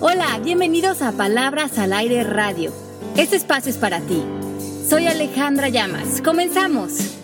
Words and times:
Hola, 0.00 0.38
bienvenidos 0.44 1.02
a 1.02 1.10
Palabras 1.16 1.76
al 1.76 1.92
Aire 1.92 2.22
Radio. 2.22 2.70
Este 3.16 3.34
espacio 3.34 3.68
es 3.68 3.78
para 3.78 3.98
ti. 3.98 4.22
Soy 4.88 5.08
Alejandra 5.08 5.70
Llamas. 5.70 6.22
Comenzamos. 6.22 7.18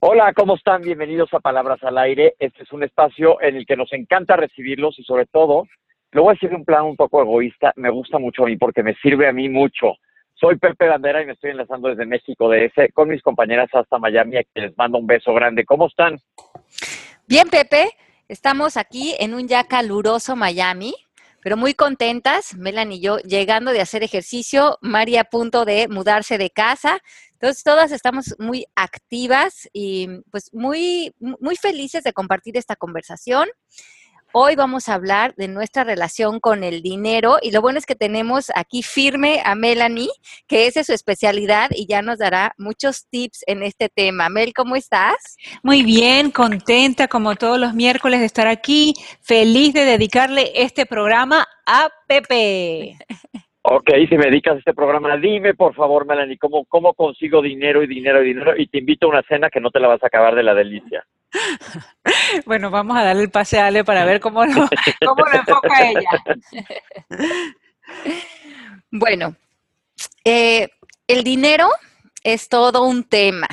Hola, 0.00 0.30
¿cómo 0.34 0.56
están? 0.56 0.82
Bienvenidos 0.82 1.32
a 1.32 1.40
Palabras 1.40 1.82
al 1.84 1.96
Aire. 1.96 2.34
Este 2.38 2.64
es 2.64 2.72
un 2.72 2.82
espacio 2.82 3.40
en 3.40 3.56
el 3.56 3.64
que 3.64 3.78
nos 3.78 3.90
encanta 3.94 4.36
recibirlos 4.36 4.98
y 4.98 5.04
sobre 5.04 5.24
todo, 5.24 5.64
lo 6.12 6.24
voy 6.24 6.32
a 6.32 6.34
decir 6.34 6.50
de 6.50 6.56
un 6.56 6.66
plan 6.66 6.84
un 6.84 6.96
poco 6.96 7.22
egoísta, 7.22 7.72
me 7.76 7.88
gusta 7.88 8.18
mucho 8.18 8.42
a 8.42 8.46
mí 8.46 8.58
porque 8.58 8.82
me 8.82 8.94
sirve 8.96 9.26
a 9.26 9.32
mí 9.32 9.48
mucho. 9.48 9.94
Soy 10.34 10.58
Pepe 10.58 10.86
Bandera 10.86 11.22
y 11.22 11.26
me 11.26 11.32
estoy 11.32 11.52
enlazando 11.52 11.88
desde 11.88 12.04
México 12.04 12.50
de 12.50 12.66
ese 12.66 12.92
con 12.92 13.08
mis 13.08 13.22
compañeras 13.22 13.70
hasta 13.72 13.98
Miami, 13.98 14.36
a 14.36 14.44
quienes 14.44 14.72
les 14.72 14.76
mando 14.76 14.98
un 14.98 15.06
beso 15.06 15.32
grande. 15.32 15.64
¿Cómo 15.64 15.86
están? 15.86 16.18
Bien, 17.26 17.48
Pepe. 17.48 17.88
Estamos 18.28 18.76
aquí 18.76 19.14
en 19.20 19.34
un 19.34 19.46
ya 19.46 19.62
caluroso 19.64 20.34
Miami, 20.34 20.96
pero 21.42 21.56
muy 21.56 21.74
contentas, 21.74 22.56
Melanie 22.56 22.98
y 22.98 23.00
yo, 23.00 23.18
llegando 23.18 23.70
de 23.70 23.80
hacer 23.80 24.02
ejercicio, 24.02 24.78
María 24.82 25.20
a 25.20 25.24
punto 25.24 25.64
de 25.64 25.86
mudarse 25.86 26.36
de 26.36 26.50
casa. 26.50 26.98
Entonces, 27.34 27.62
todas 27.62 27.92
estamos 27.92 28.34
muy 28.40 28.66
activas 28.74 29.68
y 29.72 30.08
pues 30.32 30.52
muy, 30.52 31.14
muy 31.20 31.54
felices 31.54 32.02
de 32.02 32.12
compartir 32.12 32.56
esta 32.56 32.74
conversación. 32.74 33.48
Hoy 34.38 34.54
vamos 34.54 34.90
a 34.90 34.94
hablar 34.94 35.34
de 35.36 35.48
nuestra 35.48 35.82
relación 35.82 36.40
con 36.40 36.62
el 36.62 36.82
dinero 36.82 37.38
y 37.40 37.52
lo 37.52 37.62
bueno 37.62 37.78
es 37.78 37.86
que 37.86 37.94
tenemos 37.94 38.52
aquí 38.54 38.82
firme 38.82 39.40
a 39.42 39.54
Melanie, 39.54 40.10
que 40.46 40.66
esa 40.66 40.80
es 40.80 40.88
su 40.88 40.92
especialidad 40.92 41.70
y 41.74 41.86
ya 41.86 42.02
nos 42.02 42.18
dará 42.18 42.52
muchos 42.58 43.08
tips 43.08 43.44
en 43.46 43.62
este 43.62 43.88
tema. 43.88 44.28
Mel, 44.28 44.52
¿cómo 44.52 44.76
estás? 44.76 45.38
Muy 45.62 45.82
bien, 45.82 46.30
contenta 46.30 47.08
como 47.08 47.34
todos 47.36 47.58
los 47.58 47.72
miércoles 47.72 48.20
de 48.20 48.26
estar 48.26 48.46
aquí, 48.46 48.92
feliz 49.22 49.72
de 49.72 49.86
dedicarle 49.86 50.52
este 50.54 50.84
programa 50.84 51.46
a 51.64 51.88
Pepe. 52.06 52.98
Ok, 53.62 53.90
si 54.06 54.18
me 54.18 54.26
dedicas 54.26 54.56
a 54.56 54.58
este 54.58 54.74
programa, 54.74 55.16
dime 55.16 55.54
por 55.54 55.74
favor, 55.74 56.04
Melanie, 56.04 56.36
¿cómo, 56.36 56.66
cómo 56.66 56.92
consigo 56.92 57.40
dinero 57.40 57.82
y 57.82 57.86
dinero 57.86 58.22
y 58.22 58.26
dinero? 58.26 58.52
Y 58.54 58.66
te 58.66 58.80
invito 58.80 59.06
a 59.06 59.10
una 59.12 59.22
cena 59.22 59.48
que 59.48 59.60
no 59.60 59.70
te 59.70 59.80
la 59.80 59.88
vas 59.88 60.02
a 60.02 60.08
acabar 60.08 60.34
de 60.34 60.42
la 60.42 60.52
delicia. 60.52 61.06
Bueno, 62.46 62.70
vamos 62.70 62.96
a 62.96 63.04
darle 63.04 63.22
el 63.22 63.30
pase 63.30 63.58
a 63.58 63.66
Ale 63.66 63.84
para 63.84 64.04
ver 64.04 64.20
cómo 64.20 64.44
lo, 64.44 64.68
cómo 65.06 65.24
lo 65.24 65.38
enfoca 65.38 65.90
ella. 65.90 66.10
Bueno, 68.90 69.36
eh, 70.24 70.68
el 71.06 71.22
dinero 71.22 71.68
es 72.24 72.48
todo 72.48 72.82
un 72.82 73.04
tema, 73.04 73.46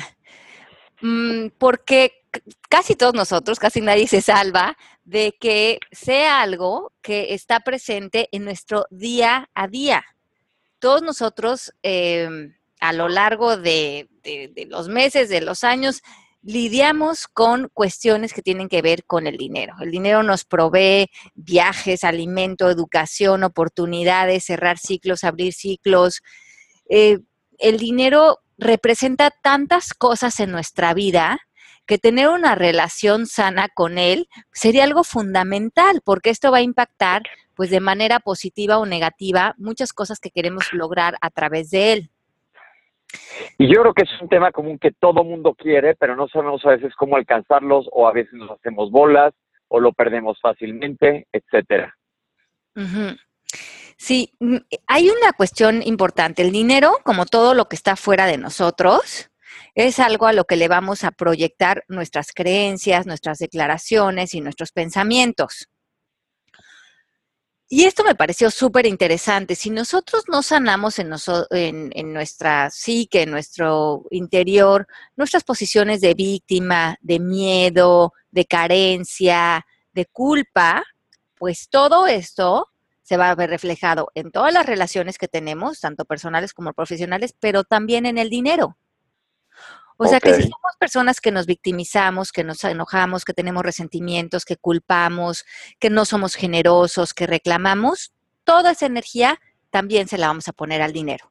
mm, 1.02 1.48
porque 1.58 2.24
casi 2.68 2.96
todos 2.96 3.14
nosotros, 3.14 3.60
casi 3.60 3.80
nadie 3.80 4.08
se 4.08 4.22
salva 4.22 4.76
de 5.04 5.36
que 5.38 5.78
sea 5.92 6.40
algo 6.40 6.92
que 7.00 7.34
está 7.34 7.60
presente 7.60 8.28
en 8.32 8.44
nuestro 8.44 8.86
día 8.90 9.50
a 9.54 9.68
día. 9.68 10.04
Todos 10.80 11.02
nosotros 11.02 11.72
em, 11.82 12.56
a 12.80 12.92
lo 12.92 13.08
largo 13.08 13.56
de, 13.56 14.08
de 14.22 14.66
los 14.68 14.88
meses, 14.88 15.28
de 15.28 15.42
los 15.42 15.62
años, 15.62 16.02
lidiamos 16.44 17.26
con 17.26 17.70
cuestiones 17.72 18.34
que 18.34 18.42
tienen 18.42 18.68
que 18.68 18.82
ver 18.82 19.04
con 19.04 19.26
el 19.26 19.38
dinero. 19.38 19.74
El 19.80 19.90
dinero 19.90 20.22
nos 20.22 20.44
provee 20.44 21.10
viajes, 21.34 22.04
alimento, 22.04 22.70
educación, 22.70 23.44
oportunidades, 23.44 24.44
cerrar 24.44 24.78
ciclos, 24.78 25.24
abrir 25.24 25.54
ciclos. 25.54 26.20
Eh, 26.88 27.18
el 27.58 27.78
dinero 27.78 28.40
representa 28.58 29.30
tantas 29.30 29.94
cosas 29.94 30.38
en 30.38 30.52
nuestra 30.52 30.92
vida 30.92 31.38
que 31.86 31.98
tener 31.98 32.28
una 32.28 32.54
relación 32.54 33.26
sana 33.26 33.68
con 33.68 33.98
él 33.98 34.28
sería 34.52 34.84
algo 34.84 35.04
fundamental, 35.04 36.00
porque 36.04 36.30
esto 36.30 36.50
va 36.50 36.58
a 36.58 36.62
impactar, 36.62 37.22
pues 37.54 37.70
de 37.70 37.80
manera 37.80 38.20
positiva 38.20 38.78
o 38.78 38.86
negativa, 38.86 39.54
muchas 39.58 39.92
cosas 39.92 40.18
que 40.18 40.30
queremos 40.30 40.72
lograr 40.72 41.16
a 41.20 41.30
través 41.30 41.70
de 41.70 41.92
él. 41.92 42.10
Y 43.58 43.72
yo 43.72 43.82
creo 43.82 43.94
que 43.94 44.02
es 44.02 44.20
un 44.20 44.28
tema 44.28 44.52
común 44.52 44.78
que 44.78 44.92
todo 44.92 45.24
mundo 45.24 45.54
quiere, 45.54 45.94
pero 45.94 46.16
no 46.16 46.28
sabemos 46.28 46.64
a 46.64 46.70
veces 46.70 46.94
cómo 46.96 47.16
alcanzarlos 47.16 47.86
o 47.92 48.08
a 48.08 48.12
veces 48.12 48.32
nos 48.34 48.50
hacemos 48.50 48.90
bolas 48.90 49.32
o 49.68 49.80
lo 49.80 49.92
perdemos 49.92 50.38
fácilmente, 50.40 51.26
etcétera. 51.32 51.94
Sí, 53.96 54.32
mm, 54.40 54.56
hay 54.86 55.08
una 55.08 55.32
cuestión 55.32 55.82
importante. 55.82 56.42
El 56.42 56.52
dinero, 56.52 56.98
como 57.04 57.26
todo 57.26 57.54
lo 57.54 57.66
que 57.66 57.76
está 57.76 57.96
fuera 57.96 58.26
de 58.26 58.38
nosotros, 58.38 59.30
es 59.74 59.98
algo 59.98 60.26
a 60.26 60.32
lo 60.32 60.44
que 60.44 60.56
le 60.56 60.68
vamos 60.68 61.04
a 61.04 61.10
proyectar 61.10 61.84
nuestras 61.88 62.32
creencias, 62.32 63.06
nuestras 63.06 63.38
declaraciones 63.38 64.34
y 64.34 64.40
nuestros 64.40 64.72
pensamientos. 64.72 65.68
Y 67.68 67.84
esto 67.84 68.04
me 68.04 68.14
pareció 68.14 68.50
súper 68.50 68.86
interesante. 68.86 69.54
Si 69.54 69.70
nosotros 69.70 70.24
no 70.28 70.42
sanamos 70.42 70.98
en, 70.98 71.10
en, 71.50 72.12
nuestra 72.12 72.70
psique, 72.70 73.22
en 73.22 73.30
nuestro 73.30 74.04
interior, 74.10 74.86
nuestras 75.16 75.44
posiciones 75.44 76.00
de 76.00 76.14
víctima, 76.14 76.96
de 77.00 77.18
miedo, 77.20 78.12
de 78.30 78.44
carencia, 78.44 79.64
de 79.92 80.06
culpa, 80.06 80.84
pues 81.36 81.68
todo 81.70 82.06
esto 82.06 82.68
se 83.02 83.16
va 83.16 83.30
a 83.30 83.34
ver 83.34 83.50
reflejado 83.50 84.10
en 84.14 84.30
todas 84.30 84.52
las 84.52 84.66
relaciones 84.66 85.18
que 85.18 85.28
tenemos, 85.28 85.80
tanto 85.80 86.04
personales 86.04 86.52
como 86.52 86.72
profesionales, 86.72 87.34
pero 87.38 87.64
también 87.64 88.06
en 88.06 88.18
el 88.18 88.30
dinero. 88.30 88.76
O 90.04 90.08
sea 90.08 90.20
que 90.20 90.34
si 90.34 90.42
somos 90.42 90.76
personas 90.78 91.20
que 91.20 91.30
nos 91.30 91.46
victimizamos, 91.46 92.32
que 92.32 92.44
nos 92.44 92.62
enojamos, 92.64 93.24
que 93.24 93.32
tenemos 93.32 93.62
resentimientos, 93.62 94.44
que 94.44 94.56
culpamos, 94.56 95.44
que 95.78 95.90
no 95.90 96.04
somos 96.04 96.34
generosos, 96.34 97.14
que 97.14 97.26
reclamamos, 97.26 98.12
toda 98.44 98.72
esa 98.72 98.86
energía 98.86 99.40
también 99.70 100.06
se 100.08 100.18
la 100.18 100.28
vamos 100.28 100.48
a 100.48 100.52
poner 100.52 100.82
al 100.82 100.92
dinero. 100.92 101.30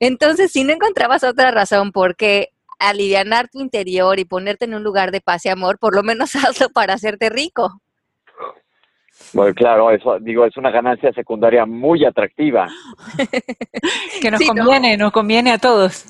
Entonces, 0.00 0.52
si 0.52 0.64
no 0.64 0.72
encontrabas 0.72 1.24
otra 1.24 1.50
razón 1.50 1.92
por 1.92 2.16
qué 2.16 2.50
alivianar 2.78 3.48
tu 3.48 3.60
interior 3.60 4.18
y 4.18 4.24
ponerte 4.24 4.64
en 4.64 4.74
un 4.74 4.82
lugar 4.82 5.10
de 5.10 5.20
paz 5.20 5.46
y 5.46 5.48
amor, 5.48 5.78
por 5.78 5.94
lo 5.94 6.02
menos 6.02 6.34
hazlo 6.36 6.68
para 6.70 6.94
hacerte 6.94 7.30
rico. 7.30 7.80
Bueno, 9.32 9.54
claro, 9.54 9.90
eso 9.90 10.18
digo, 10.20 10.44
es 10.44 10.56
una 10.56 10.70
ganancia 10.70 11.12
secundaria 11.12 11.64
muy 11.64 12.04
atractiva. 12.04 12.68
que 14.20 14.30
nos 14.30 14.40
conviene, 14.42 14.96
nos 14.96 15.12
conviene 15.12 15.52
a 15.52 15.58
todos. 15.58 16.04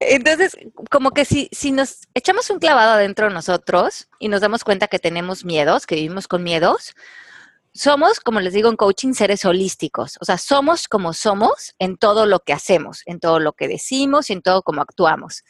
Entonces, 0.00 0.56
como 0.90 1.10
que 1.12 1.24
si, 1.24 1.48
si 1.52 1.72
nos 1.72 2.08
echamos 2.14 2.50
un 2.50 2.58
clavado 2.58 2.92
adentro 2.92 3.28
de 3.28 3.34
nosotros 3.34 4.08
y 4.18 4.28
nos 4.28 4.40
damos 4.40 4.64
cuenta 4.64 4.88
que 4.88 4.98
tenemos 4.98 5.44
miedos, 5.44 5.86
que 5.86 5.96
vivimos 5.96 6.28
con 6.28 6.42
miedos, 6.42 6.94
somos, 7.74 8.18
como 8.18 8.40
les 8.40 8.54
digo 8.54 8.68
en 8.68 8.76
coaching, 8.76 9.12
seres 9.12 9.44
holísticos. 9.44 10.18
O 10.20 10.24
sea, 10.24 10.36
somos 10.38 10.88
como 10.88 11.12
somos 11.12 11.74
en 11.78 11.96
todo 11.96 12.26
lo 12.26 12.40
que 12.40 12.52
hacemos, 12.52 13.02
en 13.06 13.20
todo 13.20 13.38
lo 13.38 13.52
que 13.52 13.68
decimos 13.68 14.30
y 14.30 14.32
en 14.32 14.42
todo 14.42 14.62
como 14.62 14.82
actuamos. 14.82 15.44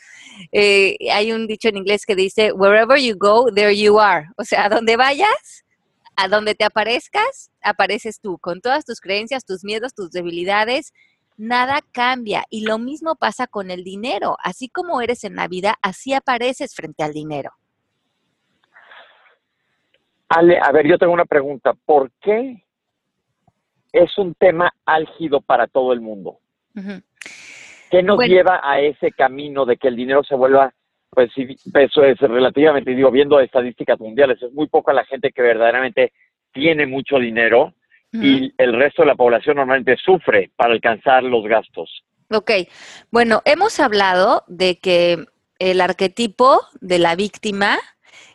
Eh, 0.52 0.96
hay 1.10 1.32
un 1.32 1.46
dicho 1.46 1.68
en 1.68 1.78
inglés 1.78 2.04
que 2.04 2.14
dice, 2.14 2.52
wherever 2.52 3.00
you 3.00 3.16
go, 3.18 3.46
there 3.54 3.74
you 3.74 3.98
are. 3.98 4.26
O 4.36 4.44
sea, 4.44 4.66
a 4.66 4.68
donde 4.68 4.96
vayas, 4.96 5.64
a 6.16 6.28
donde 6.28 6.54
te 6.54 6.64
aparezcas, 6.64 7.50
apareces 7.62 8.20
tú, 8.20 8.38
con 8.38 8.60
todas 8.60 8.84
tus 8.84 9.00
creencias, 9.00 9.44
tus 9.44 9.64
miedos, 9.64 9.94
tus 9.94 10.10
debilidades, 10.10 10.92
nada 11.38 11.80
cambia. 11.92 12.44
Y 12.50 12.66
lo 12.66 12.78
mismo 12.78 13.14
pasa 13.16 13.46
con 13.46 13.70
el 13.70 13.84
dinero. 13.84 14.36
Así 14.42 14.68
como 14.68 15.00
eres 15.00 15.24
en 15.24 15.36
la 15.36 15.48
vida, 15.48 15.76
así 15.80 16.12
apareces 16.12 16.74
frente 16.74 17.02
al 17.02 17.14
dinero. 17.14 17.52
Ale, 20.28 20.58
a 20.60 20.70
ver, 20.72 20.86
yo 20.86 20.98
tengo 20.98 21.14
una 21.14 21.24
pregunta. 21.24 21.72
¿Por 21.72 22.10
qué 22.20 22.62
es 23.92 24.18
un 24.18 24.34
tema 24.34 24.70
álgido 24.84 25.40
para 25.40 25.66
todo 25.66 25.94
el 25.94 26.02
mundo? 26.02 26.38
¿Qué 27.90 28.02
nos 28.02 28.18
lleva 28.20 28.60
a 28.62 28.80
ese 28.80 29.10
camino 29.12 29.64
de 29.64 29.78
que 29.78 29.88
el 29.88 29.96
dinero 29.96 30.22
se 30.22 30.34
vuelva, 30.34 30.72
pues 31.10 31.30
eso 31.36 32.04
es 32.04 32.18
relativamente, 32.18 32.94
digo, 32.94 33.10
viendo 33.10 33.40
estadísticas 33.40 33.98
mundiales, 33.98 34.40
es 34.42 34.52
muy 34.52 34.68
poca 34.68 34.92
la 34.92 35.04
gente 35.06 35.32
que 35.32 35.42
verdaderamente 35.42 36.12
tiene 36.52 36.86
mucho 36.86 37.18
dinero 37.18 37.72
y 38.12 38.52
el 38.56 38.72
resto 38.74 39.02
de 39.02 39.08
la 39.08 39.14
población 39.14 39.56
normalmente 39.56 39.96
sufre 39.96 40.50
para 40.56 40.72
alcanzar 40.72 41.22
los 41.22 41.44
gastos. 41.46 42.04
Ok, 42.30 42.50
bueno, 43.10 43.42
hemos 43.44 43.80
hablado 43.80 44.44
de 44.48 44.78
que 44.78 45.26
el 45.58 45.80
arquetipo 45.80 46.60
de 46.80 46.98
la 46.98 47.16
víctima 47.16 47.78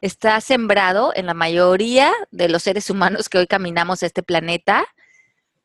está 0.02 0.40
sembrado 0.42 1.14
en 1.16 1.26
la 1.26 1.34
mayoría 1.34 2.12
de 2.32 2.50
los 2.50 2.64
seres 2.64 2.90
humanos 2.90 3.30
que 3.30 3.38
hoy 3.38 3.48
caminamos 3.48 4.04
este 4.04 4.24
planeta. 4.24 4.86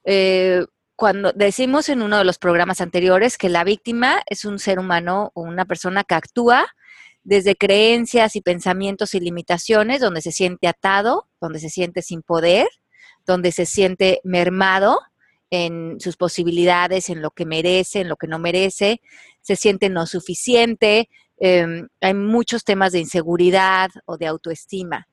Eh, 0.05 0.65
cuando 0.95 1.33
decimos 1.33 1.89
en 1.89 2.03
uno 2.03 2.19
de 2.19 2.25
los 2.25 2.39
programas 2.39 2.81
anteriores 2.81 3.39
que 3.39 3.49
la 3.49 3.65
víctima 3.65 4.21
es 4.27 4.45
un 4.45 4.59
ser 4.59 4.79
humano 4.79 5.31
o 5.35 5.43
una 5.43 5.65
persona 5.65 6.05
que 6.05 6.15
actúa 6.15 6.67
desde 7.23 7.57
creencias 7.57 8.37
y 8.37 8.41
pensamientos 8.41 9.15
y 9.15 9.21
limitaciones, 9.21 10.01
donde 10.01 10.23
se 10.23 10.33
siente 10.33 10.67
atado, 10.67 11.29
donde 11.41 11.61
se 11.61 11.69
siente 11.69 12.03
sin 12.03 12.23
poder, 12.23 12.69
donde 13.29 13.53
se 13.53 13.67
siente 13.67 14.21
mermado 14.25 14.99
en 15.51 16.01
sus 16.01 16.17
posibilidades, 16.17 17.11
en 17.11 17.21
lo 17.21 17.31
que 17.31 17.45
merece, 17.45 18.01
en 18.01 18.09
lo 18.09 18.17
que 18.17 18.27
no 18.27 18.39
merece, 18.39 19.03
se 19.43 19.55
siente 19.55 19.91
no 19.91 20.07
suficiente, 20.07 21.11
em, 21.37 21.89
hay 22.01 22.15
muchos 22.15 22.65
temas 22.65 22.93
de 22.93 23.01
inseguridad 23.01 23.91
o 24.07 24.17
de 24.17 24.27
autoestima. 24.27 25.07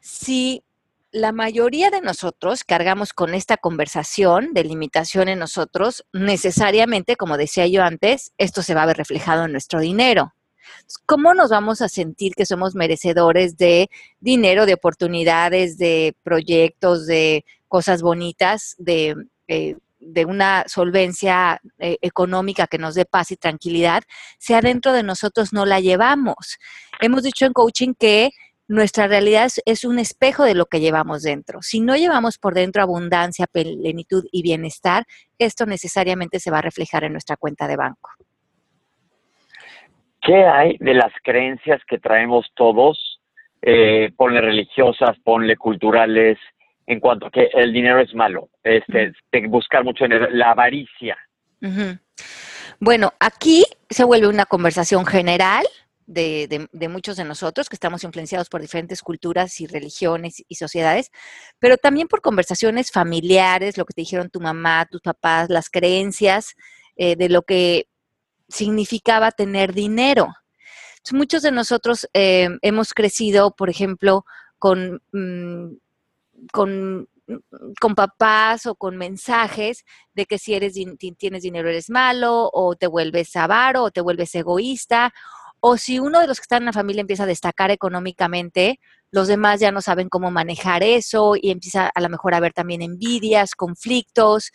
si 0.00 0.64
la 1.10 1.32
mayoría 1.32 1.90
de 1.90 2.00
nosotros 2.00 2.64
cargamos 2.64 3.12
con 3.12 3.34
esta 3.34 3.56
conversación 3.56 4.54
de 4.54 4.64
limitación 4.64 5.28
en 5.28 5.38
nosotros, 5.38 6.04
necesariamente, 6.12 7.16
como 7.16 7.36
decía 7.36 7.66
yo 7.66 7.82
antes, 7.82 8.32
esto 8.38 8.62
se 8.62 8.74
va 8.74 8.84
a 8.84 8.86
ver 8.86 8.96
reflejado 8.96 9.44
en 9.44 9.52
nuestro 9.52 9.80
dinero. 9.80 10.34
¿Cómo 11.06 11.34
nos 11.34 11.50
vamos 11.50 11.82
a 11.82 11.88
sentir 11.88 12.34
que 12.34 12.46
somos 12.46 12.74
merecedores 12.74 13.56
de 13.56 13.88
dinero, 14.20 14.66
de 14.66 14.74
oportunidades, 14.74 15.78
de 15.78 16.14
proyectos, 16.22 17.06
de 17.06 17.44
cosas 17.68 18.02
bonitas, 18.02 18.74
de, 18.78 19.14
eh, 19.48 19.76
una 20.26 20.64
solvencia 20.68 21.60
eh, 21.78 21.98
económica 22.02 22.66
que 22.66 22.78
nos 22.78 22.94
dé 22.94 23.04
paz 23.04 23.30
y 23.32 23.36
tranquilidad, 23.36 24.02
si 24.38 24.54
adentro 24.54 24.92
de 24.92 25.02
nosotros 25.02 25.52
no 25.52 25.66
la 25.66 25.80
llevamos? 25.80 26.58
Hemos 27.00 27.22
dicho 27.22 27.46
en 27.46 27.52
coaching 27.52 27.94
que 27.98 28.30
nuestra 28.68 29.06
realidad 29.08 29.50
es, 29.64 29.84
un 29.84 29.98
espejo 29.98 30.44
de 30.44 30.54
lo 30.54 30.66
que 30.66 30.80
llevamos 30.80 31.22
dentro. 31.22 31.62
Si 31.62 31.80
no 31.80 31.96
llevamos 31.96 32.36
por 32.36 32.54
dentro 32.54 32.82
abundancia, 32.82 33.46
plenitud 33.46 34.24
y 34.30 34.42
bienestar, 34.42 35.06
esto 35.38 35.64
necesariamente 35.64 36.38
se 36.38 36.50
va 36.50 36.58
a 36.58 36.62
reflejar 36.62 37.04
en 37.04 37.12
nuestra 37.12 37.38
cuenta 37.38 37.66
de 37.66 37.76
banco. 37.76 38.10
¿Qué 40.28 40.44
hay 40.44 40.76
de 40.78 40.92
las 40.92 41.10
creencias 41.24 41.80
que 41.88 41.96
traemos 41.98 42.44
todos? 42.54 43.18
Eh, 43.62 44.10
ponle 44.14 44.42
religiosas, 44.42 45.16
ponle 45.24 45.56
culturales, 45.56 46.36
en 46.86 47.00
cuanto 47.00 47.26
a 47.26 47.30
que 47.30 47.48
el 47.54 47.72
dinero 47.72 47.98
es 47.98 48.14
malo, 48.14 48.50
este, 48.62 49.14
buscar 49.48 49.84
mucho 49.84 50.04
dinero, 50.04 50.28
la 50.30 50.50
avaricia. 50.50 51.16
Bueno, 52.78 53.14
aquí 53.18 53.64
se 53.88 54.04
vuelve 54.04 54.28
una 54.28 54.44
conversación 54.44 55.06
general, 55.06 55.64
de, 56.04 56.68
muchos 56.90 57.16
de 57.16 57.24
nosotros 57.24 57.70
que 57.70 57.76
estamos 57.76 58.04
influenciados 58.04 58.50
por 58.50 58.60
diferentes 58.60 59.00
culturas 59.00 59.58
y 59.62 59.66
religiones 59.66 60.44
y 60.46 60.54
sociedades, 60.56 61.10
pero 61.58 61.78
también 61.78 62.06
por 62.06 62.20
conversaciones 62.20 62.90
familiares, 62.92 63.78
lo 63.78 63.86
que 63.86 63.94
te 63.94 64.02
dijeron 64.02 64.28
tu 64.28 64.40
mamá, 64.40 64.86
tus 64.90 65.00
papás, 65.00 65.48
las 65.48 65.70
creencias 65.70 66.54
eh, 66.96 67.16
de 67.16 67.30
lo 67.30 67.42
que 67.42 67.87
significaba 68.48 69.30
tener 69.30 69.72
dinero. 69.72 70.28
muchos 71.12 71.42
de 71.42 71.52
nosotros 71.52 72.06
eh, 72.12 72.48
hemos 72.60 72.92
crecido, 72.92 73.54
por 73.56 73.70
ejemplo, 73.70 74.24
con, 74.58 75.02
mm, 75.12 75.76
con 76.52 77.08
con 77.78 77.94
papás 77.94 78.64
o 78.64 78.74
con 78.74 78.96
mensajes 78.96 79.84
de 80.14 80.24
que 80.24 80.38
si 80.38 80.54
eres 80.54 80.74
tienes 81.18 81.42
dinero 81.42 81.68
eres 81.68 81.90
malo 81.90 82.48
o 82.54 82.74
te 82.74 82.86
vuelves 82.86 83.36
avaro 83.36 83.82
o 83.84 83.90
te 83.90 84.00
vuelves 84.00 84.34
egoísta 84.34 85.12
o 85.60 85.76
si 85.76 85.98
uno 85.98 86.20
de 86.20 86.26
los 86.26 86.38
que 86.38 86.42
están 86.42 86.62
en 86.62 86.66
la 86.66 86.72
familia 86.72 87.00
empieza 87.00 87.24
a 87.24 87.26
destacar 87.26 87.70
económicamente, 87.70 88.78
los 89.10 89.26
demás 89.26 89.60
ya 89.60 89.72
no 89.72 89.80
saben 89.82 90.08
cómo 90.08 90.30
manejar 90.30 90.82
eso 90.82 91.34
y 91.40 91.50
empieza 91.50 91.88
a 91.88 92.00
lo 92.00 92.08
mejor 92.08 92.34
a 92.34 92.36
haber 92.36 92.52
también 92.52 92.82
envidias, 92.82 93.54
conflictos. 93.54 94.52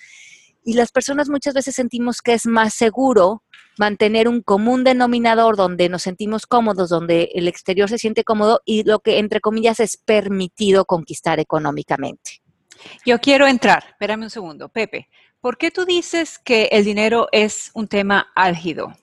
Y 0.63 0.75
las 0.75 0.91
personas 0.91 1.27
muchas 1.27 1.53
veces 1.53 1.75
sentimos 1.75 2.21
que 2.21 2.33
es 2.33 2.45
más 2.45 2.73
seguro 2.73 3.43
mantener 3.77 4.27
un 4.27 4.41
común 4.41 4.83
denominador 4.83 5.55
donde 5.55 5.89
nos 5.89 6.03
sentimos 6.03 6.45
cómodos, 6.45 6.89
donde 6.89 7.29
el 7.33 7.47
exterior 7.47 7.89
se 7.89 7.97
siente 7.97 8.23
cómodo 8.23 8.61
y 8.65 8.83
lo 8.83 8.99
que 8.99 9.19
entre 9.19 9.39
comillas 9.39 9.79
es 9.79 9.97
permitido 9.97 10.85
conquistar 10.85 11.39
económicamente. 11.39 12.41
Yo 13.05 13.19
quiero 13.19 13.47
entrar, 13.47 13.83
espérame 13.89 14.23
un 14.23 14.29
segundo, 14.29 14.69
Pepe. 14.69 15.07
¿Por 15.41 15.57
qué 15.57 15.71
tú 15.71 15.85
dices 15.85 16.39
que 16.39 16.69
el 16.71 16.85
dinero 16.85 17.27
es 17.31 17.71
un 17.73 17.87
tema 17.87 18.27
álgido? 18.35 18.93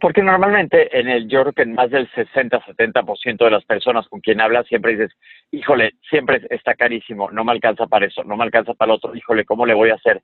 Porque 0.00 0.22
normalmente 0.22 0.96
en 0.98 1.08
el, 1.08 1.28
yo 1.28 1.42
creo 1.42 1.52
que 1.52 1.62
en 1.62 1.74
más 1.74 1.90
del 1.90 2.08
60-70% 2.12 3.44
de 3.44 3.50
las 3.50 3.64
personas 3.64 4.06
con 4.08 4.20
quien 4.20 4.40
hablas 4.40 4.66
siempre 4.66 4.92
dices, 4.96 5.16
híjole, 5.50 5.94
siempre 6.08 6.46
está 6.50 6.74
carísimo, 6.74 7.30
no 7.30 7.44
me 7.44 7.52
alcanza 7.52 7.86
para 7.86 8.06
eso, 8.06 8.22
no 8.24 8.36
me 8.36 8.44
alcanza 8.44 8.74
para 8.74 8.92
el 8.92 8.96
otro, 8.96 9.14
híjole, 9.14 9.44
¿cómo 9.44 9.66
le 9.66 9.74
voy 9.74 9.90
a 9.90 9.94
hacer? 9.94 10.22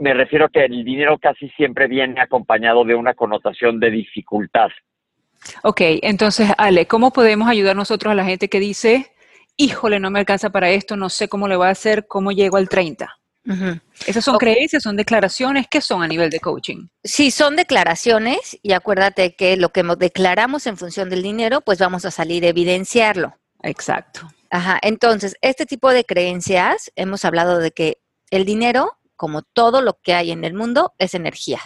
Me 0.00 0.14
refiero 0.14 0.46
a 0.46 0.48
que 0.48 0.64
el 0.64 0.82
dinero 0.82 1.18
casi 1.18 1.50
siempre 1.50 1.86
viene 1.86 2.20
acompañado 2.20 2.84
de 2.84 2.94
una 2.94 3.12
connotación 3.14 3.78
de 3.78 3.90
dificultad. 3.90 4.70
Ok, 5.62 5.80
entonces, 6.02 6.50
Ale, 6.56 6.86
¿cómo 6.86 7.12
podemos 7.12 7.48
ayudar 7.48 7.76
nosotros 7.76 8.10
a 8.10 8.14
la 8.14 8.24
gente 8.24 8.48
que 8.48 8.60
dice, 8.60 9.12
híjole, 9.58 10.00
no 10.00 10.10
me 10.10 10.18
alcanza 10.18 10.50
para 10.50 10.70
esto, 10.70 10.96
no 10.96 11.10
sé 11.10 11.28
cómo 11.28 11.48
le 11.48 11.56
voy 11.56 11.66
a 11.66 11.70
hacer, 11.70 12.06
cómo 12.06 12.32
llego 12.32 12.56
al 12.56 12.68
30? 12.68 13.14
¿Esas 14.06 14.24
son 14.24 14.38
creencias, 14.38 14.82
son 14.82 14.96
declaraciones? 14.96 15.66
¿Qué 15.68 15.80
son 15.80 16.02
a 16.02 16.08
nivel 16.08 16.30
de 16.30 16.40
coaching? 16.40 16.88
Sí, 17.04 17.30
son 17.30 17.56
declaraciones 17.56 18.58
y 18.62 18.72
acuérdate 18.72 19.34
que 19.34 19.56
lo 19.56 19.70
que 19.70 19.82
declaramos 19.98 20.66
en 20.66 20.76
función 20.76 21.10
del 21.10 21.22
dinero, 21.22 21.60
pues 21.60 21.78
vamos 21.78 22.04
a 22.04 22.10
salir 22.10 22.44
a 22.44 22.48
evidenciarlo. 22.48 23.34
Exacto. 23.62 24.28
Ajá, 24.50 24.78
entonces, 24.82 25.36
este 25.42 25.66
tipo 25.66 25.90
de 25.90 26.04
creencias, 26.04 26.90
hemos 26.96 27.24
hablado 27.24 27.58
de 27.58 27.70
que 27.70 27.98
el 28.30 28.44
dinero, 28.44 28.96
como 29.20 29.42
todo 29.42 29.82
lo 29.82 29.98
que 30.02 30.14
hay 30.14 30.30
en 30.30 30.44
el 30.44 30.54
mundo, 30.54 30.94
es 30.96 31.12
energía. 31.12 31.60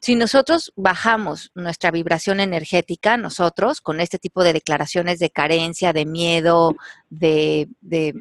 Si 0.00 0.16
nosotros 0.16 0.72
bajamos 0.74 1.52
nuestra 1.54 1.92
vibración 1.92 2.40
energética, 2.40 3.16
nosotros, 3.16 3.80
con 3.80 4.00
este 4.00 4.18
tipo 4.18 4.42
de 4.42 4.54
declaraciones 4.54 5.20
de 5.20 5.30
carencia, 5.30 5.92
de 5.92 6.04
miedo, 6.04 6.74
de, 7.10 7.68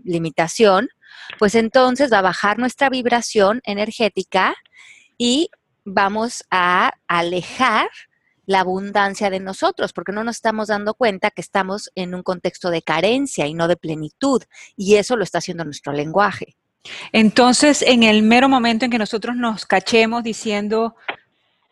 limitación, 0.03 0.89
pues 1.39 1.55
entonces 1.55 2.13
va 2.13 2.19
a 2.19 2.29
bajar 2.29 2.59
nuestra 2.59 2.91
vibración 2.91 3.59
energética 3.63 4.53
y 5.17 5.49
vamos 5.83 6.43
a 6.51 6.91
alejar 7.07 7.89
la 8.45 8.59
abundancia 8.59 9.31
de 9.31 9.39
nosotros, 9.39 9.93
porque 9.93 10.11
no 10.11 10.23
nos 10.23 10.35
estamos 10.35 10.67
dando 10.67 10.93
cuenta 10.93 11.31
que 11.31 11.41
estamos 11.41 11.89
en 11.95 12.13
un 12.13 12.21
contexto 12.21 12.69
de 12.69 12.83
carencia 12.83 13.47
y 13.47 13.55
no 13.55 13.67
de 13.67 13.77
plenitud, 13.77 14.43
y 14.75 14.97
eso 14.97 15.15
lo 15.15 15.23
está 15.23 15.39
haciendo 15.39 15.65
nuestro 15.65 15.91
lenguaje. 15.91 16.55
Entonces, 17.11 17.81
en 17.81 18.03
el 18.03 18.23
mero 18.23 18.49
momento 18.49 18.85
en 18.85 18.91
que 18.91 18.97
nosotros 18.97 19.35
nos 19.35 19.65
cachemos 19.65 20.23
diciendo, 20.23 20.95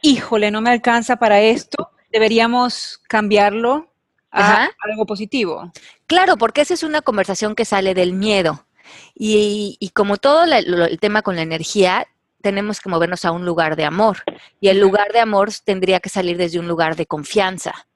híjole, 0.02 0.52
no 0.52 0.62
me 0.62 0.70
alcanza 0.70 1.18
para 1.18 1.42
esto, 1.42 1.92
deberíamos 2.12 3.02
cambiarlo 3.08 3.92
a 4.32 4.70
algo 4.82 5.06
positivo. 5.06 5.72
Claro, 6.08 6.38
porque 6.38 6.62
esa 6.62 6.74
es 6.74 6.84
una 6.84 7.02
conversación 7.02 7.56
que 7.56 7.66
sale 7.66 7.94
del 7.94 8.14
miedo. 8.14 8.66
Y, 9.16 9.92
como 9.94 10.18
todo 10.18 10.44
el 10.44 11.00
tema 11.00 11.22
con 11.22 11.36
la 11.36 11.42
energía, 11.42 12.08
tenemos 12.42 12.80
que 12.80 12.90
movernos 12.90 13.26
a 13.26 13.32
un 13.32 13.46
lugar 13.46 13.76
de 13.76 13.86
amor. 13.86 14.24
Y 14.60 14.68
el 14.68 14.80
lugar 14.80 15.12
de 15.14 15.20
amor 15.20 15.50
tendría 15.64 16.00
que 16.00 16.10
salir 16.10 16.38
desde 16.38 16.60
un 16.60 16.68
lugar 16.68 16.96
de 16.96 17.08
confianza. 17.08 17.88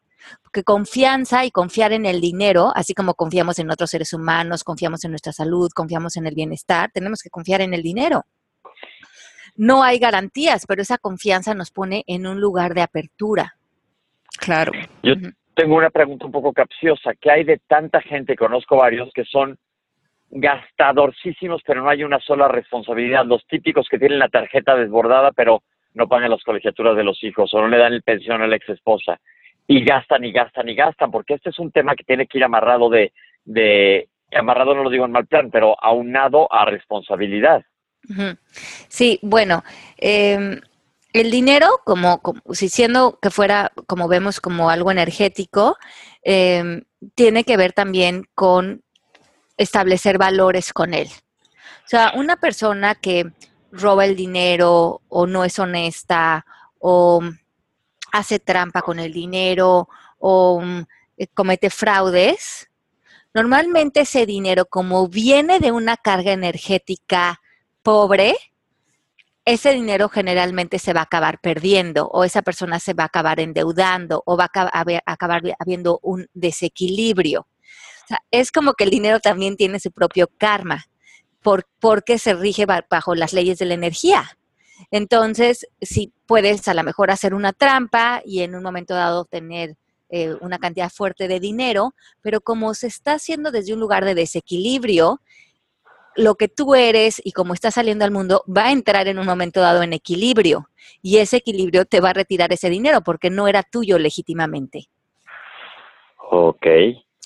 Porque 0.43 0.63
confianza 0.63 1.45
y 1.45 1.51
confiar 1.51 1.93
en 1.93 2.05
el 2.05 2.21
dinero, 2.21 2.71
así 2.75 2.93
como 2.93 3.13
confiamos 3.13 3.59
en 3.59 3.71
otros 3.71 3.89
seres 3.89 4.13
humanos, 4.13 4.63
confiamos 4.63 5.03
en 5.05 5.11
nuestra 5.11 5.33
salud, 5.33 5.69
confiamos 5.73 6.17
en 6.17 6.27
el 6.27 6.35
bienestar, 6.35 6.89
tenemos 6.93 7.21
que 7.21 7.29
confiar 7.29 7.61
en 7.61 7.73
el 7.73 7.83
dinero. 7.83 8.23
No 9.55 9.83
hay 9.83 9.99
garantías, 9.99 10.65
pero 10.65 10.81
esa 10.81 10.97
confianza 10.97 11.53
nos 11.53 11.71
pone 11.71 12.03
en 12.07 12.25
un 12.25 12.39
lugar 12.39 12.73
de 12.73 12.81
apertura. 12.81 13.55
Claro. 14.39 14.71
Yo 15.03 15.15
tengo 15.53 15.75
una 15.75 15.89
pregunta 15.89 16.25
un 16.25 16.31
poco 16.31 16.53
capciosa. 16.53 17.13
¿Qué 17.19 17.31
hay 17.31 17.43
de 17.43 17.59
tanta 17.67 18.01
gente, 18.01 18.35
conozco 18.35 18.77
varios, 18.77 19.09
que 19.13 19.25
son 19.25 19.57
gastadorcísimos, 20.31 21.61
pero 21.65 21.81
no 21.81 21.89
hay 21.89 22.03
una 22.03 22.19
sola 22.19 22.47
responsabilidad. 22.47 23.25
Los 23.25 23.45
típicos 23.47 23.87
que 23.89 23.97
tienen 23.97 24.19
la 24.19 24.29
tarjeta 24.29 24.75
desbordada, 24.75 25.31
pero 25.31 25.63
no 25.93 26.07
pagan 26.07 26.29
las 26.29 26.43
colegiaturas 26.43 26.95
de 26.95 27.03
los 27.03 27.23
hijos 27.23 27.53
o 27.53 27.61
no 27.61 27.67
le 27.67 27.77
dan 27.77 27.93
el 27.93 28.03
pensión 28.03 28.41
a 28.41 28.47
la 28.47 28.55
ex 28.55 28.69
esposa. 28.69 29.19
Y 29.71 29.85
gastan 29.85 30.25
y 30.25 30.31
gastan 30.31 30.67
y 30.67 30.73
gastan, 30.73 31.11
porque 31.11 31.35
este 31.35 31.51
es 31.51 31.59
un 31.59 31.71
tema 31.71 31.95
que 31.95 32.03
tiene 32.03 32.25
que 32.25 32.39
ir 32.39 32.43
amarrado 32.43 32.89
de, 32.89 33.13
de 33.45 34.09
amarrado 34.33 34.73
no 34.73 34.83
lo 34.83 34.89
digo 34.89 35.05
en 35.05 35.11
mal 35.11 35.27
plan, 35.27 35.51
pero 35.51 35.75
aunado 35.79 36.51
a 36.51 36.65
responsabilidad. 36.65 37.63
Sí, 38.87 39.19
bueno, 39.21 39.63
em, 39.97 40.59
el 41.13 41.29
dinero, 41.29 41.81
como, 41.85 42.19
si 42.51 42.69
siendo 42.69 43.19
que 43.19 43.29
fuera, 43.29 43.71
como 43.85 44.07
vemos, 44.07 44.39
como 44.39 44.71
algo 44.71 44.89
energético, 44.89 45.77
em, 46.23 46.83
tiene 47.13 47.43
que 47.43 47.57
ver 47.57 47.73
también 47.73 48.25
con 48.33 48.81
establecer 49.57 50.17
valores 50.17 50.73
con 50.73 50.93
él. 50.93 51.07
O 51.85 51.87
sea, 51.89 52.13
una 52.15 52.37
persona 52.37 52.95
que 52.95 53.25
roba 53.71 54.05
el 54.05 54.15
dinero 54.15 55.01
o 55.09 55.27
no 55.27 55.43
es 55.43 55.59
honesta 55.59 56.45
o 56.79 57.21
hace 58.11 58.39
trampa 58.39 58.81
con 58.81 58.99
el 58.99 59.13
dinero 59.13 59.89
o 60.17 60.61
mm, 60.61 60.81
eh, 61.17 61.27
comete 61.33 61.69
fraudes, 61.69 62.69
normalmente 63.33 64.01
ese 64.01 64.25
dinero 64.25 64.65
como 64.65 65.07
viene 65.07 65.59
de 65.59 65.71
una 65.71 65.97
carga 65.97 66.31
energética 66.31 67.41
pobre, 67.83 68.35
ese 69.45 69.71
dinero 69.71 70.09
generalmente 70.09 70.79
se 70.79 70.93
va 70.93 71.01
a 71.01 71.03
acabar 71.03 71.39
perdiendo 71.39 72.07
o 72.07 72.23
esa 72.23 72.41
persona 72.41 72.79
se 72.79 72.93
va 72.93 73.03
a 73.03 73.07
acabar 73.07 73.39
endeudando 73.39 74.21
o 74.25 74.37
va 74.37 74.49
a 74.53 74.83
acabar 75.05 75.41
habiendo 75.59 75.99
un 76.03 76.27
desequilibrio 76.33 77.47
es 78.31 78.51
como 78.51 78.73
que 78.73 78.83
el 78.83 78.89
dinero 78.89 79.19
también 79.19 79.55
tiene 79.55 79.79
su 79.79 79.91
propio 79.91 80.29
karma, 80.37 80.85
por, 81.41 81.67
porque 81.79 82.19
se 82.19 82.33
rige 82.33 82.65
bajo 82.65 83.15
las 83.15 83.33
leyes 83.33 83.59
de 83.59 83.65
la 83.65 83.73
energía. 83.73 84.37
Entonces, 84.91 85.67
si 85.81 86.13
puedes 86.25 86.67
a 86.67 86.73
lo 86.73 86.83
mejor 86.83 87.11
hacer 87.11 87.33
una 87.33 87.53
trampa 87.53 88.21
y 88.25 88.41
en 88.41 88.55
un 88.55 88.63
momento 88.63 88.93
dado 88.93 89.25
tener 89.25 89.75
eh, 90.09 90.35
una 90.41 90.57
cantidad 90.57 90.89
fuerte 90.89 91.27
de 91.27 91.39
dinero, 91.39 91.93
pero 92.21 92.41
como 92.41 92.73
se 92.73 92.87
está 92.87 93.13
haciendo 93.13 93.51
desde 93.51 93.73
un 93.73 93.79
lugar 93.79 94.05
de 94.05 94.15
desequilibrio, 94.15 95.21
lo 96.15 96.35
que 96.35 96.47
tú 96.47 96.75
eres 96.75 97.21
y 97.23 97.31
como 97.31 97.53
estás 97.53 97.75
saliendo 97.75 98.05
al 98.05 98.11
mundo 98.11 98.43
va 98.45 98.65
a 98.65 98.71
entrar 98.71 99.07
en 99.07 99.19
un 99.19 99.25
momento 99.25 99.61
dado 99.61 99.83
en 99.83 99.93
equilibrio 99.93 100.69
y 101.01 101.17
ese 101.17 101.37
equilibrio 101.37 101.85
te 101.85 102.01
va 102.01 102.09
a 102.09 102.13
retirar 102.13 102.51
ese 102.51 102.69
dinero 102.69 103.01
porque 103.01 103.29
no 103.29 103.47
era 103.47 103.63
tuyo 103.63 103.97
legítimamente. 103.99 104.89
Ok. 106.31 106.65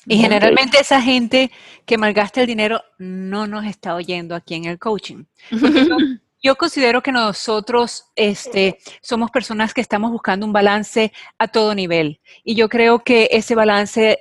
Y 0.06 0.18
generalmente 0.18 0.80
esa 0.80 1.02
gente 1.02 1.52
que 1.86 1.98
malgasta 1.98 2.42
el 2.42 2.48
dinero 2.48 2.82
no 2.98 3.48
nos 3.48 3.66
está 3.66 3.96
oyendo 3.96 4.36
aquí 4.36 4.56
en 4.56 4.66
el 4.66 4.78
coaching. 4.78 5.24
Yo, 6.44 6.56
considero 6.56 7.02
que 7.02 7.12
nosotros 7.12 8.12
este, 8.16 8.78
somos 9.02 9.32
personas 9.32 9.74
que 9.74 9.82
estamos 9.82 10.12
buscando 10.12 10.46
un 10.46 10.54
balance 10.54 11.14
a 11.38 11.48
todo 11.48 11.74
nivel. 11.74 12.20
Y 12.44 12.56
yo 12.56 12.68
creo 12.68 13.00
que 13.00 13.30
ese 13.32 13.56
balance 13.56 14.20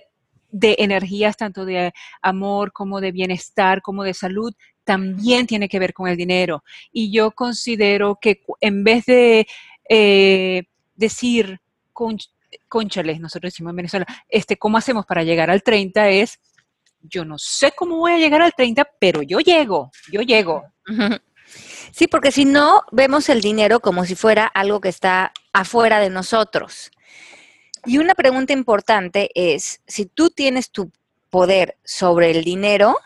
de 0.51 0.77
energías, 0.79 1.37
tanto 1.37 1.65
de 1.65 1.93
amor 2.21 2.73
como 2.73 3.01
de 3.01 3.11
bienestar, 3.11 3.83
como 3.83 4.05
de 4.05 4.15
salud, 4.15 4.55
también 4.85 5.47
tiene 5.47 5.69
que 5.69 5.79
ver 5.79 5.93
con 5.93 6.09
el 6.09 6.17
dinero. 6.17 6.63
Y 6.93 7.11
yo 7.11 7.33
considero 7.33 8.19
que 8.21 8.43
en 8.61 8.85
vez 8.85 9.07
de 9.07 9.47
eh, 9.89 10.65
decir, 10.95 11.61
con, 11.93 12.17
conchales, 12.69 13.21
nosotros 13.21 13.53
decimos 13.53 13.71
en 13.71 13.77
Venezuela, 13.77 14.07
este, 14.29 14.57
¿cómo 14.57 14.79
hacemos 14.79 15.07
para 15.07 15.25
llegar 15.25 15.51
al 15.51 15.63
30? 15.63 16.09
Es, 16.11 16.39
yo 17.01 17.25
no 17.25 17.39
sé 17.39 17.73
cómo 17.77 17.97
voy 17.97 18.13
a 18.13 18.19
llegar 18.19 18.43
al 18.43 18.53
30, 18.53 18.87
pero 19.01 19.23
yo 19.23 19.41
llego, 19.41 19.91
yo 20.11 20.21
llego. 20.23 20.63
Sí, 21.91 22.07
porque 22.07 22.33
si 22.33 22.45
no, 22.45 22.83
vemos 22.91 23.29
el 23.29 23.41
dinero 23.41 23.81
como 23.81 24.05
si 24.05 24.15
fuera 24.15 24.47
algo 24.47 24.81
que 24.81 24.89
está 24.89 25.33
afuera 25.53 26.01
de 26.01 26.11
nosotros. 26.11 26.91
Y 27.85 27.99
una 27.99 28.15
pregunta 28.15 28.53
importante 28.53 29.31
es, 29.35 29.81
si 29.87 30.07
tú 30.07 30.31
tienes 30.31 30.71
tu 30.71 30.91
poder 31.33 31.79
sobre 31.83 32.31
el 32.31 32.45
dinero 32.45 32.97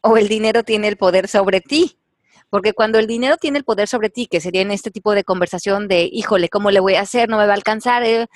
o 0.00 0.16
el 0.16 0.28
dinero 0.28 0.64
tiene 0.64 0.88
el 0.88 0.96
poder 0.96 1.28
sobre 1.28 1.60
ti. 1.60 1.96
Porque 2.50 2.72
cuando 2.72 2.98
el 2.98 3.06
dinero 3.06 3.36
tiene 3.36 3.58
el 3.58 3.64
poder 3.64 3.88
sobre 3.88 4.10
ti, 4.10 4.26
que 4.26 4.40
sería 4.40 4.62
en 4.62 4.70
este 4.70 4.90
tipo 4.90 5.14
de 5.14 5.22
conversación 5.22 5.86
de, 5.86 6.08
híjole, 6.10 6.48
¿cómo 6.48 6.70
le 6.70 6.80
voy 6.80 6.94
a 6.94 7.02
hacer? 7.02 7.28
No 7.28 7.36
me 7.36 7.46
va 7.46 7.52
a 7.52 7.56
alcanzar. 7.56 8.02
Eh", 8.04 8.26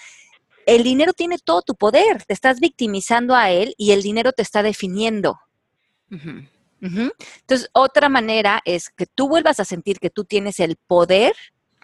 el 0.67 0.83
dinero 0.85 1.13
tiene 1.13 1.39
todo 1.39 1.63
tu 1.63 1.75
poder. 1.75 2.23
Te 2.25 2.35
estás 2.35 2.61
victimizando 2.61 3.35
a 3.35 3.51
él 3.51 3.75
y 3.77 3.93
el 3.93 4.03
dinero 4.03 4.33
te 4.33 4.43
está 4.43 4.63
definiendo. 4.63 5.41
Entonces, 6.83 7.71
otra 7.73 8.09
manera 8.09 8.61
es 8.65 8.91
que 8.91 9.07
tú 9.07 9.29
vuelvas 9.29 9.61
a 9.61 9.65
sentir 9.65 10.01
que 10.01 10.11
tú 10.11 10.25
tienes 10.25 10.59
el 10.59 10.77
poder 10.77 11.35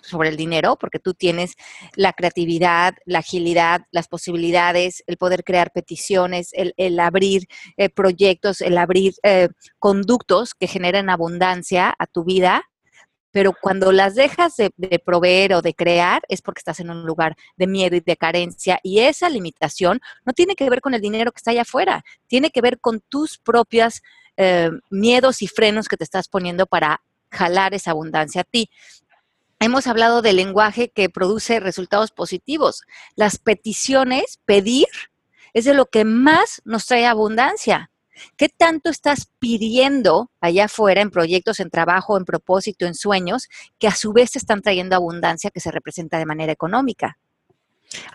sobre 0.03 0.29
el 0.29 0.37
dinero, 0.37 0.77
porque 0.77 0.99
tú 0.99 1.15
tienes 1.15 1.55
la 1.95 2.13
creatividad, 2.13 2.95
la 3.05 3.21
agilidad, 3.21 3.83
las 3.91 4.09
posibilidades, 4.09 5.03
el 5.07 5.17
poder 5.17 5.45
crear 5.45 5.71
peticiones, 5.73 6.51
el, 6.53 7.01
abrir 7.01 7.47
eh, 7.77 7.89
proyectos, 7.89 8.61
el 8.61 8.79
abrir 8.79 9.15
eh, 9.23 9.49
conductos 9.79 10.55
que 10.55 10.67
generen 10.67 11.11
abundancia 11.11 11.95
a 11.99 12.07
tu 12.07 12.25
vida. 12.25 12.63
Pero 13.31 13.53
cuando 13.61 13.93
las 13.93 14.15
dejas 14.15 14.57
de, 14.57 14.71
de, 14.77 14.99
proveer 14.99 15.53
o 15.53 15.63
de 15.63 15.75
crear 15.75 16.23
es 16.29 16.41
porque 16.41 16.61
estás 16.61 16.81
en 16.81 16.91
un 16.91 17.05
lugar 17.05 17.37
de 17.57 17.67
miedo 17.67 17.95
y 17.95 18.01
de 18.01 18.17
carencia. 18.17 18.81
Y 18.83 19.01
esa 19.01 19.29
limitación 19.29 20.01
no 20.25 20.33
tiene 20.33 20.57
que 20.57 20.69
ver 20.71 20.81
con 20.81 20.95
el 20.95 21.01
dinero 21.01 21.31
que 21.31 21.39
está 21.39 21.51
allá 21.51 21.63
afuera, 21.63 22.05
tiene 22.27 22.51
que 22.51 22.63
ver 22.63 22.81
con 22.81 23.01
tus 23.01 23.39
propias 23.39 24.01
eh, 24.39 24.71
miedos 24.89 25.43
y 25.43 25.49
frenos 25.49 25.89
que 25.89 25.97
te 25.97 26.05
estás 26.05 26.29
poniendo 26.29 26.67
para 26.67 27.03
jalar 27.31 27.75
esa 27.75 27.91
abundancia 27.91 28.43
a 28.43 28.45
ti. 28.45 28.71
Hemos 29.59 29.89
hablado 29.89 30.23
del 30.23 30.37
lenguaje 30.37 30.91
que 30.91 31.11
produce 31.11 31.59
resultados 31.59 32.13
positivos. 32.13 32.83
Las 33.17 33.39
peticiones, 33.39 34.39
pedir, 34.45 34.87
es 35.53 35.65
de 35.65 35.75
lo 35.75 35.87
que 35.87 36.05
más 36.05 36.63
nos 36.65 36.87
trae 36.87 37.05
abundancia. 37.05 37.91
¿Qué 38.37 38.49
tanto 38.49 38.91
estás 38.91 39.29
pidiendo 39.41 40.31
allá 40.41 40.67
afuera 40.67 41.03
en 41.03 41.11
proyectos, 41.11 41.59
en 41.59 41.71
trabajo, 41.71 42.17
en 42.17 42.25
propósito, 42.25 42.87
en 42.87 42.95
sueños, 42.95 43.49
que 43.81 43.89
a 43.89 43.95
su 43.95 44.13
vez 44.13 44.33
te 44.33 44.39
están 44.39 44.63
trayendo 44.63 44.95
abundancia 44.95 45.51
que 45.51 45.61
se 45.61 45.73
representa 45.73 46.19
de 46.19 46.27
manera 46.27 46.53
económica? 46.53 47.19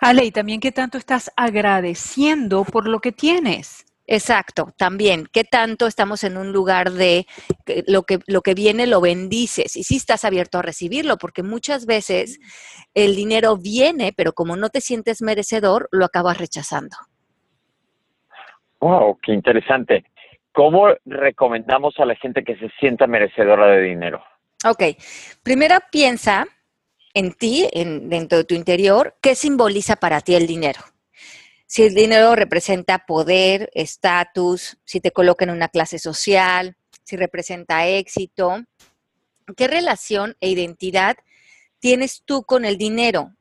Ale, 0.00 0.24
y 0.24 0.30
también 0.30 0.60
qué 0.60 0.72
tanto 0.72 0.96
estás 0.96 1.30
agradeciendo 1.36 2.64
por 2.64 2.88
lo 2.88 3.00
que 3.00 3.12
tienes. 3.12 3.84
Exacto, 4.06 4.72
también. 4.76 5.26
¿Qué 5.32 5.44
tanto 5.44 5.86
estamos 5.86 6.24
en 6.24 6.36
un 6.36 6.52
lugar 6.52 6.90
de 6.90 7.26
lo 7.86 8.02
que, 8.02 8.18
lo 8.26 8.42
que 8.42 8.54
viene 8.54 8.86
lo 8.86 9.00
bendices? 9.00 9.76
Y 9.76 9.84
si 9.84 9.96
estás 9.96 10.24
abierto 10.24 10.58
a 10.58 10.62
recibirlo, 10.62 11.16
porque 11.16 11.42
muchas 11.42 11.86
veces 11.86 12.38
el 12.92 13.16
dinero 13.16 13.56
viene, 13.56 14.12
pero 14.14 14.32
como 14.32 14.56
no 14.56 14.68
te 14.68 14.82
sientes 14.82 15.22
merecedor, 15.22 15.88
lo 15.90 16.04
acabas 16.04 16.38
rechazando. 16.38 16.96
Wow, 18.80 19.18
qué 19.22 19.32
interesante. 19.32 20.04
¿Cómo 20.52 20.88
recomendamos 21.06 21.98
a 21.98 22.04
la 22.04 22.14
gente 22.16 22.44
que 22.44 22.56
se 22.56 22.68
sienta 22.78 23.06
merecedora 23.06 23.68
de 23.68 23.82
dinero? 23.82 24.22
Ok, 24.66 24.82
primero 25.42 25.76
piensa 25.90 26.46
en 27.14 27.32
ti, 27.32 27.66
en, 27.72 28.08
dentro 28.10 28.38
de 28.38 28.44
tu 28.44 28.54
interior, 28.54 29.14
¿qué 29.22 29.34
simboliza 29.34 29.96
para 29.96 30.20
ti 30.20 30.34
el 30.34 30.46
dinero? 30.46 30.80
Si 31.74 31.82
el 31.82 31.94
dinero 31.96 32.36
representa 32.36 33.04
poder, 33.04 33.68
estatus, 33.74 34.76
si 34.84 35.00
te 35.00 35.10
coloca 35.10 35.44
en 35.44 35.50
una 35.50 35.66
clase 35.66 35.98
social, 35.98 36.76
si 37.02 37.16
representa 37.16 37.88
éxito, 37.88 38.62
¿qué 39.56 39.66
relación 39.66 40.36
e 40.40 40.50
identidad 40.50 41.16
tienes 41.80 42.22
tú 42.24 42.44
con 42.44 42.64
el 42.64 42.78
dinero? 42.78 43.34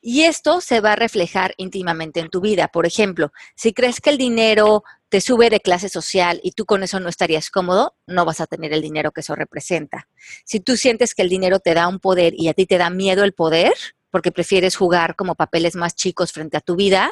Y 0.00 0.22
esto 0.22 0.60
se 0.60 0.80
va 0.80 0.92
a 0.92 0.96
reflejar 0.96 1.52
íntimamente 1.56 2.20
en 2.20 2.30
tu 2.30 2.40
vida. 2.40 2.68
Por 2.68 2.86
ejemplo, 2.86 3.32
si 3.56 3.72
crees 3.72 4.00
que 4.00 4.10
el 4.10 4.18
dinero 4.18 4.84
te 5.08 5.20
sube 5.20 5.50
de 5.50 5.58
clase 5.58 5.88
social 5.88 6.38
y 6.44 6.52
tú 6.52 6.66
con 6.66 6.84
eso 6.84 7.00
no 7.00 7.08
estarías 7.08 7.50
cómodo, 7.50 7.96
no 8.06 8.24
vas 8.24 8.40
a 8.40 8.46
tener 8.46 8.72
el 8.72 8.82
dinero 8.82 9.10
que 9.10 9.22
eso 9.22 9.34
representa. 9.34 10.06
Si 10.44 10.60
tú 10.60 10.76
sientes 10.76 11.12
que 11.12 11.22
el 11.22 11.28
dinero 11.28 11.58
te 11.58 11.74
da 11.74 11.88
un 11.88 11.98
poder 11.98 12.34
y 12.36 12.46
a 12.46 12.54
ti 12.54 12.66
te 12.66 12.78
da 12.78 12.88
miedo 12.88 13.24
el 13.24 13.32
poder, 13.32 13.72
porque 14.12 14.30
prefieres 14.30 14.76
jugar 14.76 15.16
como 15.16 15.34
papeles 15.34 15.74
más 15.74 15.96
chicos 15.96 16.30
frente 16.30 16.56
a 16.56 16.60
tu 16.60 16.76
vida, 16.76 17.10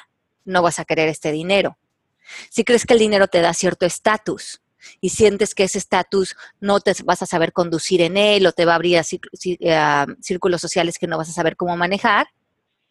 no 0.49 0.63
vas 0.63 0.79
a 0.79 0.85
querer 0.85 1.09
este 1.09 1.31
dinero. 1.31 1.79
Si 2.51 2.65
crees 2.65 2.85
que 2.85 2.95
el 2.95 2.99
dinero 2.99 3.29
te 3.29 3.41
da 3.41 3.55
cierto 3.55 3.87
estatus 3.87 4.61
y 5.01 5.11
sientes 5.11 5.55
que 5.55 5.65
ese 5.65 5.79
estatus 5.79 6.37
no 6.61 6.81
te 6.81 6.93
vas 7.05 7.23
a 7.23 7.27
saber 7.27 7.53
conducir 7.53 8.01
en 8.01 8.17
él 8.17 8.47
o 8.47 8.53
te 8.53 8.65
va 8.65 8.73
a 8.73 8.77
abrir 8.77 8.99
a, 8.99 9.03
eh, 9.03 10.07
círculos 10.21 10.61
sociales 10.61 10.99
que 10.99 11.07
no 11.07 11.19
vas 11.19 11.29
a 11.29 11.33
saber 11.33 11.57
cómo 11.57 11.77
manejar, 11.77 12.29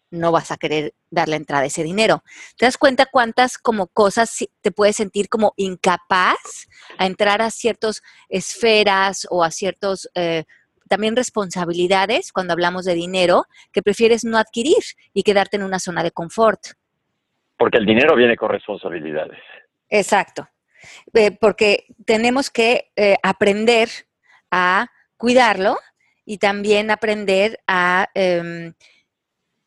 no 0.10 0.32
vas 0.32 0.52
a 0.52 0.58
querer 0.58 0.94
darle 1.10 1.36
entrada 1.36 1.64
a 1.64 1.68
ese 1.68 1.84
dinero. 1.84 2.24
¿Te 2.58 2.66
das 2.66 2.78
cuenta 2.78 3.06
cuántas 3.06 3.58
como 3.58 3.88
cosas 3.88 4.32
te 4.62 4.72
puedes 4.72 4.96
sentir 4.96 5.28
como 5.28 5.54
incapaz 5.58 6.68
a 6.98 7.06
entrar 7.06 7.42
a 7.42 7.52
ciertas 7.52 8.02
esferas 8.30 9.28
o 9.30 9.44
a 9.44 9.52
ciertos 9.52 10.10
eh, 10.16 10.46
también 10.88 11.16
responsabilidades 11.16 12.32
cuando 12.32 12.54
hablamos 12.54 12.86
de 12.86 12.94
dinero 12.94 13.46
que 13.72 13.82
prefieres 13.82 14.24
no 14.24 14.38
adquirir 14.38 14.84
y 15.14 15.24
quedarte 15.24 15.58
en 15.58 15.64
una 15.64 15.80
zona 15.80 16.04
de 16.04 16.12
confort? 16.12 16.62
Porque 17.58 17.78
el 17.78 17.86
dinero 17.86 18.16
viene 18.16 18.36
con 18.36 18.50
responsabilidades. 18.50 19.40
Exacto. 19.90 20.48
Eh, 21.14 21.32
porque 21.32 21.86
tenemos 22.06 22.50
que 22.50 22.92
eh, 22.96 23.16
aprender 23.24 23.90
a 24.52 24.88
cuidarlo 25.18 25.78
y 26.26 26.38
también 26.38 26.92
aprender 26.92 27.60
a, 27.68 28.10
em, 28.14 28.74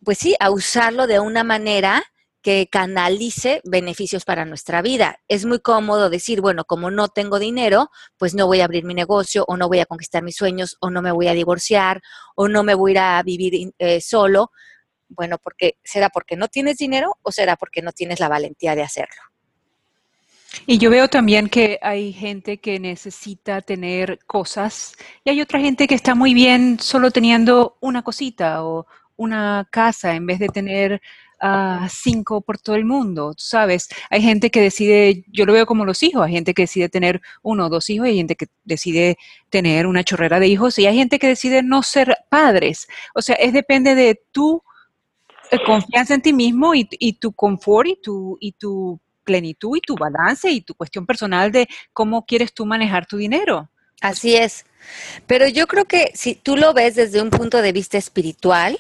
pues 0.05 0.19
sí, 0.19 0.37
a 0.39 0.51
usarlo 0.51 1.07
de 1.07 1.19
una 1.21 1.43
manera 1.43 2.03
que 2.43 2.69
canalice 2.71 3.61
beneficios 3.65 4.25
para 4.25 4.45
nuestra 4.45 4.81
vida. 4.81 5.19
Es 5.29 5.45
muy 5.45 5.61
cómodo 5.61 6.09
decir, 6.09 6.41
bueno, 6.41 6.65
como 6.65 6.91
no 6.91 7.09
tengo 7.09 7.39
dinero, 7.39 7.91
pues 8.17 8.35
no 8.35 8.47
voy 8.47 8.61
a 8.61 8.65
abrir 8.65 8.85
mi 8.85 8.95
negocio 8.95 9.45
o 9.47 9.57
no 9.57 9.69
voy 9.69 9.81
a 9.81 9.87
conquistar 9.87 10.23
mis 10.23 10.37
sueños 10.37 10.77
o 10.81 10.91
no 10.91 11.03
me 11.03 11.13
voy 11.13 11.29
a 11.29 11.35
divorciar 11.35 12.01
o 12.37 12.49
no 12.49 12.63
me 12.63 12.75
voy 12.75 12.93
a 12.93 12.95
ir 12.95 12.99
a 12.99 13.23
vivir 13.23 13.73
eh, 13.79 14.01
solo 14.01 14.51
bueno, 15.11 15.39
porque 15.39 15.77
será 15.85 16.09
porque 16.09 16.37
no 16.37 16.49
tienes 16.49 16.79
dinero 16.79 17.17
o 17.23 17.33
será 17.33 17.57
porque 17.57 17.83
no 17.83 17.93
tienes 17.93 18.21
la 18.21 18.29
valentía 18.29 18.75
de 18.75 18.83
hacerlo. 18.83 19.23
Y 20.67 20.79
yo 20.79 20.91
veo 20.91 21.09
también 21.09 21.49
que 21.49 21.79
hay 21.81 22.13
gente 22.13 22.59
que 22.59 22.81
necesita 22.81 23.61
tener 23.61 24.19
cosas 24.27 24.97
y 25.25 25.31
hay 25.31 25.41
otra 25.41 25.61
gente 25.61 25.87
que 25.87 25.95
está 25.95 26.15
muy 26.15 26.35
bien 26.35 26.79
solo 26.81 27.11
teniendo 27.11 27.77
una 27.81 28.03
cosita 28.03 28.65
o 28.65 28.87
una 29.17 29.69
casa 29.71 30.15
en 30.15 30.27
vez 30.27 30.39
de 30.39 30.49
tener 30.49 31.01
uh, 31.43 31.89
cinco 31.89 32.41
por 32.41 32.59
todo 32.59 32.77
el 32.77 32.85
mundo, 32.85 33.35
¿sabes? 33.37 33.89
Hay 34.11 34.23
gente 34.23 34.51
que 34.51 34.61
decide, 34.61 35.25
yo 35.29 35.47
lo 35.47 35.53
veo 35.53 35.67
como 35.67 35.85
los 35.85 36.03
hijos, 36.03 36.27
hay 36.27 36.33
gente 36.33 36.55
que 36.55 36.63
decide 36.63 36.89
tener 36.89 37.21
uno 37.43 37.67
o 37.67 37.69
dos 37.69 37.91
hijos, 37.91 38.07
hay 38.07 38.17
gente 38.17 38.37
que 38.37 38.47
decide 38.65 39.19
tener 39.51 39.87
una 39.87 40.05
chorrera 40.05 40.41
de 40.41 40.49
hijos 40.49 40.79
y 40.79 40.87
hay 40.87 40.97
gente 40.97 41.19
que 41.19 41.29
decide 41.29 41.63
no 41.63 41.83
ser 41.83 42.17
padres. 42.29 42.89
O 43.15 43.23
sea, 43.23 43.37
es 43.37 43.53
depende 43.53 43.95
de 43.95 44.11
eh, 44.11 44.23
confianza 45.59 46.15
en 46.15 46.23
ti 46.23 46.33
mismo 46.33 46.75
y, 46.75 46.85
tu 47.15 47.33
confort 47.33 47.89
y 47.89 47.97
tu, 48.01 48.37
y 48.41 48.53
tu 48.53 49.01
plenitud 49.25 49.77
y 49.77 49.81
tu 49.81 49.97
balance 49.97 50.51
y 50.51 50.61
tu 50.61 50.75
cuestión 50.75 51.07
personal 51.07 51.53
de 51.53 51.69
cómo 51.93 52.25
quieres 52.25 52.53
tú 52.53 52.67
manejar 52.67 53.07
tu 53.07 53.17
dinero. 53.17 53.71
Así 54.01 54.37
es. 54.37 54.65
Pero 55.27 55.47
yo 55.47 55.67
creo 55.67 55.85
que 55.85 56.11
si 56.15 56.35
tú 56.35 56.57
lo 56.57 56.73
ves 56.73 56.95
desde 56.95 57.21
un 57.21 57.31
punto 57.31 57.61
de 57.61 57.73
vista 57.73 57.99
espiritual, 57.99 58.79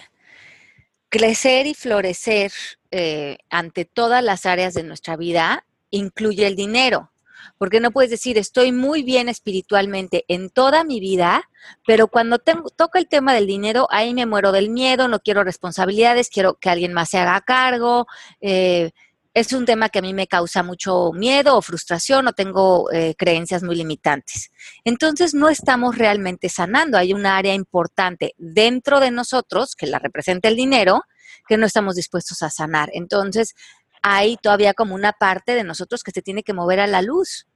crecer 1.08 1.66
y 1.66 1.74
florecer 1.74 2.52
eh, 2.90 3.38
ante 3.50 3.84
todas 3.84 4.24
las 4.24 4.46
áreas 4.46 4.74
de 4.74 4.82
nuestra 4.82 5.16
vida 5.16 5.66
incluye 5.90 6.46
el 6.46 6.56
dinero. 6.56 7.09
Porque 7.58 7.80
no 7.80 7.90
puedes 7.90 8.10
decir, 8.10 8.38
estoy 8.38 8.72
muy 8.72 9.02
bien 9.02 9.28
espiritualmente 9.28 10.24
en 10.28 10.50
toda 10.50 10.84
mi 10.84 11.00
vida, 11.00 11.48
pero 11.86 12.08
cuando 12.08 12.38
toca 12.38 12.98
el 12.98 13.08
tema 13.08 13.34
del 13.34 13.46
dinero, 13.46 13.86
ahí 13.90 14.14
me 14.14 14.26
muero 14.26 14.52
del 14.52 14.70
miedo, 14.70 15.08
no 15.08 15.20
quiero 15.20 15.44
responsabilidades, 15.44 16.30
quiero 16.30 16.54
que 16.54 16.70
alguien 16.70 16.92
más 16.92 17.10
se 17.10 17.18
haga 17.18 17.40
cargo. 17.40 18.06
Eh, 18.40 18.90
es 19.32 19.52
un 19.52 19.64
tema 19.64 19.88
que 19.88 20.00
a 20.00 20.02
mí 20.02 20.12
me 20.12 20.26
causa 20.26 20.62
mucho 20.62 21.12
miedo 21.12 21.56
o 21.56 21.62
frustración 21.62 22.26
o 22.26 22.32
tengo 22.32 22.90
eh, 22.90 23.14
creencias 23.16 23.62
muy 23.62 23.76
limitantes. 23.76 24.50
Entonces 24.84 25.34
no 25.34 25.48
estamos 25.48 25.96
realmente 25.96 26.48
sanando. 26.48 26.98
Hay 26.98 27.12
una 27.12 27.36
área 27.36 27.54
importante 27.54 28.34
dentro 28.38 28.98
de 28.98 29.12
nosotros 29.12 29.76
que 29.76 29.86
la 29.86 30.00
representa 30.00 30.48
el 30.48 30.56
dinero 30.56 31.02
que 31.48 31.56
no 31.56 31.66
estamos 31.66 31.94
dispuestos 31.96 32.42
a 32.42 32.50
sanar. 32.50 32.90
Entonces 32.92 33.54
hay 34.02 34.36
todavía 34.36 34.74
como 34.74 34.94
una 34.94 35.12
parte 35.12 35.54
de 35.54 35.64
nosotros 35.64 36.02
que 36.02 36.10
se 36.10 36.22
tiene 36.22 36.42
que 36.42 36.54
mover 36.54 36.80
a 36.80 36.86
la 36.86 37.02
luz. 37.02 37.46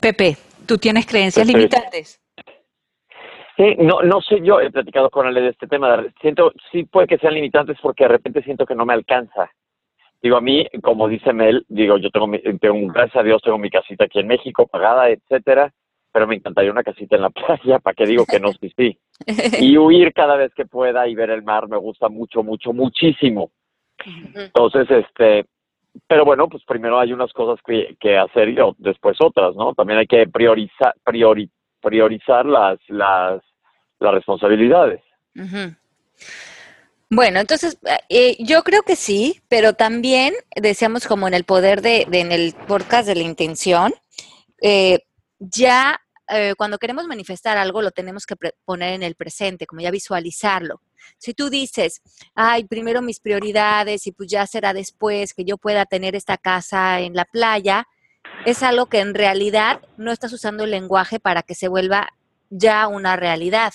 Pepe, 0.00 0.36
¿tú 0.66 0.78
tienes 0.78 1.06
creencias 1.06 1.46
limitantes? 1.46 2.20
Sí, 3.56 3.74
no, 3.78 4.02
no 4.02 4.20
sé, 4.20 4.40
yo 4.42 4.60
he 4.60 4.70
platicado 4.70 5.10
con 5.10 5.26
él 5.26 5.34
de 5.34 5.48
este 5.48 5.66
tema. 5.66 6.04
Siento, 6.20 6.52
sí 6.70 6.84
puede 6.84 7.08
que 7.08 7.18
sean 7.18 7.34
limitantes 7.34 7.76
porque 7.82 8.04
de 8.04 8.08
repente 8.08 8.42
siento 8.42 8.64
que 8.64 8.76
no 8.76 8.86
me 8.86 8.94
alcanza. 8.94 9.50
Digo, 10.22 10.36
a 10.36 10.40
mí, 10.40 10.66
como 10.82 11.08
dice 11.08 11.32
Mel, 11.32 11.64
digo, 11.68 11.96
yo 11.98 12.10
tengo, 12.10 12.28
tengo, 12.60 12.92
gracias 12.92 13.16
a 13.16 13.22
Dios, 13.24 13.42
tengo 13.42 13.58
mi 13.58 13.70
casita 13.70 14.04
aquí 14.04 14.20
en 14.20 14.28
México 14.28 14.66
pagada, 14.66 15.10
etcétera, 15.10 15.72
pero 16.12 16.26
me 16.26 16.36
encantaría 16.36 16.70
una 16.70 16.82
casita 16.84 17.16
en 17.16 17.22
la 17.22 17.30
playa, 17.30 17.80
¿para 17.80 17.94
qué 17.94 18.06
digo 18.06 18.24
que 18.26 18.40
no? 18.40 18.52
Sí, 18.52 18.72
sí. 18.76 18.98
Y 19.60 19.76
huir 19.76 20.12
cada 20.12 20.36
vez 20.36 20.52
que 20.54 20.64
pueda 20.66 21.08
y 21.08 21.14
ver 21.14 21.30
el 21.30 21.42
mar 21.42 21.68
me 21.68 21.76
gusta 21.76 22.08
mucho, 22.08 22.42
mucho, 22.42 22.72
muchísimo. 22.72 23.50
Entonces, 24.34 24.86
este, 24.90 25.46
pero 26.06 26.24
bueno, 26.24 26.48
pues 26.48 26.62
primero 26.64 26.98
hay 26.98 27.12
unas 27.12 27.32
cosas 27.32 27.60
que, 27.66 27.96
que 28.00 28.16
hacer 28.16 28.48
y 28.48 28.56
después 28.78 29.16
otras, 29.20 29.54
¿no? 29.56 29.74
También 29.74 29.98
hay 29.98 30.06
que 30.06 30.26
priorizar, 30.26 30.94
priori, 31.04 31.50
priorizar 31.80 32.46
las, 32.46 32.78
las, 32.88 33.42
las 33.98 34.14
responsabilidades. 34.14 35.02
Bueno, 37.10 37.40
entonces 37.40 37.78
eh, 38.08 38.36
yo 38.38 38.62
creo 38.62 38.82
que 38.82 38.96
sí, 38.96 39.40
pero 39.48 39.72
también 39.72 40.34
decíamos 40.54 41.06
como 41.06 41.26
en 41.26 41.34
el 41.34 41.44
poder 41.44 41.80
de, 41.80 42.06
en 42.10 42.32
el 42.32 42.54
podcast 42.66 43.08
de 43.08 43.14
la 43.14 43.22
intención, 43.22 43.94
eh, 44.60 45.00
ya 45.38 46.00
eh, 46.28 46.54
cuando 46.58 46.78
queremos 46.78 47.06
manifestar 47.06 47.56
algo 47.56 47.80
lo 47.80 47.92
tenemos 47.92 48.26
que 48.26 48.34
poner 48.64 48.92
en 48.92 49.02
el 49.02 49.14
presente, 49.14 49.66
como 49.66 49.80
ya 49.80 49.90
visualizarlo. 49.90 50.82
Si 51.16 51.34
tú 51.34 51.50
dices, 51.50 52.02
ay, 52.34 52.64
primero 52.64 53.02
mis 53.02 53.20
prioridades 53.20 54.06
y 54.06 54.12
pues 54.12 54.28
ya 54.30 54.46
será 54.46 54.72
después 54.72 55.34
que 55.34 55.44
yo 55.44 55.56
pueda 55.56 55.86
tener 55.86 56.14
esta 56.14 56.36
casa 56.36 57.00
en 57.00 57.14
la 57.14 57.24
playa, 57.24 57.86
es 58.44 58.62
algo 58.62 58.86
que 58.86 59.00
en 59.00 59.14
realidad 59.14 59.80
no 59.96 60.12
estás 60.12 60.32
usando 60.32 60.64
el 60.64 60.70
lenguaje 60.70 61.18
para 61.18 61.42
que 61.42 61.54
se 61.54 61.68
vuelva 61.68 62.08
ya 62.50 62.86
una 62.88 63.16
realidad. 63.16 63.72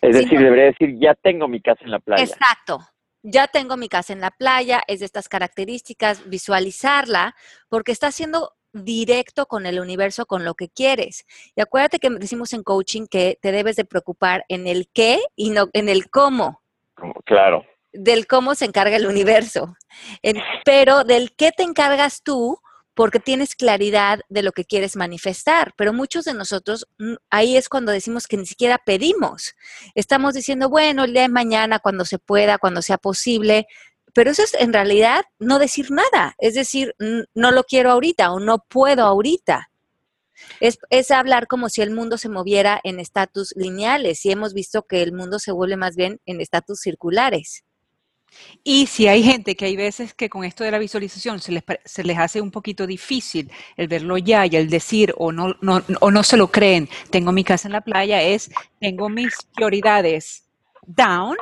Es 0.00 0.16
decir, 0.16 0.38
debería 0.38 0.66
decir, 0.66 0.96
ya 1.00 1.14
tengo 1.14 1.48
mi 1.48 1.60
casa 1.60 1.80
en 1.84 1.90
la 1.90 1.98
playa. 1.98 2.22
Exacto. 2.22 2.80
Ya 3.22 3.46
tengo 3.46 3.78
mi 3.78 3.88
casa 3.88 4.12
en 4.12 4.20
la 4.20 4.30
playa, 4.30 4.82
es 4.86 5.00
de 5.00 5.06
estas 5.06 5.30
características, 5.30 6.28
visualizarla, 6.28 7.34
porque 7.70 7.92
está 7.92 8.12
siendo 8.12 8.52
directo 8.74 9.46
con 9.46 9.64
el 9.64 9.80
universo, 9.80 10.26
con 10.26 10.44
lo 10.44 10.54
que 10.54 10.68
quieres. 10.68 11.24
Y 11.56 11.62
acuérdate 11.62 11.98
que 11.98 12.10
decimos 12.10 12.52
en 12.52 12.62
coaching 12.62 13.06
que 13.06 13.38
te 13.40 13.52
debes 13.52 13.76
de 13.76 13.84
preocupar 13.84 14.44
en 14.48 14.66
el 14.66 14.88
qué 14.92 15.20
y 15.36 15.50
no 15.50 15.68
en 15.72 15.88
el 15.88 16.10
cómo. 16.10 16.60
Claro. 17.24 17.64
Del 17.92 18.26
cómo 18.26 18.54
se 18.54 18.66
encarga 18.66 18.96
el 18.96 19.06
universo. 19.06 19.76
pero 20.64 21.04
del 21.04 21.34
qué 21.36 21.52
te 21.52 21.62
encargas 21.62 22.22
tú, 22.22 22.58
porque 22.94 23.18
tienes 23.18 23.54
claridad 23.54 24.20
de 24.28 24.42
lo 24.42 24.52
que 24.52 24.64
quieres 24.64 24.96
manifestar. 24.96 25.72
Pero 25.76 25.92
muchos 25.92 26.24
de 26.24 26.34
nosotros, 26.34 26.86
mm, 26.98 27.14
ahí 27.30 27.56
es 27.56 27.68
cuando 27.68 27.92
decimos 27.92 28.26
que 28.26 28.36
ni 28.36 28.46
siquiera 28.46 28.78
pedimos. 28.78 29.54
Estamos 29.94 30.34
diciendo, 30.34 30.68
bueno, 30.68 31.04
el 31.04 31.12
día 31.12 31.22
de 31.22 31.28
mañana, 31.28 31.80
cuando 31.80 32.04
se 32.04 32.18
pueda, 32.18 32.58
cuando 32.58 32.82
sea 32.82 32.98
posible. 32.98 33.66
Pero 34.14 34.30
eso 34.30 34.42
es 34.42 34.54
en 34.54 34.72
realidad 34.72 35.24
no 35.38 35.58
decir 35.58 35.90
nada. 35.90 36.34
Es 36.38 36.54
decir, 36.54 36.94
no 36.98 37.50
lo 37.50 37.64
quiero 37.64 37.90
ahorita 37.90 38.32
o 38.32 38.40
no 38.40 38.58
puedo 38.58 39.04
ahorita. 39.04 39.70
Es, 40.60 40.78
es, 40.90 41.10
hablar 41.10 41.46
como 41.46 41.68
si 41.68 41.82
el 41.82 41.90
mundo 41.90 42.18
se 42.18 42.28
moviera 42.28 42.80
en 42.84 43.00
estatus 43.00 43.54
lineales 43.56 44.24
y 44.24 44.30
hemos 44.30 44.52
visto 44.52 44.82
que 44.82 45.02
el 45.02 45.12
mundo 45.12 45.38
se 45.38 45.52
vuelve 45.52 45.76
más 45.76 45.96
bien 45.96 46.20
en 46.26 46.40
estatus 46.40 46.80
circulares. 46.80 47.64
Y 48.62 48.86
si 48.86 49.06
hay 49.08 49.22
gente 49.22 49.54
que 49.56 49.66
hay 49.66 49.76
veces 49.76 50.14
que 50.14 50.28
con 50.28 50.44
esto 50.44 50.64
de 50.64 50.70
la 50.70 50.78
visualización 50.78 51.40
se 51.40 51.52
les, 51.52 51.62
se 51.84 52.04
les 52.04 52.18
hace 52.18 52.40
un 52.40 52.50
poquito 52.50 52.86
difícil 52.86 53.50
el 53.76 53.88
verlo 53.88 54.18
ya 54.18 54.46
y 54.46 54.56
el 54.56 54.70
decir 54.70 55.14
o 55.18 55.32
no, 55.32 55.54
no, 55.60 55.82
o 56.00 56.10
no 56.10 56.22
se 56.22 56.36
lo 56.36 56.50
creen, 56.50 56.88
tengo 57.10 57.32
mi 57.32 57.44
casa 57.44 57.68
en 57.68 57.72
la 57.72 57.80
playa, 57.80 58.22
es 58.22 58.50
tengo 58.80 59.08
mis 59.08 59.34
prioridades 59.54 60.44
down, 60.86 61.36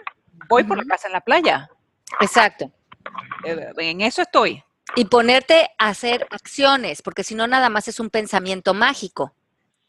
voy 0.48 0.64
por 0.64 0.76
la 0.76 0.84
casa 0.84 1.06
en 1.08 1.12
la 1.12 1.20
playa. 1.20 1.70
Exacto. 2.20 2.70
Eh, 3.44 3.72
en 3.78 4.00
eso 4.00 4.22
estoy. 4.22 4.62
Y 4.94 5.06
ponerte 5.06 5.70
a 5.78 5.88
hacer 5.88 6.26
acciones, 6.30 7.02
porque 7.02 7.24
si 7.24 7.34
no 7.34 7.46
nada 7.46 7.68
más 7.68 7.88
es 7.88 7.98
un 8.00 8.10
pensamiento 8.10 8.74
mágico. 8.74 9.34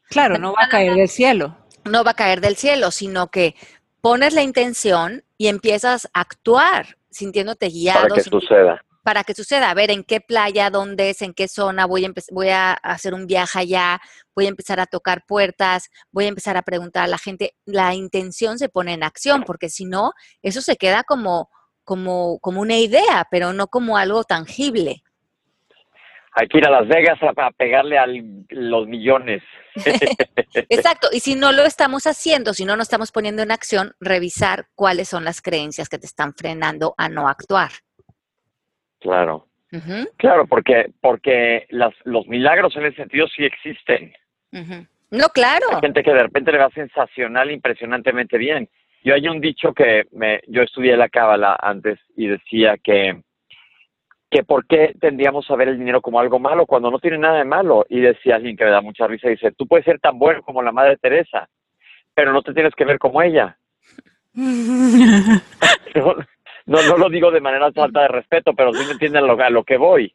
Claro, 0.10 0.38
no 0.38 0.54
va 0.54 0.66
a 0.66 0.70
caer 0.70 0.96
del 0.96 1.10
cielo. 1.10 1.58
No 1.86 2.04
va 2.04 2.12
a 2.12 2.16
caer 2.16 2.40
del 2.40 2.56
cielo, 2.56 2.92
sino 2.92 3.30
que 3.30 3.56
pones 4.02 4.34
la 4.34 4.44
intención 4.44 5.24
y 5.38 5.48
empiezas 5.48 6.10
a 6.14 6.22
actuar 6.22 6.98
sintiéndote 7.10 7.70
guiado. 7.70 8.02
Para 8.02 8.16
que 8.16 8.24
suceda. 8.24 8.86
Para 9.04 9.24
que 9.24 9.34
suceda. 9.34 9.70
A 9.70 9.74
ver, 9.74 9.92
¿en 9.92 10.04
qué 10.04 10.22
playa? 10.22 10.70
¿Dónde 10.70 11.10
es? 11.10 11.22
¿En 11.22 11.34
qué 11.34 11.48
zona? 11.48 11.86
Voy 11.86 12.06
a, 12.06 12.12
voy 12.32 12.50
a 12.50 12.74
hacer 12.74 13.14
un 13.14 13.28
viaje 13.28 13.60
allá, 13.60 14.02
voy 14.36 14.46
a 14.46 14.50
empezar 14.50 14.80
a 14.80 14.86
tocar 14.86 15.26
puertas, 15.26 15.90
voy 16.12 16.26
a 16.26 16.30
empezar 16.30 16.56
a 16.58 16.62
preguntar 16.62 17.04
a 17.04 17.08
la 17.08 17.18
gente. 17.18 17.56
La 17.66 17.94
intención 17.94 18.58
se 18.58 18.70
pone 18.70 18.94
en 18.94 19.04
acción, 19.04 19.44
porque 19.44 19.70
si 19.70 19.86
no, 19.86 20.14
eso 20.42 20.62
se 20.62 20.78
queda 20.78 21.04
como, 21.04 21.50
como, 21.84 22.40
como 22.40 22.62
una 22.62 22.78
idea, 22.78 23.28
pero 23.30 23.54
no 23.54 23.68
como 23.68 23.98
algo 23.98 24.24
tangible 24.24 25.04
hay 26.36 26.48
que 26.48 26.58
ir 26.58 26.68
a 26.68 26.72
Las 26.72 26.88
Vegas 26.88 27.20
a, 27.22 27.52
pegarle 27.52 27.98
a 27.98 28.08
los 28.50 28.88
millones. 28.88 29.44
Exacto, 30.70 31.10
y 31.12 31.20
si 31.20 31.36
no 31.36 31.52
lo 31.52 31.64
estamos 31.64 32.08
haciendo, 32.08 32.54
si 32.54 32.66
no 32.66 32.76
nos 32.76 32.88
estamos 32.88 33.12
poniendo 33.12 33.44
en 33.44 33.52
acción, 33.52 33.94
revisar 34.00 34.66
cuáles 34.76 35.10
son 35.10 35.26
las 35.26 35.42
creencias 35.42 35.90
que 35.90 36.00
te 36.00 36.08
están 36.08 36.34
frenando 36.34 36.96
a 36.98 37.10
no 37.10 37.28
actuar. 37.28 37.72
Claro. 39.00 39.48
Claro, 40.18 40.46
porque, 40.46 40.92
porque 41.02 41.66
las, 41.70 41.96
los 42.04 42.28
milagros 42.28 42.76
en 42.76 42.86
ese 42.86 42.98
sentido 42.98 43.26
sí 43.36 43.44
existen. 43.44 44.14
No, 45.10 45.30
claro. 45.30 45.66
Hay 45.72 45.82
gente 45.82 46.04
que 46.04 46.14
de 46.14 46.22
repente 46.22 46.52
le 46.52 46.60
va 46.60 46.70
sensacional, 46.70 47.50
impresionantemente 47.50 48.38
bien. 48.38 48.70
Yo 49.04 49.14
hay 49.14 49.28
un 49.28 49.42
dicho 49.42 49.74
que 49.74 50.06
me, 50.12 50.42
yo 50.48 50.62
estudié 50.62 50.96
la 50.96 51.10
cábala 51.10 51.58
antes 51.62 52.00
y 52.16 52.28
decía 52.28 52.78
que 52.82 53.22
que 54.34 54.44
por 54.44 54.66
qué 54.66 54.96
tendríamos 55.00 55.50
a 55.50 55.56
ver 55.56 55.68
el 55.70 55.78
dinero 55.78 56.02
como 56.02 56.20
algo 56.20 56.40
malo 56.40 56.66
cuando 56.66 56.90
no 56.90 56.98
tiene 56.98 57.20
nada 57.20 57.38
de 57.38 57.46
malo. 57.46 57.86
Y 57.88 58.00
decía 58.00 58.36
alguien 58.36 58.58
que 58.58 58.66
me 58.66 58.72
da 58.72 58.82
mucha 58.82 59.06
risa, 59.06 59.30
dice, 59.30 59.52
tú 59.52 59.68
puedes 59.68 59.86
ser 59.86 60.00
tan 60.00 60.18
bueno 60.18 60.42
como 60.42 60.64
la 60.64 60.72
Madre 60.72 60.98
Teresa, 60.98 61.48
pero 62.16 62.34
no 62.34 62.42
te 62.42 62.54
tienes 62.54 62.74
que 62.74 62.84
ver 62.84 62.98
como 62.98 63.22
ella. 63.22 63.56
no, 64.34 66.16
no, 66.66 66.98
lo 66.98 67.10
digo 67.10 67.30
de 67.30 67.42
manera 67.42 67.72
falta 67.72 68.02
de 68.02 68.08
respeto, 68.08 68.54
pero 68.54 68.74
sí 68.74 68.84
me 68.86 68.94
entienden 68.94 69.28
lo, 69.28 69.40
a 69.40 69.50
lo 69.52 69.64
que 69.64 69.78
voy. 69.78 70.14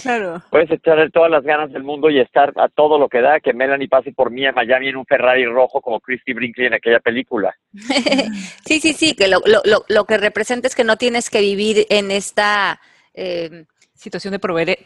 Claro. 0.00 0.42
Puedes 0.50 0.70
echarle 0.70 1.10
todas 1.10 1.30
las 1.30 1.44
ganas 1.44 1.70
del 1.70 1.82
mundo 1.82 2.08
y 2.08 2.18
estar 2.18 2.52
a 2.56 2.68
todo 2.68 2.98
lo 2.98 3.08
que 3.08 3.20
da, 3.20 3.40
que 3.40 3.52
Melanie 3.52 3.88
pase 3.88 4.12
por 4.12 4.30
mí 4.30 4.46
a 4.46 4.52
Miami 4.52 4.88
en 4.88 4.96
un 4.96 5.04
Ferrari 5.04 5.44
rojo 5.44 5.82
como 5.82 6.00
Christy 6.00 6.32
Brinkley 6.32 6.68
en 6.68 6.74
aquella 6.74 7.00
película. 7.00 7.54
sí, 8.64 8.80
sí, 8.80 8.94
sí, 8.94 9.14
que 9.14 9.28
lo, 9.28 9.40
lo, 9.44 9.60
lo, 9.64 9.84
lo 9.88 10.04
que 10.04 10.16
representa 10.16 10.66
es 10.66 10.74
que 10.74 10.84
no 10.84 10.96
tienes 10.96 11.28
que 11.28 11.40
vivir 11.40 11.86
en 11.90 12.10
esta 12.10 12.80
Em, 13.14 13.66
situación 13.94 14.32
de 14.32 14.38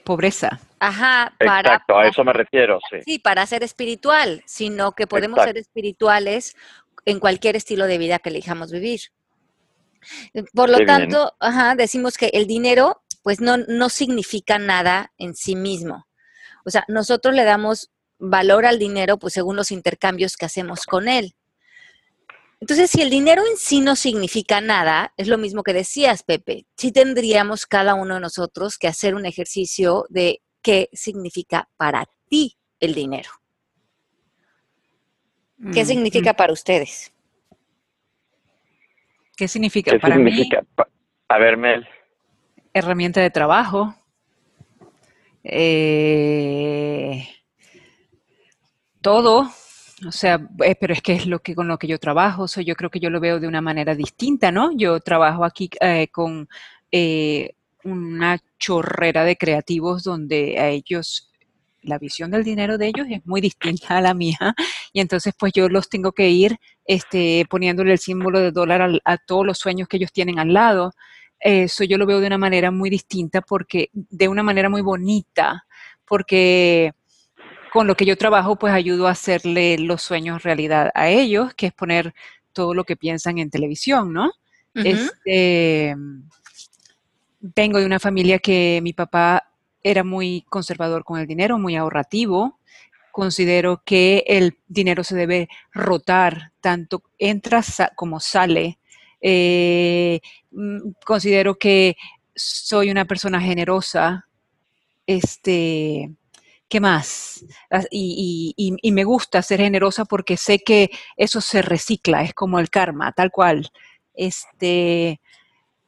pobreza. 0.04 0.60
Ajá, 0.78 1.32
para, 1.38 1.60
Exacto, 1.60 1.96
a 1.96 2.06
eso 2.06 2.22
me 2.22 2.34
refiero, 2.34 2.78
sí. 2.90 2.98
Sí, 3.02 3.18
para 3.18 3.46
ser 3.46 3.62
espiritual, 3.62 4.42
sino 4.44 4.92
que 4.92 5.06
podemos 5.06 5.42
ser 5.42 5.56
espirituales 5.56 6.54
en 7.06 7.18
cualquier 7.18 7.56
estilo 7.56 7.86
de 7.86 7.96
vida 7.96 8.18
que 8.18 8.28
elijamos 8.28 8.72
vivir. 8.72 9.00
Por 10.52 10.68
lo 10.68 10.84
tanto, 10.84 11.32
ajá, 11.40 11.76
decimos 11.76 12.18
que 12.18 12.26
el 12.34 12.46
dinero 12.46 13.00
pues 13.26 13.40
no, 13.40 13.56
no 13.56 13.88
significa 13.88 14.56
nada 14.60 15.12
en 15.18 15.34
sí 15.34 15.56
mismo. 15.56 16.06
O 16.64 16.70
sea, 16.70 16.84
nosotros 16.86 17.34
le 17.34 17.42
damos 17.42 17.90
valor 18.20 18.66
al 18.66 18.78
dinero 18.78 19.18
pues 19.18 19.34
según 19.34 19.56
los 19.56 19.72
intercambios 19.72 20.36
que 20.36 20.46
hacemos 20.46 20.84
con 20.86 21.08
él. 21.08 21.34
Entonces, 22.60 22.88
si 22.88 23.02
el 23.02 23.10
dinero 23.10 23.42
en 23.44 23.56
sí 23.56 23.80
no 23.80 23.96
significa 23.96 24.60
nada, 24.60 25.12
es 25.16 25.26
lo 25.26 25.38
mismo 25.38 25.64
que 25.64 25.72
decías, 25.72 26.22
Pepe, 26.22 26.66
sí 26.76 26.92
tendríamos 26.92 27.66
cada 27.66 27.94
uno 27.94 28.14
de 28.14 28.20
nosotros 28.20 28.78
que 28.78 28.86
hacer 28.86 29.16
un 29.16 29.26
ejercicio 29.26 30.04
de 30.08 30.40
qué 30.62 30.88
significa 30.92 31.68
para 31.76 32.04
ti 32.28 32.56
el 32.78 32.94
dinero. 32.94 33.30
¿Qué 35.72 35.82
mm, 35.82 35.86
significa 35.86 36.32
mm. 36.32 36.36
para 36.36 36.52
ustedes? 36.52 37.12
¿Qué 39.36 39.48
significa 39.48 39.98
para 39.98 40.14
mí? 40.14 40.48
A 41.26 41.38
ver, 41.38 41.56
Mel. 41.56 41.88
Herramienta 42.76 43.22
de 43.22 43.30
trabajo. 43.30 43.94
Eh, 45.42 47.26
todo, 49.00 49.48
o 50.06 50.12
sea, 50.12 50.46
eh, 50.62 50.74
pero 50.78 50.92
es 50.92 51.00
que 51.00 51.14
es 51.14 51.24
lo 51.24 51.38
que 51.38 51.54
con 51.54 51.68
lo 51.68 51.78
que 51.78 51.86
yo 51.86 51.98
trabajo, 51.98 52.44
yo 52.60 52.74
creo 52.74 52.90
que 52.90 53.00
yo 53.00 53.08
lo 53.08 53.18
veo 53.18 53.40
de 53.40 53.48
una 53.48 53.62
manera 53.62 53.94
distinta, 53.94 54.52
¿no? 54.52 54.72
Yo 54.76 55.00
trabajo 55.00 55.46
aquí 55.46 55.70
eh, 55.80 56.08
con 56.08 56.48
una 57.84 58.38
chorrera 58.58 59.24
de 59.24 59.36
creativos 59.36 60.02
donde 60.02 60.58
a 60.58 60.68
ellos 60.68 61.30
la 61.80 61.98
visión 61.98 62.30
del 62.30 62.44
dinero 62.44 62.76
de 62.76 62.88
ellos 62.88 63.06
es 63.08 63.24
muy 63.24 63.40
distinta 63.40 63.96
a 63.96 64.02
la 64.02 64.12
mía 64.12 64.54
y 64.92 65.00
entonces 65.00 65.32
pues 65.38 65.52
yo 65.54 65.70
los 65.70 65.88
tengo 65.88 66.12
que 66.12 66.28
ir 66.28 66.58
este, 66.84 67.46
poniéndole 67.48 67.92
el 67.92 67.98
símbolo 67.98 68.38
de 68.40 68.50
dólar 68.50 69.00
a, 69.02 69.16
todos 69.18 69.46
los 69.46 69.58
sueños 69.58 69.88
que 69.88 69.96
ellos 69.96 70.12
tienen 70.12 70.38
al 70.38 70.52
lado. 70.52 70.92
Eso 71.38 71.84
yo 71.84 71.98
lo 71.98 72.06
veo 72.06 72.20
de 72.20 72.26
una 72.26 72.38
manera 72.38 72.70
muy 72.70 72.90
distinta 72.90 73.40
porque, 73.42 73.90
de 73.92 74.28
una 74.28 74.42
manera 74.42 74.68
muy 74.68 74.82
bonita, 74.82 75.66
porque 76.06 76.92
con 77.72 77.86
lo 77.86 77.94
que 77.94 78.06
yo 78.06 78.16
trabajo 78.16 78.56
pues 78.56 78.72
ayudo 78.72 79.06
a 79.06 79.10
hacerle 79.10 79.78
los 79.78 80.02
sueños 80.02 80.42
realidad 80.42 80.90
a 80.94 81.08
ellos, 81.08 81.52
que 81.54 81.66
es 81.66 81.72
poner 81.72 82.14
todo 82.52 82.72
lo 82.72 82.84
que 82.84 82.96
piensan 82.96 83.38
en 83.38 83.50
televisión, 83.50 84.12
¿no? 84.12 84.32
este, 84.74 85.94
vengo 87.40 87.78
de 87.78 87.86
una 87.86 88.00
familia 88.00 88.38
que 88.38 88.80
mi 88.82 88.92
papá 88.92 89.52
era 89.82 90.04
muy 90.04 90.44
conservador 90.48 91.04
con 91.04 91.20
el 91.20 91.26
dinero, 91.26 91.58
muy 91.58 91.76
ahorrativo. 91.76 92.58
Considero 93.12 93.82
que 93.84 94.24
el 94.26 94.58
dinero 94.66 95.04
se 95.04 95.16
debe 95.16 95.48
rotar, 95.72 96.52
tanto 96.60 97.02
entra 97.18 97.62
como 97.94 98.20
sale. 98.20 98.78
Eh, 99.28 100.20
mm, 100.52 100.90
considero 101.04 101.56
que 101.56 101.96
soy 102.34 102.90
una 102.90 103.06
persona 103.06 103.40
generosa. 103.40 104.28
Este, 105.06 106.12
¿qué 106.68 106.80
más? 106.80 107.44
Y, 107.90 108.54
y, 108.82 108.92
me 108.92 109.04
gusta 109.04 109.42
ser 109.42 109.60
generosa 109.60 110.04
porque 110.04 110.36
sé 110.36 110.60
que 110.60 110.90
eso 111.16 111.40
se 111.40 111.62
recicla, 111.62 112.22
es 112.22 112.34
como 112.34 112.60
el 112.60 112.70
karma, 112.70 113.12
tal 113.12 113.32
cual. 113.32 113.68
Este, 114.14 115.20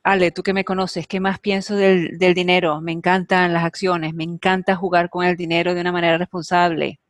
Ale, 0.03 0.33
tú 0.33 0.43
que 0.43 0.53
me 0.55 0.65
conoces, 0.65 1.07
¿qué 1.07 1.21
más 1.21 1.39
pienso 1.39 1.77
del, 1.77 2.19
dinero? 2.19 2.81
Me 2.81 2.93
encantan 2.93 3.53
las 3.53 3.65
acciones, 3.65 4.15
me 4.15 4.25
encanta 4.25 4.75
jugar 4.77 5.11
con 5.11 5.25
el 5.25 5.37
dinero 5.37 5.75
de 5.75 5.81
una 5.83 5.93
manera 5.93 6.19
responsable. 6.19 7.01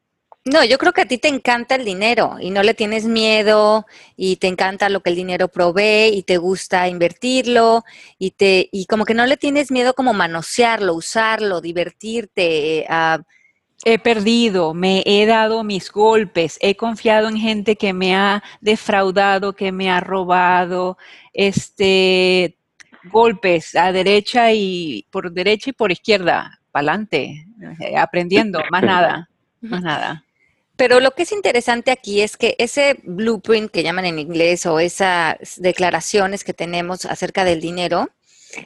No, 0.45 0.65
yo 0.65 0.79
creo 0.79 0.93
que 0.93 1.03
a 1.03 1.07
ti 1.07 1.19
te 1.19 1.29
encanta 1.29 1.75
el 1.75 1.85
dinero 1.85 2.37
y 2.41 2.51
no 2.51 2.63
le 2.63 2.73
tienes 2.73 3.05
miedo 3.05 3.87
y 4.17 4.37
te 4.37 4.47
encanta 4.47 4.89
lo 4.89 5.01
que 5.01 5.11
el 5.11 5.17
dinero 5.17 5.49
provee 5.49 6.11
y 6.15 6.23
te 6.23 6.39
gusta 6.39 6.89
invertirlo 6.89 7.85
y 8.19 8.31
te 8.31 8.69
y 8.73 8.87
como 8.87 9.05
que 9.05 9.13
no 9.13 9.27
le 9.27 9.37
tienes 9.37 9.71
miedo 9.71 9.93
como 9.93 10.15
manosearlo, 10.15 10.95
usarlo, 10.95 11.61
divertirte. 11.61 12.87
Uh, 12.89 13.23
he 13.85 13.99
perdido, 13.99 14.75
me 14.75 15.03
he 15.07 15.27
dado 15.27 15.65
mis 15.65 15.91
golpes, 15.91 16.59
he 16.61 16.77
confiado 16.77 17.29
en 17.29 17.37
gente 17.37 17.77
que 17.77 17.93
me 17.93 18.15
ha 18.17 18.43
defraudado, 18.61 19.55
que 19.55 19.71
me 19.73 19.91
ha 19.91 20.01
robado, 20.01 20.99
este, 21.33 22.57
golpes 23.05 23.77
a 23.77 23.93
derecha 23.93 24.53
y 24.53 25.07
por 25.11 25.31
derecha 25.33 25.71
y 25.71 25.73
por 25.75 25.93
izquierda, 25.93 26.61
para 26.71 26.93
adelante, 26.93 27.47
eh, 27.81 27.97
aprendiendo, 27.97 28.63
más 28.71 28.83
nada, 28.83 29.29
más 29.61 29.83
nada. 29.83 30.25
Pero 30.79 31.01
lo 31.01 31.11
que 31.11 31.25
es 31.25 31.33
interesante 31.33 31.91
aquí 31.91 32.21
es 32.21 32.37
que 32.37 32.55
ese 32.61 33.01
blueprint 33.03 33.69
que 33.69 33.83
llaman 33.83 34.05
en 34.05 34.21
inglés 34.21 34.65
o 34.65 34.79
esas 34.79 35.37
declaraciones 35.57 36.45
que 36.45 36.55
tenemos 36.55 37.05
acerca 37.05 37.43
del 37.43 37.61
dinero 37.61 38.11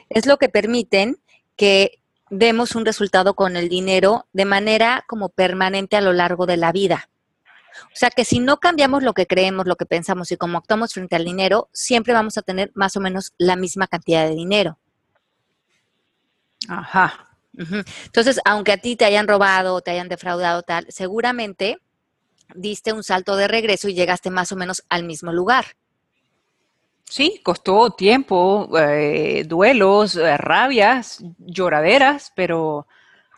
es 0.09 0.27
lo 0.27 0.37
que 0.37 0.47
permiten 0.47 1.17
que 1.55 2.03
demos 2.29 2.75
un 2.75 2.85
resultado 2.85 3.33
con 3.33 3.57
el 3.57 3.67
dinero 3.67 4.27
de 4.31 4.45
manera 4.45 5.03
como 5.07 5.29
permanente 5.29 5.95
a 5.95 6.01
lo 6.01 6.13
largo 6.13 6.45
de 6.45 6.57
la 6.57 6.71
vida. 6.71 7.09
O 7.85 7.95
sea 7.95 8.11
que 8.11 8.25
si 8.25 8.37
no 8.37 8.57
cambiamos 8.57 9.01
lo 9.01 9.15
que 9.15 9.25
creemos, 9.25 9.65
lo 9.65 9.75
que 9.75 9.87
pensamos 9.87 10.31
y 10.31 10.37
cómo 10.37 10.59
actuamos 10.59 10.93
frente 10.93 11.15
al 11.15 11.25
dinero, 11.25 11.67
siempre 11.73 12.13
vamos 12.13 12.37
a 12.37 12.43
tener 12.43 12.69
más 12.75 12.95
o 12.95 12.99
menos 12.99 13.33
la 13.39 13.55
misma 13.55 13.87
cantidad 13.87 14.29
de 14.29 14.35
dinero. 14.35 14.77
Ajá. 16.69 17.35
Entonces, 17.57 18.39
aunque 18.45 18.71
a 18.71 18.77
ti 18.77 18.95
te 18.95 19.05
hayan 19.05 19.27
robado 19.27 19.73
o 19.73 19.81
te 19.81 19.89
hayan 19.89 20.09
defraudado 20.09 20.61
tal, 20.61 20.85
seguramente 20.89 21.79
diste 22.55 22.93
un 22.93 23.03
salto 23.03 23.35
de 23.35 23.47
regreso 23.47 23.89
y 23.89 23.93
llegaste 23.93 24.29
más 24.29 24.51
o 24.51 24.55
menos 24.55 24.83
al 24.89 25.03
mismo 25.03 25.31
lugar. 25.31 25.65
Sí, 27.05 27.41
costó 27.43 27.91
tiempo, 27.91 28.69
eh, 28.79 29.43
duelos, 29.45 30.15
eh, 30.15 30.37
rabias, 30.37 31.19
lloraderas, 31.37 32.31
pero 32.35 32.87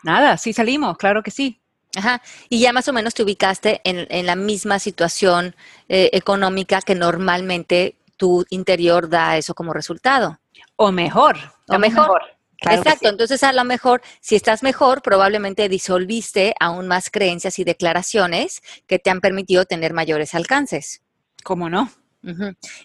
nada, 0.03 0.37
sí 0.37 0.53
salimos, 0.53 0.97
claro 0.97 1.23
que 1.23 1.31
sí. 1.31 1.59
Ajá. 1.97 2.21
Y 2.49 2.59
ya 2.59 2.73
más 2.73 2.87
o 2.87 2.93
menos 2.93 3.13
te 3.13 3.23
ubicaste 3.23 3.81
en, 3.83 4.25
la 4.25 4.35
misma 4.35 4.79
situación 4.79 5.55
eh, 5.89 6.09
económica 6.13 6.81
que 6.81 6.95
normalmente 6.95 7.95
tu 8.17 8.45
interior 8.49 9.09
da 9.09 9.37
eso 9.37 9.53
como 9.53 9.73
resultado. 9.73 10.39
O 10.75 10.91
mejor. 10.91 11.37
O 11.67 11.79
mejor. 11.79 12.21
Exacto. 12.61 13.09
Entonces, 13.09 13.43
a 13.43 13.53
lo 13.53 13.63
mejor, 13.63 14.01
si 14.21 14.35
estás 14.35 14.63
mejor, 14.63 15.01
probablemente 15.01 15.69
disolviste 15.69 16.55
aún 16.59 16.87
más 16.87 17.09
creencias 17.09 17.59
y 17.59 17.63
declaraciones 17.63 18.61
que 18.87 18.99
te 18.99 19.09
han 19.09 19.21
permitido 19.21 19.65
tener 19.65 19.93
mayores 19.93 20.35
alcances. 20.35 21.01
¿Cómo 21.43 21.69
no? 21.69 21.89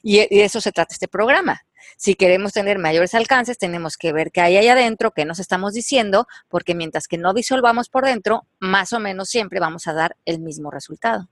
y, 0.02 0.20
y 0.20 0.38
de 0.38 0.44
eso 0.44 0.60
se 0.60 0.70
trata 0.70 0.92
este 0.92 1.08
programa. 1.08 1.62
Si 1.96 2.14
queremos 2.14 2.52
tener 2.52 2.78
mayores 2.78 3.14
alcances, 3.14 3.58
tenemos 3.58 3.96
que 3.96 4.12
ver 4.12 4.30
qué 4.32 4.40
hay 4.40 4.56
ahí 4.56 4.68
adentro, 4.68 5.12
qué 5.12 5.24
nos 5.24 5.38
estamos 5.38 5.72
diciendo, 5.72 6.26
porque 6.48 6.74
mientras 6.74 7.06
que 7.08 7.18
no 7.18 7.32
disolvamos 7.32 7.88
por 7.88 8.04
dentro, 8.04 8.42
más 8.58 8.92
o 8.92 9.00
menos 9.00 9.28
siempre 9.28 9.60
vamos 9.60 9.86
a 9.86 9.94
dar 9.94 10.16
el 10.24 10.40
mismo 10.40 10.70
resultado. 10.70 11.28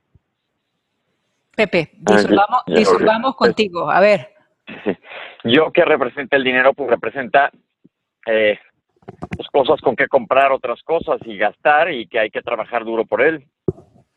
Pepe, 1.57 1.91
disolvamos, 1.95 2.63
disolvamos 2.67 3.37
contigo. 3.37 3.91
A 3.91 4.01
ver. 4.01 4.29
Yo 5.45 5.73
que 5.73 5.85
representa 5.85 6.37
el 6.37 6.45
dinero, 6.45 6.73
pues 6.75 6.91
representa 6.91 7.51
eh, 8.29 8.59
pues 9.37 9.49
cosas 9.49 9.81
con 9.81 9.97
que 9.97 10.07
comprar 10.07 10.53
otras 10.53 10.83
cosas 10.83 11.19
y 11.25 11.37
gastar 11.39 11.91
y 11.91 12.07
que 12.07 12.19
hay 12.19 12.31
que 12.31 12.43
trabajar 12.43 12.85
duro 12.85 13.05
por 13.07 13.23
él. 13.23 13.47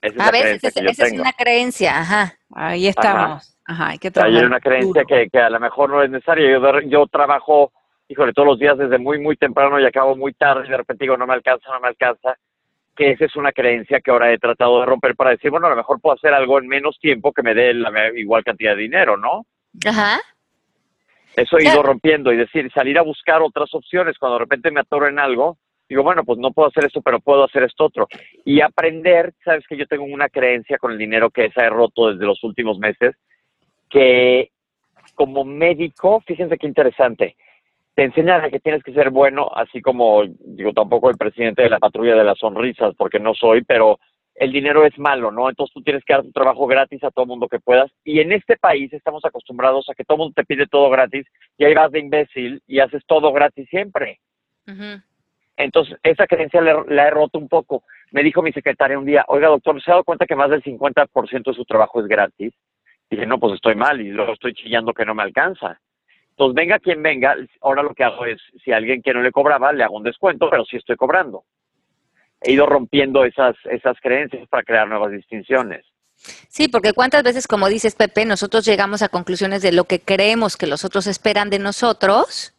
Esa 0.02 0.28
a 0.28 0.32
veces 0.32 0.63
esa 0.63 1.06
es 1.06 1.13
una 1.13 1.34
creencia, 1.34 2.00
ajá. 2.00 2.34
Ahí 2.54 2.88
estamos. 2.88 3.58
Ajá, 3.65 3.89
hay 3.89 4.00
que 4.00 4.12
trabajar. 4.12 4.39
Hay 4.39 4.45
una 4.45 4.60
creencia 4.60 5.04
que, 5.06 5.30
que, 5.30 5.39
a 5.39 5.50
lo 5.50 5.60
mejor 5.60 5.89
no 5.89 6.04
es 6.04 6.10
necesaria. 6.10 6.52
Yo, 6.52 6.80
yo 6.82 7.08
trabajo, 7.08 7.71
híjole, 8.08 8.34
todos 8.34 8.47
los 8.47 8.60
días 8.60 8.78
desde 8.78 8.97
muy, 8.97 9.19
muy 9.19 9.38
temprano 9.38 9.80
y 9.80 9.86
acabo 9.86 10.15
muy 10.15 10.34
tarde 10.34 10.65
y 10.65 10.71
de 10.71 10.78
repente 10.78 11.06
digo, 11.06 11.17
no 11.17 11.28
me 11.28 11.34
alcanza, 11.34 11.71
no 11.71 11.80
me 11.80 11.88
alcanza. 11.88 12.36
Que 12.95 13.12
esa 13.12 13.26
es 13.26 13.36
una 13.36 13.54
creencia 13.54 14.02
que 14.02 14.12
ahora 14.12 14.34
he 14.34 14.39
tratado 14.39 14.80
de 14.80 14.88
romper 14.88 15.15
para 15.15 15.30
decir, 15.30 15.52
bueno, 15.52 15.67
a 15.67 15.69
lo 15.69 15.76
mejor 15.78 16.02
puedo 16.02 16.15
hacer 16.15 16.34
algo 16.34 16.60
en 16.60 16.67
menos 16.67 17.00
tiempo 17.00 17.32
que 17.32 17.43
me 17.43 17.54
dé 17.54 17.74
la 17.74 17.91
igual 18.15 18.43
cantidad 18.43 18.76
de 18.76 18.82
dinero, 18.82 19.15
¿no? 19.15 19.45
Ajá. 19.86 20.19
Eso 21.35 21.57
he 21.57 21.63
ido 21.63 21.81
rompiendo 21.81 22.31
y 22.31 22.37
decir, 22.37 22.71
salir 22.73 22.97
a 22.97 23.03
buscar 23.03 23.41
otras 23.41 23.73
opciones 23.73 24.17
cuando 24.17 24.35
de 24.35 24.43
repente 24.43 24.71
me 24.71 24.81
atoro 24.81 25.07
en 25.07 25.19
algo 25.19 25.57
digo, 25.91 26.03
bueno, 26.03 26.23
pues 26.23 26.39
no 26.39 26.51
puedo 26.51 26.69
hacer 26.69 26.85
esto, 26.85 27.01
pero 27.01 27.19
puedo 27.19 27.43
hacer 27.43 27.63
esto 27.63 27.83
otro. 27.83 28.07
Y 28.45 28.61
aprender, 28.61 29.33
sabes 29.43 29.67
que 29.67 29.75
yo 29.75 29.85
tengo 29.87 30.05
una 30.05 30.29
creencia 30.29 30.77
con 30.77 30.93
el 30.93 30.97
dinero 30.97 31.29
que 31.29 31.45
esa 31.45 31.65
he 31.65 31.69
roto 31.69 32.09
desde 32.11 32.25
los 32.25 32.41
últimos 32.45 32.79
meses, 32.79 33.13
que 33.89 34.51
como 35.15 35.43
médico, 35.43 36.23
fíjense 36.25 36.57
qué 36.57 36.65
interesante, 36.65 37.35
te 37.93 38.03
enseñan 38.03 38.45
a 38.45 38.49
que 38.49 38.61
tienes 38.61 38.83
que 38.83 38.93
ser 38.93 39.09
bueno, 39.09 39.51
así 39.53 39.81
como, 39.81 40.23
digo, 40.25 40.71
tampoco 40.71 41.09
el 41.09 41.17
presidente 41.17 41.63
de 41.63 41.69
la 41.69 41.79
patrulla 41.79 42.15
de 42.15 42.23
las 42.23 42.39
sonrisas, 42.39 42.95
porque 42.95 43.19
no 43.19 43.33
soy, 43.33 43.61
pero 43.65 43.99
el 44.41 44.51
dinero 44.51 44.84
es 44.88 44.97
malo, 44.97 45.30
¿no? 45.30 45.49
Entonces 45.49 45.71
tú 45.71 45.84
tienes 45.84 46.04
que 46.04 46.13
dar 46.13 46.23
tu 46.23 46.32
trabajo 46.32 46.65
gratis 46.65 47.04
a 47.04 47.12
todo 47.12 47.27
mundo 47.27 47.47
que 47.47 47.60
puedas. 47.60 47.91
Y 48.04 48.21
en 48.21 48.32
este 48.32 48.58
país 48.58 48.91
estamos 48.91 49.23
acostumbrados 49.23 49.88
a 49.88 49.93
que 49.93 50.04
todo 50.04 50.17
mundo 50.17 50.34
te 50.36 50.43
pide 50.43 50.65
todo 50.65 50.89
gratis 50.89 51.27
y 51.60 51.65
ahí 51.65 51.75
vas 51.75 51.91
de 51.91 51.99
imbécil 51.99 52.60
y 52.65 52.80
haces 52.80 53.04
todo 53.06 53.32
gratis 53.34 53.69
siempre. 53.69 54.19
Entonces, 55.58 55.95
esa 56.01 56.25
creencia 56.25 56.60
la, 56.60 57.08
he 57.08 57.12
roto 57.12 57.38
un 57.38 57.47
poco. 57.47 57.84
Me 58.10 58.23
dijo 58.23 58.41
mi 58.41 58.51
secretaria 58.51 58.97
un 58.97 59.06
día, 59.06 59.23
oiga, 59.27 59.47
doctor, 59.47 59.80
¿se 59.80 59.91
ha 59.91 59.93
dado 59.93 60.06
cuenta 60.06 60.25
que 60.25 60.36
más 60.36 60.49
del 60.49 60.63
50% 60.63 61.43
de 61.43 61.54
su 61.54 61.63
trabajo 61.65 62.01
es 62.01 62.08
gratis? 62.08 62.51
Dije, 63.12 63.27
no, 63.27 63.38
pues 63.38 63.54
estoy 63.54 63.75
mal 63.75 64.01
y 64.01 64.10
luego 64.10 64.34
estoy 64.34 64.56
chillando 64.56 64.91
que 64.91 65.06
no 65.06 65.13
me 65.13 65.21
alcanza. 65.21 65.80
Entonces, 66.32 66.56
venga 66.56 66.80
quien 66.80 67.04
venga, 67.04 67.36
ahora 67.62 67.84
lo 67.84 67.93
que 67.93 68.04
hago 68.04 68.25
es, 68.25 68.41
si 68.65 68.71
a 68.71 68.77
alguien 68.77 69.04
que 69.04 69.13
no 69.13 69.21
le 69.21 69.32
cobraba, 69.32 69.71
le 69.71 69.84
hago 69.84 69.97
un 69.97 70.04
descuento, 70.04 70.49
pero 70.49 70.65
sí 70.65 70.77
estoy 70.77 70.95
cobrando. 70.95 71.43
He 72.41 72.54
ido 72.54 72.65
rompiendo 72.65 73.23
esas, 73.23 73.56
esas 73.65 73.97
creencias 74.01 74.47
para 74.49 74.63
crear 74.63 74.88
nuevas 74.88 75.12
distinciones. 75.12 75.86
Sí, 76.49 76.67
porque 76.67 76.93
cuántas 76.93 77.23
veces, 77.23 77.47
como 77.47 77.67
dices 77.67 77.95
Pepe, 77.95 78.25
nosotros 78.25 78.65
llegamos 78.65 79.01
a 79.01 79.10
conclusiones 79.10 79.62
de 79.62 79.71
lo 79.71 79.86
que 79.86 79.99
creemos 79.99 80.58
que 80.58 80.67
los 80.67 80.86
otros 80.86 81.08
esperan 81.08 81.49
de 81.49 81.60
nosotros 81.60 82.54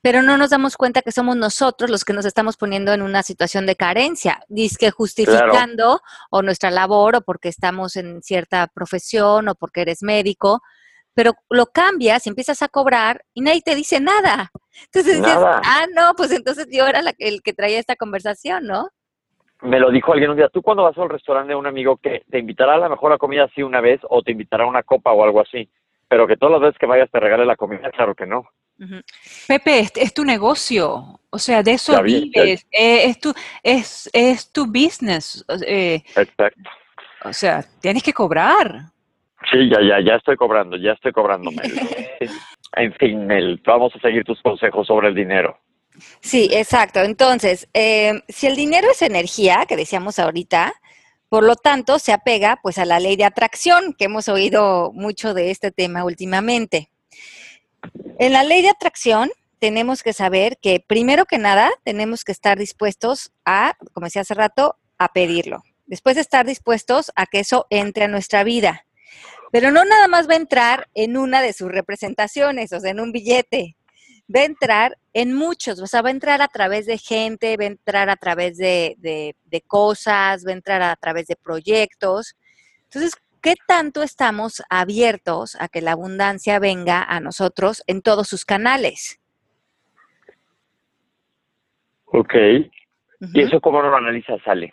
pero 0.00 0.22
no 0.22 0.36
nos 0.36 0.50
damos 0.50 0.76
cuenta 0.76 1.02
que 1.02 1.12
somos 1.12 1.36
nosotros 1.36 1.90
los 1.90 2.04
que 2.04 2.12
nos 2.12 2.24
estamos 2.24 2.56
poniendo 2.56 2.92
en 2.92 3.02
una 3.02 3.22
situación 3.22 3.66
de 3.66 3.74
carencia, 3.76 4.40
que 4.78 4.90
justificando 4.90 6.00
o 6.30 6.42
nuestra 6.42 6.70
labor 6.70 7.16
o 7.16 7.20
porque 7.22 7.48
estamos 7.48 7.96
en 7.96 8.22
cierta 8.22 8.68
profesión 8.68 9.48
o 9.48 9.54
porque 9.54 9.82
eres 9.82 10.02
médico, 10.02 10.62
pero 11.14 11.32
lo 11.50 11.66
cambias 11.66 12.26
y 12.26 12.28
empiezas 12.28 12.62
a 12.62 12.68
cobrar 12.68 13.24
y 13.34 13.40
nadie 13.40 13.62
te 13.62 13.74
dice 13.74 13.98
nada. 13.98 14.52
Entonces 14.86 15.16
dices, 15.16 15.36
ah, 15.36 15.86
no, 15.94 16.14
pues 16.16 16.32
entonces 16.32 16.66
yo 16.70 16.86
era 16.86 17.00
el 17.18 17.42
que 17.42 17.52
traía 17.52 17.78
esta 17.78 17.96
conversación, 17.96 18.66
¿no? 18.66 18.88
Me 19.60 19.80
lo 19.80 19.90
dijo 19.90 20.12
alguien 20.12 20.30
un 20.30 20.36
día, 20.36 20.48
tú 20.48 20.62
cuando 20.62 20.84
vas 20.84 20.96
al 20.98 21.08
restaurante 21.08 21.50
de 21.50 21.56
un 21.56 21.66
amigo 21.66 21.96
que 21.96 22.22
te 22.30 22.38
invitará 22.38 22.74
a 22.74 22.78
la 22.78 22.88
mejor 22.88 23.12
a 23.12 23.18
comida 23.18 23.44
así 23.44 23.62
una 23.62 23.80
vez 23.80 24.00
o 24.08 24.22
te 24.22 24.30
invitará 24.30 24.64
a 24.64 24.68
una 24.68 24.84
copa 24.84 25.12
o 25.12 25.24
algo 25.24 25.40
así, 25.40 25.68
pero 26.06 26.28
que 26.28 26.36
todas 26.36 26.52
las 26.52 26.60
veces 26.60 26.78
que 26.78 26.86
vayas 26.86 27.10
te 27.10 27.18
regale 27.18 27.44
la 27.44 27.56
comida, 27.56 27.90
claro 27.90 28.14
que 28.14 28.26
no. 28.26 28.48
Pepe, 29.48 29.80
es, 29.80 30.14
tu 30.14 30.24
negocio, 30.24 31.20
o 31.30 31.38
sea, 31.38 31.64
de 31.64 31.72
eso 31.72 32.00
vives, 32.00 32.64
eh, 32.70 33.06
es, 33.06 33.18
tu, 33.18 33.34
es, 33.64 34.08
es 34.12 34.52
tu 34.52 34.66
business. 34.66 35.44
Eh, 35.66 36.04
Exacto. 36.14 36.70
O 37.24 37.32
sea, 37.32 37.64
tienes 37.80 38.04
que 38.04 38.12
cobrar. 38.12 38.92
Sí, 39.50 39.68
ya, 39.68 39.80
ya, 39.82 40.00
ya 40.00 40.14
estoy 40.14 40.36
cobrando, 40.36 40.76
ya 40.76 40.92
estoy 40.92 41.10
cobrando. 41.10 41.50
en 42.76 42.92
fin, 42.94 43.26
Mel, 43.26 43.60
vamos 43.64 43.92
a 43.94 44.00
seguir 44.00 44.24
tus 44.24 44.40
consejos 44.42 44.86
sobre 44.86 45.08
el 45.08 45.14
dinero. 45.14 45.58
Sí, 46.20 46.48
exacto. 46.52 47.00
Entonces, 47.00 47.68
eh, 47.74 48.22
si 48.28 48.46
el 48.46 48.56
dinero 48.56 48.88
es 48.90 49.02
energía, 49.02 49.64
que 49.68 49.76
decíamos 49.76 50.18
ahorita, 50.18 50.74
por 51.28 51.44
lo 51.44 51.56
tanto, 51.56 51.98
se 51.98 52.12
apega 52.12 52.58
pues 52.62 52.78
a 52.78 52.84
la 52.84 53.00
ley 53.00 53.16
de 53.16 53.24
atracción, 53.24 53.94
que 53.98 54.06
hemos 54.06 54.28
oído 54.28 54.92
mucho 54.94 55.34
de 55.34 55.50
este 55.50 55.70
tema 55.70 56.04
últimamente. 56.04 56.90
En 58.18 58.32
la 58.32 58.42
ley 58.44 58.62
de 58.62 58.70
atracción 58.70 59.30
tenemos 59.58 60.02
que 60.02 60.12
saber 60.12 60.58
que 60.60 60.82
primero 60.86 61.26
que 61.26 61.38
nada 61.38 61.70
tenemos 61.84 62.24
que 62.24 62.32
estar 62.32 62.58
dispuestos 62.58 63.32
a, 63.44 63.74
como 63.92 64.06
decía 64.06 64.22
hace 64.22 64.34
rato, 64.34 64.76
a 64.98 65.12
pedirlo. 65.12 65.62
Después 65.86 66.16
de 66.16 66.22
estar 66.22 66.46
dispuestos 66.46 67.12
a 67.16 67.26
que 67.26 67.40
eso 67.40 67.66
entre 67.70 68.04
a 68.04 68.08
nuestra 68.08 68.44
vida. 68.44 68.86
Pero 69.50 69.70
no 69.70 69.84
nada 69.84 70.08
más 70.08 70.28
va 70.28 70.34
a 70.34 70.38
entrar 70.38 70.88
en 70.94 71.16
una 71.16 71.40
de 71.40 71.52
sus 71.52 71.70
representaciones, 71.70 72.72
o 72.72 72.80
sea, 72.80 72.90
en 72.90 73.00
un 73.00 73.12
billete. 73.12 73.76
Va 74.34 74.40
a 74.40 74.44
entrar 74.44 74.98
en 75.14 75.34
muchos, 75.34 75.80
o 75.80 75.86
sea, 75.86 76.02
va 76.02 76.10
a 76.10 76.12
entrar 76.12 76.42
a 76.42 76.48
través 76.48 76.84
de 76.84 76.98
gente, 76.98 77.56
va 77.56 77.64
a 77.64 77.68
entrar 77.68 78.10
a 78.10 78.16
través 78.16 78.58
de, 78.58 78.96
de 78.98 79.60
cosas, 79.62 80.44
va 80.46 80.50
a 80.50 80.54
entrar 80.54 80.82
a 80.82 80.96
través 80.96 81.26
de 81.28 81.36
proyectos. 81.36 82.36
Entonces, 82.84 83.12
¿qué 83.40 83.54
tanto 83.66 84.02
estamos 84.02 84.62
abiertos 84.68 85.56
a 85.58 85.68
que 85.68 85.80
la 85.80 85.92
abundancia 85.92 86.58
venga 86.58 87.02
a 87.02 87.20
nosotros 87.20 87.82
en 87.86 88.02
todos 88.02 88.28
sus 88.28 88.44
canales? 88.44 89.18
Ok. 92.04 92.34
¿Y 93.20 93.42
eso 93.42 93.60
cómo 93.60 93.82
lo 93.82 93.94
analizas, 93.96 94.40
Ale? 94.46 94.72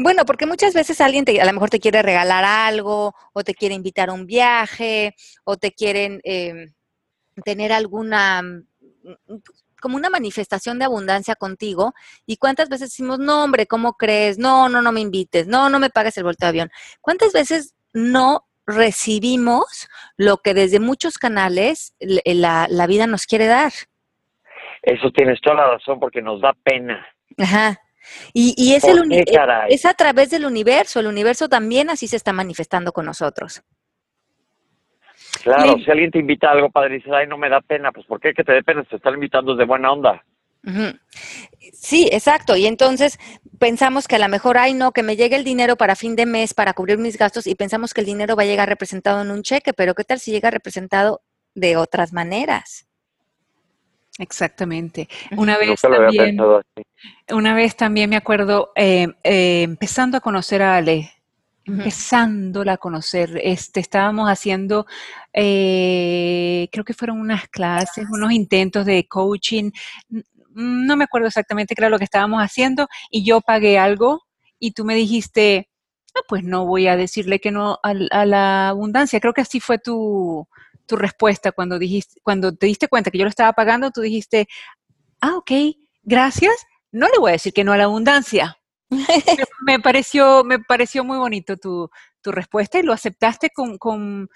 Bueno, 0.00 0.24
porque 0.24 0.46
muchas 0.46 0.74
veces 0.74 1.00
alguien 1.00 1.24
te, 1.24 1.40
a 1.40 1.44
lo 1.44 1.52
mejor 1.52 1.70
te 1.70 1.80
quiere 1.80 2.02
regalar 2.02 2.44
algo, 2.44 3.16
o 3.32 3.42
te 3.42 3.52
quiere 3.52 3.74
invitar 3.74 4.10
a 4.10 4.12
un 4.12 4.26
viaje, 4.26 5.16
o 5.42 5.56
te 5.56 5.72
quieren 5.72 6.20
em, 6.22 6.72
tener 7.44 7.72
alguna, 7.72 8.42
mm, 8.42 8.62
como 9.80 9.96
una 9.96 10.08
manifestación 10.08 10.78
de 10.78 10.84
abundancia 10.84 11.34
contigo. 11.34 11.94
¿Y 12.26 12.36
cuántas 12.36 12.68
veces 12.68 12.90
decimos, 12.90 13.18
no, 13.18 13.42
hombre, 13.42 13.66
¿cómo 13.66 13.94
crees? 13.94 14.38
No, 14.38 14.68
no, 14.68 14.82
no 14.82 14.92
me 14.92 15.00
invites, 15.00 15.48
no, 15.48 15.68
no 15.68 15.80
me 15.80 15.90
pagues 15.90 16.16
el 16.16 16.22
vuelto 16.22 16.46
de 16.46 16.50
avión. 16.50 16.70
¿Cuántas 17.00 17.32
veces 17.32 17.74
no 17.92 18.46
recibimos 18.68 19.88
lo 20.16 20.36
que 20.36 20.54
desde 20.54 20.78
muchos 20.78 21.18
canales 21.18 21.96
la, 21.98 22.68
la 22.70 22.86
vida 22.86 23.08
nos 23.08 23.26
quiere 23.26 23.46
dar? 23.46 23.72
Eso 24.80 25.10
tienes 25.10 25.40
toda 25.40 25.56
la 25.56 25.70
razón, 25.72 25.98
porque 25.98 26.22
nos 26.22 26.40
da 26.40 26.52
pena. 26.62 27.04
Ajá. 27.36 27.80
Y, 28.32 28.74
es, 28.74 28.84
el 28.84 29.12
e, 29.12 29.24
es 29.68 29.84
a 29.84 29.94
través 29.94 30.30
del 30.30 30.44
universo, 30.44 31.00
el 31.00 31.06
universo 31.06 31.48
también 31.48 31.90
así 31.90 32.06
se 32.06 32.16
está 32.16 32.32
manifestando 32.32 32.92
con 32.92 33.06
nosotros. 33.06 33.62
Claro, 35.42 35.76
si 35.78 35.90
alguien 35.90 36.10
te 36.10 36.18
invita 36.18 36.48
a 36.48 36.52
algo 36.52 36.70
padre 36.70 36.94
y 36.94 36.98
dices, 36.98 37.12
ay, 37.12 37.26
no 37.26 37.38
me 37.38 37.48
da 37.48 37.60
pena, 37.60 37.92
pues 37.92 38.06
¿por 38.06 38.20
qué 38.20 38.32
que 38.32 38.44
te 38.44 38.52
dé 38.52 38.62
pena? 38.62 38.84
Te 38.84 38.96
están 38.96 39.14
invitando 39.14 39.54
de 39.54 39.64
buena 39.64 39.92
onda. 39.92 40.22
Sí, 41.72 42.08
exacto. 42.12 42.56
Y 42.56 42.66
entonces 42.66 43.18
pensamos 43.58 44.08
que 44.08 44.16
a 44.16 44.18
lo 44.18 44.28
mejor, 44.28 44.58
ay, 44.58 44.74
no, 44.74 44.92
que 44.92 45.02
me 45.02 45.16
llegue 45.16 45.36
el 45.36 45.44
dinero 45.44 45.76
para 45.76 45.96
fin 45.96 46.16
de 46.16 46.26
mes 46.26 46.54
para 46.54 46.74
cubrir 46.74 46.98
mis 46.98 47.16
gastos 47.16 47.46
y 47.46 47.54
pensamos 47.54 47.94
que 47.94 48.00
el 48.00 48.06
dinero 48.06 48.36
va 48.36 48.42
a 48.42 48.46
llegar 48.46 48.68
representado 48.68 49.22
en 49.22 49.30
un 49.30 49.42
cheque, 49.42 49.72
pero 49.72 49.94
¿qué 49.94 50.04
tal 50.04 50.18
si 50.18 50.30
llega 50.30 50.50
representado 50.50 51.22
de 51.54 51.76
otras 51.76 52.12
maneras? 52.12 52.87
Exactamente. 54.18 55.08
Una 55.36 55.56
vez 55.56 55.80
también, 55.80 56.36
una 57.30 57.54
vez 57.54 57.76
también 57.76 58.10
me 58.10 58.16
acuerdo 58.16 58.72
eh, 58.74 59.06
eh, 59.22 59.62
empezando 59.62 60.16
a 60.16 60.20
conocer 60.20 60.60
a 60.60 60.76
Ale, 60.76 61.12
empezándola 61.64 62.72
a 62.74 62.78
conocer, 62.78 63.40
este, 63.44 63.78
estábamos 63.78 64.28
haciendo, 64.28 64.86
eh, 65.32 66.68
creo 66.72 66.84
que 66.84 66.94
fueron 66.94 67.20
unas 67.20 67.46
clases, 67.48 68.06
unos 68.10 68.32
intentos 68.32 68.84
de 68.86 69.06
coaching, 69.06 69.70
no 70.48 70.96
me 70.96 71.04
acuerdo 71.04 71.28
exactamente 71.28 71.76
qué 71.76 71.82
era 71.82 71.90
lo 71.90 71.98
que 71.98 72.04
estábamos 72.04 72.42
haciendo 72.42 72.88
y 73.10 73.24
yo 73.24 73.40
pagué 73.40 73.78
algo 73.78 74.24
y 74.58 74.72
tú 74.72 74.84
me 74.84 74.96
dijiste, 74.96 75.68
ah, 76.16 76.22
pues 76.26 76.42
no 76.42 76.66
voy 76.66 76.88
a 76.88 76.96
decirle 76.96 77.38
que 77.38 77.52
no 77.52 77.78
a 77.84 78.24
la 78.26 78.68
abundancia. 78.70 79.20
Creo 79.20 79.32
que 79.32 79.42
así 79.42 79.60
fue 79.60 79.78
tu, 79.78 80.48
tu 80.88 80.96
respuesta 80.96 81.52
cuando 81.52 81.78
dijiste, 81.78 82.20
cuando 82.22 82.52
te 82.52 82.66
diste 82.66 82.88
cuenta 82.88 83.12
que 83.12 83.18
yo 83.18 83.24
lo 83.24 83.30
estaba 83.30 83.52
pagando, 83.52 83.92
tú 83.92 84.00
dijiste, 84.00 84.48
ah, 85.20 85.36
ok, 85.36 85.52
gracias, 86.02 86.54
no 86.90 87.06
le 87.06 87.18
voy 87.18 87.30
a 87.30 87.32
decir 87.32 87.52
que 87.52 87.62
no 87.62 87.72
a 87.72 87.76
la 87.76 87.84
abundancia. 87.84 88.58
me, 89.66 89.78
pareció, 89.82 90.42
me 90.42 90.58
pareció 90.58 91.04
muy 91.04 91.18
bonito 91.18 91.56
tu, 91.56 91.88
respuesta 92.24 92.78
y 92.78 92.82
lo 92.82 92.92
aceptaste 92.92 93.48
con, 93.48 93.78
con, 93.78 94.28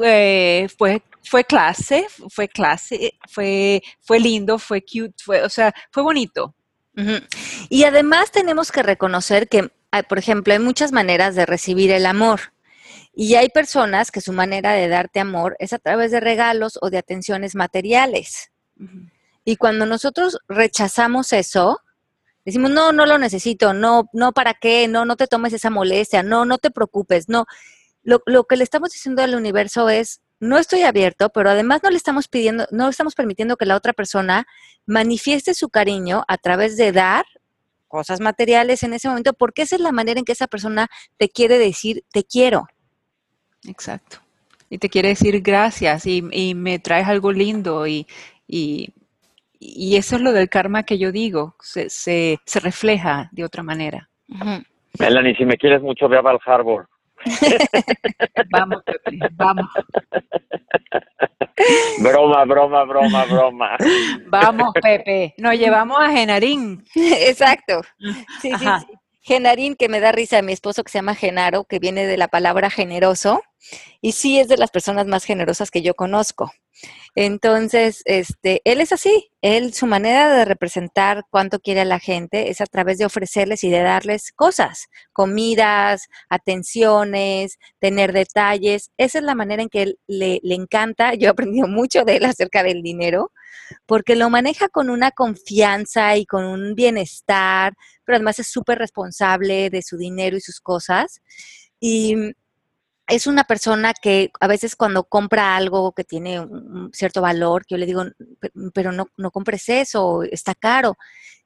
eh, 0.00 0.68
fue, 0.78 1.02
fue 1.24 1.42
clase, 1.42 2.06
fue 2.30 2.46
clase, 2.46 3.18
fue, 3.28 3.82
fue 4.00 4.20
lindo, 4.20 4.60
fue 4.60 4.80
cute, 4.80 5.14
fue, 5.20 5.42
o 5.42 5.48
sea, 5.48 5.74
fue 5.90 6.04
bonito. 6.04 6.54
Y 7.68 7.84
además 7.84 8.30
tenemos 8.30 8.70
que 8.70 8.84
reconocer 8.84 9.48
que, 9.48 9.72
por 10.08 10.18
ejemplo, 10.18 10.52
hay 10.52 10.60
muchas 10.60 10.92
maneras 10.92 11.34
de 11.34 11.46
recibir 11.46 11.90
el 11.90 12.06
amor. 12.06 12.52
Y 13.14 13.34
hay 13.34 13.50
personas 13.50 14.10
que 14.10 14.20
su 14.20 14.32
manera 14.32 14.72
de 14.72 14.88
darte 14.88 15.20
amor 15.20 15.56
es 15.58 15.72
a 15.72 15.78
través 15.78 16.10
de 16.10 16.20
regalos 16.20 16.78
o 16.80 16.90
de 16.90 16.98
atenciones 16.98 17.54
materiales. 17.54 18.50
Y 19.44 19.56
cuando 19.56 19.86
nosotros 19.86 20.38
rechazamos 20.48 21.32
eso, 21.32 21.80
decimos, 22.44 22.70
no, 22.70 22.92
no 22.92 23.06
lo 23.06 23.18
necesito, 23.18 23.74
no, 23.74 24.08
no, 24.12 24.32
¿para 24.32 24.54
qué? 24.54 24.88
No, 24.88 25.04
no 25.04 25.16
te 25.16 25.26
tomes 25.26 25.52
esa 25.52 25.70
molestia, 25.70 26.22
no, 26.22 26.44
no 26.44 26.58
te 26.58 26.70
preocupes, 26.70 27.28
no. 27.28 27.46
Lo, 28.02 28.22
lo 28.26 28.44
que 28.44 28.56
le 28.56 28.64
estamos 28.64 28.90
diciendo 28.90 29.22
al 29.22 29.34
universo 29.34 29.88
es, 29.88 30.22
no 30.40 30.58
estoy 30.58 30.82
abierto, 30.82 31.28
pero 31.30 31.50
además 31.50 31.82
no 31.84 31.90
le 31.90 31.96
estamos 31.96 32.26
pidiendo, 32.26 32.66
no 32.72 32.88
estamos 32.88 33.14
permitiendo 33.14 33.56
que 33.56 33.66
la 33.66 33.76
otra 33.76 33.92
persona 33.92 34.46
manifieste 34.86 35.54
su 35.54 35.68
cariño 35.68 36.24
a 36.26 36.36
través 36.38 36.76
de 36.76 36.90
dar 36.90 37.24
cosas 37.86 38.20
materiales 38.20 38.82
en 38.82 38.94
ese 38.94 39.06
momento, 39.06 39.34
porque 39.34 39.62
esa 39.62 39.76
es 39.76 39.82
la 39.82 39.92
manera 39.92 40.18
en 40.18 40.24
que 40.24 40.32
esa 40.32 40.48
persona 40.48 40.88
te 41.18 41.28
quiere 41.28 41.58
decir, 41.58 42.04
te 42.10 42.24
quiero. 42.24 42.66
Exacto. 43.66 44.18
Y 44.70 44.78
te 44.78 44.88
quiere 44.88 45.08
decir 45.08 45.40
gracias 45.42 46.06
y, 46.06 46.24
y 46.32 46.54
me 46.54 46.78
traes 46.78 47.06
algo 47.06 47.30
lindo 47.30 47.86
y, 47.86 48.06
y, 48.48 48.88
y, 49.60 49.96
eso 49.96 50.16
es 50.16 50.22
lo 50.22 50.32
del 50.32 50.48
karma 50.48 50.82
que 50.82 50.98
yo 50.98 51.12
digo, 51.12 51.56
se, 51.60 51.90
se, 51.90 52.38
se 52.46 52.60
refleja 52.60 53.28
de 53.32 53.44
otra 53.44 53.62
manera. 53.62 54.08
Melanie, 54.98 55.36
si 55.36 55.44
me 55.44 55.58
quieres 55.58 55.82
mucho, 55.82 56.08
ve 56.08 56.16
a 56.16 56.22
Val 56.22 56.38
Harbor. 56.44 56.88
vamos, 58.50 58.82
Pepe, 58.84 59.18
vamos. 59.32 59.66
Broma, 62.00 62.44
broma, 62.44 62.84
broma, 62.84 63.24
broma. 63.24 63.76
Vamos, 64.26 64.72
Pepe. 64.80 65.34
Nos 65.38 65.54
llevamos 65.54 65.98
a 66.00 66.10
Genarín. 66.10 66.82
Exacto. 66.94 67.82
Sí, 68.40 68.52
sí, 68.54 68.56
sí. 68.56 68.98
Genarín, 69.22 69.76
que 69.76 69.88
me 69.88 70.00
da 70.00 70.10
risa 70.12 70.38
a 70.38 70.42
mi 70.42 70.52
esposo 70.52 70.82
que 70.82 70.90
se 70.90 70.98
llama 70.98 71.14
Genaro, 71.14 71.64
que 71.64 71.78
viene 71.78 72.06
de 72.06 72.16
la 72.16 72.28
palabra 72.28 72.70
generoso, 72.70 73.42
y 74.00 74.12
sí 74.12 74.38
es 74.40 74.48
de 74.48 74.56
las 74.56 74.70
personas 74.70 75.06
más 75.06 75.24
generosas 75.24 75.70
que 75.70 75.80
yo 75.80 75.94
conozco. 75.94 76.52
Entonces, 77.14 78.02
este, 78.06 78.62
él 78.64 78.80
es 78.80 78.92
así, 78.92 79.30
él, 79.42 79.74
su 79.74 79.86
manera 79.86 80.34
de 80.34 80.44
representar 80.46 81.24
cuánto 81.30 81.60
quiere 81.60 81.82
a 81.82 81.84
la 81.84 81.98
gente 81.98 82.50
es 82.50 82.60
a 82.62 82.66
través 82.66 82.96
de 82.96 83.04
ofrecerles 83.04 83.64
y 83.64 83.70
de 83.70 83.82
darles 83.82 84.32
cosas, 84.32 84.88
comidas, 85.12 86.08
atenciones, 86.30 87.58
tener 87.80 88.12
detalles. 88.12 88.90
Esa 88.96 89.18
es 89.18 89.24
la 89.24 89.34
manera 89.34 89.62
en 89.62 89.68
que 89.68 89.82
él 89.82 89.98
le, 90.06 90.40
le 90.42 90.54
encanta. 90.54 91.14
Yo 91.14 91.28
he 91.28 91.30
aprendido 91.30 91.68
mucho 91.68 92.04
de 92.04 92.16
él 92.16 92.24
acerca 92.24 92.62
del 92.62 92.82
dinero, 92.82 93.30
porque 93.86 94.16
lo 94.16 94.30
maneja 94.30 94.68
con 94.68 94.88
una 94.88 95.10
confianza 95.10 96.16
y 96.16 96.24
con 96.24 96.44
un 96.44 96.74
bienestar, 96.74 97.74
pero 98.04 98.16
además 98.16 98.38
es 98.38 98.48
súper 98.48 98.78
responsable 98.78 99.68
de 99.70 99.82
su 99.82 99.98
dinero 99.98 100.36
y 100.36 100.40
sus 100.40 100.60
cosas. 100.60 101.20
Y 101.78 102.34
es 103.14 103.26
una 103.26 103.44
persona 103.44 103.92
que 103.94 104.30
a 104.40 104.46
veces 104.46 104.74
cuando 104.74 105.04
compra 105.04 105.56
algo 105.56 105.92
que 105.92 106.04
tiene 106.04 106.40
un 106.40 106.90
cierto 106.92 107.20
valor, 107.20 107.66
que 107.66 107.74
yo 107.74 107.78
le 107.78 107.86
digo, 107.86 108.04
pero 108.72 108.90
no, 108.92 109.08
no 109.16 109.30
compres 109.30 109.68
eso, 109.68 110.22
está 110.22 110.54
caro. 110.54 110.96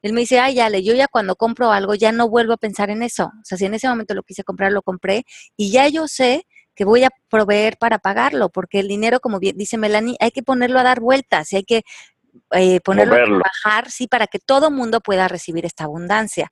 Él 0.01 0.13
me 0.13 0.21
dice, 0.21 0.39
ay, 0.39 0.55
ya, 0.55 0.69
yo 0.69 0.93
ya 0.93 1.07
cuando 1.07 1.35
compro 1.35 1.71
algo 1.71 1.95
ya 1.95 2.11
no 2.11 2.29
vuelvo 2.29 2.53
a 2.53 2.57
pensar 2.57 2.89
en 2.89 3.03
eso. 3.03 3.25
O 3.25 3.45
sea, 3.45 3.57
si 3.57 3.65
en 3.65 3.73
ese 3.73 3.89
momento 3.89 4.13
lo 4.13 4.23
quise 4.23 4.43
comprar, 4.43 4.71
lo 4.71 4.81
compré 4.81 5.25
y 5.57 5.71
ya 5.71 5.87
yo 5.89 6.07
sé 6.07 6.45
que 6.73 6.85
voy 6.85 7.03
a 7.03 7.09
proveer 7.29 7.77
para 7.77 7.97
pagarlo, 7.97 8.49
porque 8.49 8.79
el 8.79 8.87
dinero, 8.87 9.19
como 9.19 9.39
dice 9.39 9.77
Melanie, 9.77 10.15
hay 10.19 10.31
que 10.31 10.43
ponerlo 10.43 10.79
a 10.79 10.83
dar 10.83 10.99
vueltas 10.99 11.51
y 11.51 11.57
hay 11.57 11.63
que 11.63 11.81
eh, 12.51 12.79
ponerlo 12.81 13.15
a 13.15 13.25
trabajar, 13.25 13.91
sí, 13.91 14.07
para 14.07 14.27
que 14.27 14.39
todo 14.39 14.69
mundo 14.69 15.01
pueda 15.01 15.27
recibir 15.27 15.65
esta 15.65 15.85
abundancia. 15.85 16.51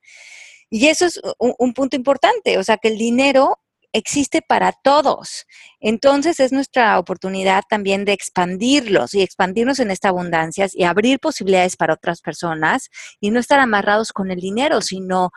Y 0.69 0.87
eso 0.87 1.05
es 1.05 1.21
un, 1.37 1.73
punto 1.73 1.95
importante, 1.95 2.57
o 2.57 2.63
sea, 2.63 2.77
que 2.77 2.87
el 2.87 2.97
dinero 2.97 3.59
existe 3.95 4.41
para 4.41 4.73
todos. 4.73 5.45
Entonces 5.79 6.41
es 6.41 6.51
nuestra 6.51 6.99
oportunidad 6.99 7.63
también 7.69 8.03
de 8.03 8.11
expandirlos 8.11 9.13
y 9.13 9.21
expandirnos 9.21 9.79
en 9.79 9.89
esta 9.89 10.09
abundancia 10.09 10.67
y 10.73 10.83
abrir 10.83 11.19
posibilidades 11.19 11.77
para 11.77 11.93
otras 11.93 12.21
personas 12.21 12.89
y 13.21 13.31
no 13.31 13.39
estar 13.39 13.59
amarrados 13.59 14.11
con 14.11 14.31
el 14.31 14.41
dinero, 14.41 14.81
sino 14.81 15.31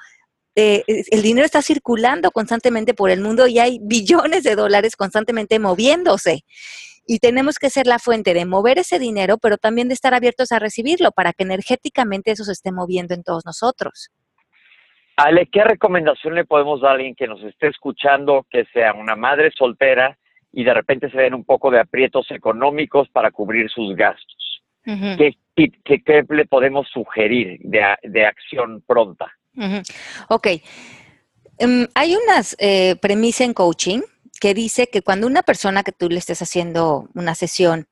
eh, 0.57 0.83
el 0.87 1.23
dinero 1.23 1.47
está 1.47 1.62
circulando 1.62 2.33
constantemente 2.33 2.94
por 2.94 3.11
el 3.11 3.21
mundo 3.21 3.47
y 3.47 3.61
hay 3.61 3.79
billones 3.81 4.42
de 4.42 4.57
dólares 4.57 4.97
constantemente 4.97 5.61
moviéndose. 5.61 6.44
Y 7.07 7.21
tenemos 7.21 7.59
que 7.59 7.71
ser 7.71 7.87
la 7.87 8.01
fuente 8.01 8.35
de 8.35 8.44
mover 8.44 8.79
ese 8.79 8.99
dinero, 8.99 9.38
pero 9.38 9.57
también 9.57 9.87
de 9.88 9.94
estar 9.94 10.14
abiertos 10.14 10.51
a 10.51 10.59
recibirlo 10.59 11.12
para 11.12 11.33
que 11.33 11.44
energéticamente 11.44 12.33
eso 12.33 12.44
se 12.44 12.53
esté 12.53 12.73
moviendo 12.73 13.14
en 13.14 13.23
todos 13.23 13.47
nosotros. 13.47 14.11
Ale, 15.18 15.48
¿qué 15.50 15.64
recomendación 15.64 16.37
le 16.37 16.44
podemos 16.44 16.81
dar 16.81 16.92
a 16.92 16.94
alguien 16.94 17.16
que 17.16 17.26
nos 17.26 17.42
esté 17.42 17.66
escuchando, 17.66 18.46
que 18.48 18.64
sea 18.72 18.92
una 18.92 19.16
madre 19.16 19.50
soltera 19.50 20.16
y 20.52 20.62
de 20.62 20.72
repente 20.72 21.11
se 21.11 21.16
ven 21.16 21.35
un 21.35 21.44
poco 21.44 21.72
de 21.72 21.81
aprietos 21.81 22.31
económicos 22.31 23.09
para 23.09 23.33
cubrir 23.33 23.68
sus 23.68 23.96
gastos? 23.96 24.62
¿Qué, 24.85 25.35
qué, 25.57 26.24
le 26.28 26.46
podemos 26.46 26.87
sugerir 26.88 27.59
de, 27.62 28.24
acción 28.24 28.81
pronta? 28.87 29.26
Ok. 30.28 30.46
Em, 31.59 31.88
hay 31.96 32.14
unas 32.14 32.54
eh, 32.61 32.94
premisas 33.02 33.40
en 33.40 33.54
coaching 33.54 34.02
que 34.40 34.54
dice 34.54 34.87
que 34.87 35.02
cuando 35.02 35.26
una 35.26 35.42
persona 35.42 35.83
que 35.83 35.90
tú 35.90 36.09
le 36.09 36.18
estés 36.18 36.42
haciendo 36.42 37.09
una 37.16 37.35
sesión 37.35 37.88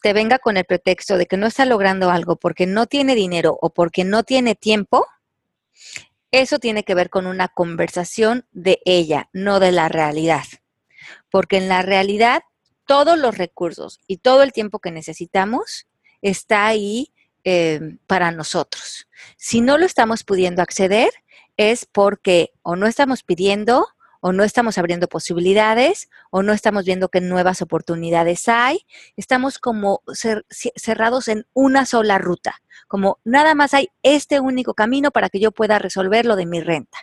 te 0.00 0.14
venga 0.14 0.38
con 0.38 0.56
el 0.56 0.64
pretexto 0.64 1.18
de 1.18 1.26
que 1.26 1.36
no 1.36 1.46
está 1.46 1.66
logrando 1.66 2.08
algo 2.10 2.36
porque 2.36 2.64
no 2.64 2.86
tiene 2.86 3.14
dinero 3.14 3.58
o 3.60 3.68
porque 3.68 4.04
no 4.04 4.22
tiene 4.22 4.54
tiempo, 4.54 5.04
eso 6.32 6.58
tiene 6.58 6.84
que 6.84 6.94
ver 6.94 7.10
con 7.10 7.26
una 7.26 7.48
conversación 7.48 8.46
de 8.52 8.80
ella, 8.84 9.28
no 9.32 9.60
de 9.60 9.72
la 9.72 9.88
realidad. 9.88 10.44
Porque 11.30 11.56
en 11.56 11.68
la 11.68 11.82
realidad, 11.82 12.42
todos 12.86 13.18
los 13.18 13.36
recursos 13.36 14.00
y 14.06 14.18
todo 14.18 14.42
el 14.42 14.52
tiempo 14.52 14.78
que 14.78 14.90
necesitamos 14.90 15.86
está 16.22 16.66
ahí 16.66 17.12
eh, 17.44 17.96
para 18.06 18.30
nosotros. 18.30 19.08
Si 19.36 19.60
no 19.60 19.78
lo 19.78 19.86
estamos 19.86 20.24
pudiendo 20.24 20.62
acceder, 20.62 21.10
es 21.56 21.86
porque 21.86 22.52
o 22.62 22.76
no 22.76 22.86
estamos 22.86 23.22
pidiendo 23.22 23.86
o 24.20 24.32
no 24.32 24.44
estamos 24.44 24.78
abriendo 24.78 25.08
posibilidades, 25.08 26.08
o 26.30 26.42
no 26.42 26.52
estamos 26.52 26.84
viendo 26.84 27.08
qué 27.08 27.20
nuevas 27.20 27.62
oportunidades 27.62 28.48
hay. 28.48 28.86
Estamos 29.16 29.58
como 29.58 30.02
cerrados 30.76 31.28
en 31.28 31.46
una 31.52 31.86
sola 31.86 32.18
ruta, 32.18 32.62
como 32.88 33.18
nada 33.24 33.54
más 33.54 33.74
hay 33.74 33.88
este 34.02 34.40
único 34.40 34.74
camino 34.74 35.10
para 35.10 35.28
que 35.28 35.40
yo 35.40 35.52
pueda 35.52 35.78
resolver 35.78 36.26
lo 36.26 36.36
de 36.36 36.46
mi 36.46 36.60
renta. 36.60 36.98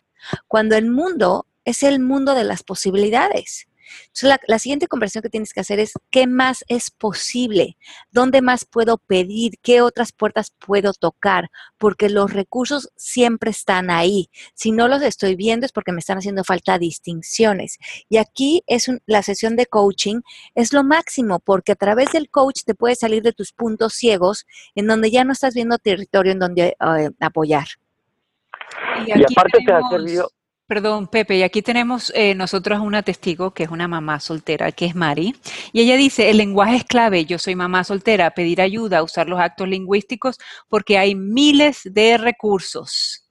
Cuando 0.47 0.75
el 0.75 0.89
mundo 0.89 1.47
es 1.65 1.83
el 1.83 1.99
mundo 1.99 2.33
de 2.33 2.45
las 2.45 2.63
posibilidades. 2.63 3.66
Entonces, 4.07 4.39
la, 4.47 4.59
siguiente 4.59 4.87
conversación 4.87 5.21
que 5.21 5.29
tienes 5.29 5.53
que 5.53 5.59
hacer 5.59 5.79
es, 5.79 5.93
¿qué 6.09 6.27
más 6.27 6.63
es 6.67 6.91
posible? 6.91 7.77
¿Dónde 8.11 8.41
más 8.41 8.65
puedo 8.65 8.97
pedir? 8.97 9.53
¿Qué 9.61 9.81
otras 9.81 10.11
puertas 10.11 10.51
puedo 10.51 10.93
tocar? 10.93 11.49
Porque 11.77 12.09
los 12.09 12.33
recursos 12.33 12.89
siempre 12.95 13.51
están 13.51 13.89
ahí. 13.89 14.29
Si 14.53 14.71
no 14.71 14.87
los 14.87 15.01
estoy 15.01 15.35
viendo 15.35 15.65
es 15.65 15.71
porque 15.71 15.91
me 15.91 15.99
están 15.99 16.17
haciendo 16.17 16.43
falta 16.43 16.79
distinciones. 16.79 17.77
Y 18.09 18.17
aquí 18.17 18.63
es 18.67 18.89
la 19.05 19.23
sesión 19.23 19.55
de 19.55 19.65
coaching, 19.65 20.21
es 20.55 20.73
lo 20.73 20.83
máximo, 20.83 21.39
porque 21.39 21.73
a 21.73 21.75
través 21.75 22.11
del 22.11 22.29
coach 22.29 22.61
te 22.65 22.75
puedes 22.75 22.99
salir 22.99 23.23
de 23.23 23.33
tus 23.33 23.53
puntos 23.53 23.93
ciegos 23.93 24.45
en 24.75 24.87
donde 24.87 25.11
ya 25.11 25.23
no 25.23 25.33
estás 25.33 25.53
viendo 25.53 25.77
territorio 25.77 26.31
en 26.31 26.39
donde 26.39 26.67
eh, 26.79 27.09
apoyar. 27.19 27.67
Y, 29.05 29.11
aparte 29.11 29.59
te 29.65 29.73
ha 29.73 29.81
servido 29.89 30.29
Perdón, 30.67 31.07
Pepe, 31.07 31.37
y 31.37 31.43
aquí 31.43 31.61
tenemos 31.61 32.11
eh, 32.13 32.35
nosotros 32.35 32.79
una 32.79 33.01
testigo 33.01 33.51
que 33.51 33.63
es 33.63 33.69
una 33.69 33.87
mamá 33.87 34.19
soltera, 34.19 34.73
que 34.73 34.85
es 34.85 34.95
Mari, 34.95 35.33
y 35.71 35.81
ella 35.81 35.95
dice, 35.95 36.29
el 36.29 36.37
lenguaje 36.37 36.75
es 36.75 36.83
clave, 36.83 37.23
yo 37.23 37.37
soy 37.37 37.55
mamá 37.55 37.85
soltera, 37.85 38.31
pedir 38.31 38.59
ayuda, 38.59 39.01
usar 39.01 39.29
los 39.29 39.39
actos 39.39 39.69
lingüísticos, 39.69 40.37
porque 40.67 40.97
hay 40.97 41.15
miles 41.15 41.89
de 41.93 42.17
recursos. 42.17 43.29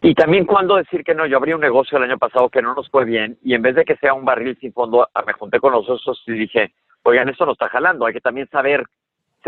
Y 0.00 0.14
también 0.14 0.46
cuando 0.46 0.76
decir 0.76 1.02
que 1.02 1.12
no, 1.12 1.26
yo 1.26 1.38
abrí 1.38 1.52
un 1.52 1.60
negocio 1.60 1.98
el 1.98 2.04
año 2.04 2.18
pasado 2.18 2.48
que 2.48 2.62
no 2.62 2.72
nos 2.74 2.88
fue 2.88 3.04
bien, 3.04 3.36
y 3.42 3.54
en 3.54 3.62
vez 3.62 3.74
de 3.74 3.84
que 3.84 3.96
sea 3.96 4.14
un 4.14 4.24
barril 4.24 4.56
sin 4.60 4.72
fondo, 4.72 5.08
me 5.26 5.32
junté 5.32 5.58
con 5.58 5.72
los 5.72 5.84
socios 5.84 6.22
y 6.28 6.34
dije, 6.34 6.72
oigan, 7.02 7.28
esto 7.28 7.44
nos 7.44 7.54
está 7.54 7.68
jalando, 7.68 8.06
hay 8.06 8.12
que 8.12 8.20
también 8.20 8.48
saber 8.48 8.84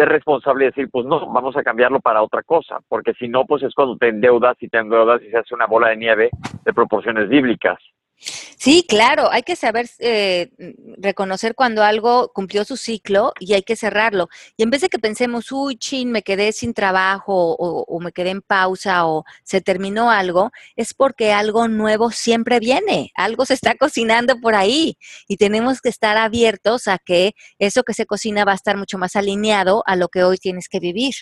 ser 0.01 0.09
responsable 0.09 0.65
y 0.65 0.69
decir, 0.69 0.89
pues 0.91 1.05
no, 1.05 1.31
vamos 1.31 1.55
a 1.59 1.63
cambiarlo 1.63 2.01
para 2.01 2.23
otra 2.23 2.43
cosa, 2.43 2.79
porque 2.89 3.13
si 3.15 3.29
no, 3.29 3.45
pues 3.45 3.63
es 3.63 3.75
cuando 3.75 3.99
te 3.99 4.09
endeudas 4.09 4.57
y 4.61 4.69
te 4.69 4.79
endeudas 4.79 5.21
y 5.23 5.31
se 5.31 5.37
hace 5.37 5.55
una 5.55 5.67
bola 5.67 5.89
de 5.89 5.99
nieve 5.99 6.31
de 6.65 6.73
proporciones 6.73 7.29
bíblicas. 7.29 7.79
Sí, 8.21 8.85
claro, 8.87 9.31
hay 9.33 9.43
que 9.43 9.57
saber 9.57 9.89
eh, 9.99 10.51
reconocer 10.99 11.55
cuando 11.55 11.83
algo 11.83 12.31
cumplió 12.35 12.67
su 12.67 12.77
ciclo 12.77 13.33
y 13.41 13.55
hay 13.55 13.63
que 13.63 13.77
cerrarlo. 13.77 14.29
Y 14.59 14.63
en 14.63 14.71
vez 14.71 14.83
de 14.83 14.91
que 14.91 14.99
pensemos, 14.99 15.51
uy, 15.51 15.77
chin, 15.77 16.13
me 16.13 16.23
quedé 16.23 16.53
sin 16.53 16.75
trabajo 16.75 17.57
o, 17.59 18.01
me 18.01 18.13
quedé 18.13 18.31
en 18.31 18.43
pausa 18.43 19.07
o 19.07 19.25
se 19.43 19.63
terminó 19.63 20.11
algo, 20.11 20.51
es 20.77 20.93
porque 20.93 21.33
algo 21.33 21.69
nuevo 21.69 22.11
siempre 22.11 22.61
viene, 22.61 23.11
algo 23.15 23.47
se 23.47 23.55
está 23.55 23.75
cocinando 23.79 24.39
por 24.41 24.55
ahí 24.55 24.99
y 25.27 25.39
tenemos 25.39 25.81
que 25.81 25.89
estar 25.89 26.19
abiertos 26.19 26.87
a 26.89 26.99
que 26.99 27.33
eso 27.59 27.83
que 27.83 27.95
se 27.95 28.05
cocina 28.05 28.45
va 28.45 28.53
a 28.53 28.57
estar 28.57 28.77
mucho 28.77 28.99
más 28.99 29.17
alineado 29.17 29.83
a 29.87 29.97
lo 29.97 30.09
que 30.09 30.23
hoy 30.23 30.37
tienes 30.37 30.69
que 30.69 30.81
vivir. 30.81 31.15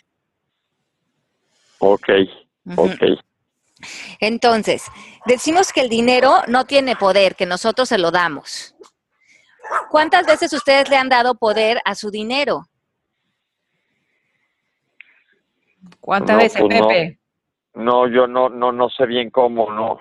Ok, 1.79 2.09
ok. 2.77 3.03
Entonces, 4.21 4.85
decimos 5.27 5.73
que 5.73 5.81
el 5.81 5.89
dinero 5.89 6.43
no 6.47 6.65
tiene 6.65 6.97
poder, 6.97 7.37
que 7.37 7.47
nosotros 7.47 7.89
se 7.89 7.99
lo 7.99 8.11
damos. 8.11 8.75
¿Cuántas 9.91 10.27
veces 10.27 10.53
ustedes 10.53 10.89
le 10.89 10.97
han 10.97 11.09
dado 11.09 11.35
poder 11.35 11.81
a 11.85 11.95
su 11.95 12.11
dinero? 12.11 12.69
¿Cuántas 16.01 16.37
veces, 16.39 16.61
pues 16.61 16.81
Pepe? 16.81 17.19
No, 17.75 18.09
yo 18.09 18.27
no, 18.27 18.49
no, 18.49 18.73
no 18.73 18.89
sé 18.91 19.07
bien 19.07 19.31
cómo, 19.31 19.71
no 19.71 19.99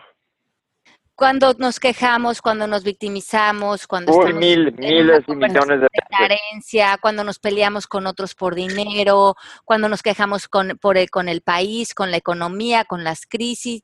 cuando 1.17 1.53
nos 1.57 1.79
quejamos, 1.79 2.43
cuando 2.43 2.67
nos 2.67 2.83
victimizamos, 2.83 3.87
cuando 3.87 4.15
Uy, 4.15 4.33
mil, 4.33 4.71
miles 4.77 5.23
y 5.27 5.35
millones 5.35 5.81
de, 5.81 5.87
carencia, 6.07 6.99
cuando 7.01 7.23
nos 7.23 7.39
peleamos 7.39 7.87
con 7.87 8.05
otros 8.05 8.35
por 8.35 8.53
dinero, 8.53 9.33
cuando 9.65 9.89
nos 9.89 10.03
quejamos 10.03 10.47
con, 10.47 10.77
por 10.79 10.95
el, 10.95 11.09
con 11.09 11.27
el 11.27 11.41
país, 11.41 11.95
con 11.95 12.11
la 12.11 12.17
economía, 12.17 12.85
con 12.85 13.03
las 13.03 13.25
crisis. 13.25 13.81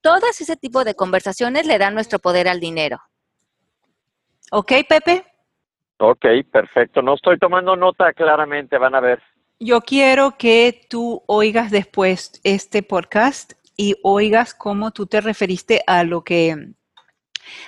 Todas 0.00 0.40
ese 0.40 0.56
tipo 0.56 0.82
de 0.82 0.94
conversaciones 0.94 1.66
le 1.66 1.76
dan 1.76 1.92
nuestro 1.92 2.18
poder 2.18 2.48
al 2.48 2.60
dinero. 2.60 2.98
¿Ok, 4.50 4.72
Pepe? 4.88 5.26
Ok, 5.98 6.24
perfecto. 6.50 7.02
No 7.02 7.14
estoy 7.14 7.38
tomando 7.38 7.76
nota 7.76 8.10
claramente, 8.14 8.78
van 8.78 8.94
a 8.94 9.00
ver. 9.00 9.22
Yo 9.58 9.82
quiero 9.82 10.38
que 10.38 10.86
tú 10.88 11.22
oigas 11.26 11.70
después 11.70 12.40
este 12.42 12.82
podcast 12.82 13.52
y 13.76 13.96
oigas 14.02 14.54
cómo 14.54 14.90
tú 14.90 15.06
te 15.06 15.20
referiste 15.20 15.82
a 15.86 16.04
lo 16.04 16.22
que 16.22 16.74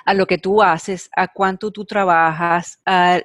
a 0.04 0.14
lo 0.14 0.26
que 0.26 0.38
tú 0.38 0.62
haces, 0.62 1.10
a 1.16 1.28
cuánto 1.28 1.70
tú 1.70 1.84
trabajas, 1.84 2.80
a, 2.86 3.20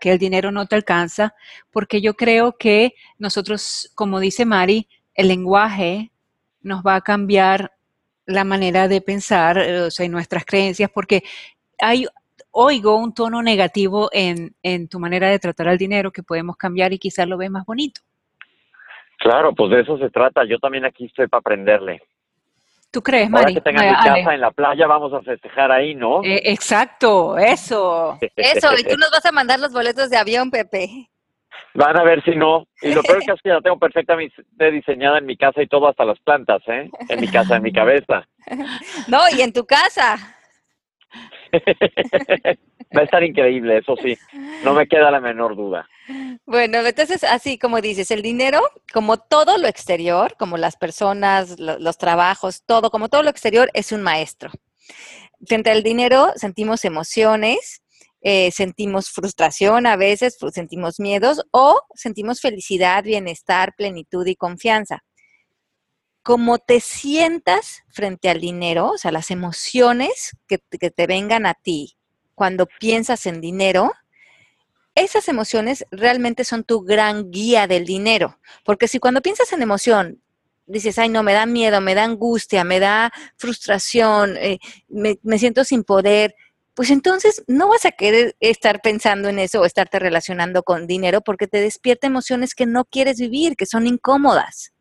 que 0.00 0.12
el 0.12 0.18
dinero 0.18 0.50
no 0.50 0.66
te 0.66 0.76
alcanza, 0.76 1.34
porque 1.70 2.00
yo 2.00 2.14
creo 2.14 2.56
que 2.56 2.94
nosotros, 3.18 3.90
como 3.94 4.20
dice 4.20 4.44
Mari, 4.44 4.88
el 5.14 5.28
lenguaje 5.28 6.12
nos 6.60 6.82
va 6.82 6.96
a 6.96 7.00
cambiar 7.00 7.72
la 8.26 8.44
manera 8.44 8.88
de 8.88 9.00
pensar, 9.00 9.58
eh, 9.58 9.80
o 9.82 9.90
sea, 9.90 10.08
nuestras 10.08 10.44
creencias, 10.44 10.90
porque 10.92 11.22
hay, 11.80 12.06
oigo 12.50 12.96
un 12.96 13.14
tono 13.14 13.42
negativo 13.42 14.10
en, 14.12 14.88
tu 14.88 15.00
manera 15.00 15.28
de 15.30 15.38
tratar 15.38 15.68
al 15.68 15.78
dinero 15.78 16.10
que 16.10 16.22
podemos 16.22 16.56
cambiar 16.56 16.92
y 16.92 16.98
quizás 16.98 17.26
lo 17.26 17.38
ve 17.38 17.48
más 17.48 17.64
bonito. 17.64 18.00
Claro, 19.18 19.54
pues 19.54 19.70
de 19.70 19.80
eso 19.80 19.98
se 19.98 20.10
trata. 20.10 20.44
Yo 20.44 20.58
también 20.58 20.84
aquí 20.84 21.06
estoy 21.06 21.26
para 21.26 21.40
aprenderle. 21.40 22.00
¿Tú 22.90 23.02
crees, 23.02 23.28
Mari? 23.28 23.44
Ahora 23.44 23.54
que 23.54 23.60
tengan 23.60 23.88
mi 23.88 23.94
casa 23.94 24.34
en 24.34 24.40
la 24.40 24.50
playa, 24.50 24.86
vamos 24.86 25.12
a 25.12 25.20
festejar 25.20 25.70
ahí, 25.70 25.94
¿no? 25.94 26.24
Eh, 26.24 26.40
exacto, 26.44 27.36
eso. 27.36 28.18
Eso, 28.34 28.70
y 28.78 28.84
tú 28.84 28.96
nos 28.96 29.10
vas 29.10 29.26
a 29.26 29.32
mandar 29.32 29.60
los 29.60 29.72
boletos 29.72 30.08
de 30.08 30.16
avión, 30.16 30.50
Pepe. 30.50 31.10
Van 31.74 31.98
a 31.98 32.02
ver 32.02 32.22
si 32.24 32.34
no. 32.34 32.66
Y 32.80 32.94
lo 32.94 33.02
peor 33.02 33.18
es 33.20 33.42
que 33.42 33.48
la 33.50 33.60
tengo 33.60 33.78
perfectamente 33.78 34.42
diseñada 34.72 35.18
en 35.18 35.26
mi 35.26 35.36
casa 35.36 35.62
y 35.62 35.66
todo, 35.66 35.88
hasta 35.88 36.04
las 36.04 36.18
plantas, 36.20 36.62
¿eh? 36.66 36.90
En 37.08 37.20
mi 37.20 37.28
casa, 37.28 37.56
en 37.56 37.62
mi 37.62 37.72
cabeza. 37.72 38.26
No, 39.08 39.20
y 39.36 39.42
en 39.42 39.52
tu 39.52 39.66
casa. 39.66 40.16
Va 42.96 43.02
a 43.02 43.04
estar 43.04 43.22
increíble, 43.22 43.78
eso 43.78 43.96
sí. 44.02 44.16
No 44.64 44.72
me 44.72 44.86
queda 44.86 45.10
la 45.10 45.20
menor 45.20 45.56
duda. 45.56 45.86
Bueno, 46.46 46.78
entonces, 46.78 47.22
así 47.22 47.58
como 47.58 47.80
dices, 47.80 48.10
el 48.10 48.22
dinero, 48.22 48.62
como 48.92 49.18
todo 49.18 49.58
lo 49.58 49.68
exterior, 49.68 50.36
como 50.38 50.56
las 50.56 50.76
personas, 50.76 51.58
los 51.58 51.98
trabajos, 51.98 52.62
todo, 52.64 52.90
como 52.90 53.08
todo 53.08 53.22
lo 53.22 53.30
exterior, 53.30 53.70
es 53.74 53.92
un 53.92 54.02
maestro. 54.02 54.50
frente 55.46 55.70
al 55.70 55.82
dinero 55.82 56.32
sentimos 56.36 56.84
emociones, 56.84 57.82
eh, 58.22 58.50
sentimos 58.52 59.10
frustración 59.10 59.86
a 59.86 59.96
veces, 59.96 60.38
sentimos 60.52 60.98
miedos 60.98 61.44
o 61.52 61.80
sentimos 61.94 62.40
felicidad, 62.40 63.04
bienestar, 63.04 63.74
plenitud 63.76 64.26
y 64.26 64.34
confianza. 64.34 65.04
Como 66.22 66.58
te 66.58 66.80
sientas 66.80 67.82
frente 67.90 68.28
al 68.30 68.40
dinero, 68.40 68.92
o 68.92 68.98
sea, 68.98 69.12
las 69.12 69.30
emociones 69.30 70.36
que 70.46 70.58
te 70.58 71.06
vengan 71.06 71.46
a 71.46 71.54
ti 71.54 71.97
cuando 72.38 72.66
piensas 72.78 73.26
en 73.26 73.40
dinero, 73.40 73.92
esas 74.94 75.28
emociones 75.28 75.84
realmente 75.90 76.44
son 76.44 76.62
tu 76.62 76.82
gran 76.82 77.32
guía 77.32 77.66
del 77.66 77.84
dinero. 77.84 78.38
Porque 78.64 78.86
si 78.86 79.00
cuando 79.00 79.20
piensas 79.20 79.52
en 79.52 79.60
emoción 79.60 80.22
dices, 80.66 80.98
ay, 80.98 81.08
no, 81.08 81.22
me 81.22 81.32
da 81.32 81.46
miedo, 81.46 81.80
me 81.80 81.94
da 81.94 82.04
angustia, 82.04 82.62
me 82.62 82.78
da 82.78 83.10
frustración, 83.36 84.36
eh, 84.36 84.58
me, 84.88 85.18
me, 85.22 85.38
siento 85.38 85.64
sin 85.64 85.82
poder, 85.82 86.34
pues 86.74 86.90
entonces 86.90 87.42
no 87.46 87.68
vas 87.68 87.86
a 87.86 87.90
querer 87.90 88.36
estar 88.38 88.80
pensando 88.82 89.30
en 89.30 89.38
eso 89.38 89.60
o 89.60 89.64
estarte 89.64 89.98
relacionando 89.98 90.62
con 90.62 90.86
dinero 90.86 91.22
porque 91.22 91.48
te 91.48 91.60
despierta 91.60 92.06
emociones 92.06 92.54
que 92.54 92.66
no 92.66 92.84
quieres 92.84 93.18
vivir, 93.18 93.56
que 93.56 93.66
son 93.66 93.86
incómodas. 93.86 94.72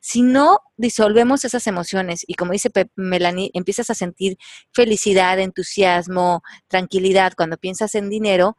Si 0.00 0.22
no 0.22 0.60
disolvemos 0.76 1.44
esas 1.44 1.66
emociones 1.66 2.24
y 2.26 2.34
como 2.34 2.52
dice 2.52 2.70
Melanie, 2.94 3.50
empiezas 3.54 3.90
a 3.90 3.94
sentir 3.94 4.36
felicidad, 4.72 5.38
entusiasmo, 5.38 6.42
tranquilidad 6.68 7.32
cuando 7.36 7.56
piensas 7.56 7.94
en 7.94 8.08
dinero, 8.08 8.56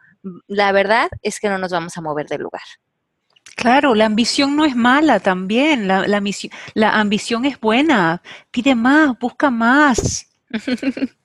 la 0.47 0.71
verdad 0.71 1.09
es 1.21 1.39
que 1.39 1.49
no 1.49 1.57
nos 1.57 1.71
vamos 1.71 1.97
a 1.97 2.01
mover 2.01 2.27
del 2.27 2.41
lugar. 2.41 2.63
Claro, 3.55 3.95
la 3.95 4.05
ambición 4.05 4.55
no 4.55 4.65
es 4.65 4.75
mala 4.75 5.19
también, 5.19 5.87
la, 5.87 6.07
la, 6.07 6.21
la 6.75 6.89
ambición 6.91 7.45
es 7.45 7.59
buena, 7.59 8.21
pide 8.51 8.75
más, 8.75 9.17
busca 9.17 9.49
más. 9.49 10.26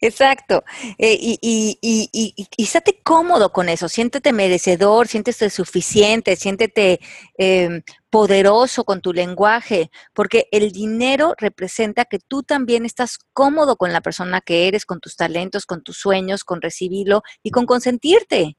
Exacto. 0.00 0.64
Eh, 0.98 1.16
y, 1.20 1.38
y, 1.42 1.78
y, 2.12 2.48
y, 2.56 2.62
estate 2.62 3.00
cómodo 3.02 3.52
con 3.52 3.68
eso, 3.68 3.88
siéntete 3.88 4.32
merecedor, 4.32 5.06
siéntete 5.06 5.50
suficiente, 5.50 6.36
siéntete 6.36 7.00
eh, 7.36 7.82
poderoso 8.08 8.84
con 8.84 9.00
tu 9.00 9.12
lenguaje, 9.12 9.90
porque 10.14 10.46
el 10.50 10.72
dinero 10.72 11.34
representa 11.38 12.06
que 12.06 12.18
tú 12.18 12.42
también 12.42 12.86
estás 12.86 13.18
cómodo 13.32 13.76
con 13.76 13.92
la 13.92 14.00
persona 14.00 14.40
que 14.40 14.68
eres, 14.68 14.86
con 14.86 15.00
tus 15.00 15.16
talentos, 15.16 15.66
con 15.66 15.82
tus 15.82 15.98
sueños, 15.98 16.42
con 16.42 16.62
recibirlo 16.62 17.22
y 17.42 17.50
con 17.50 17.66
consentirte. 17.66 18.56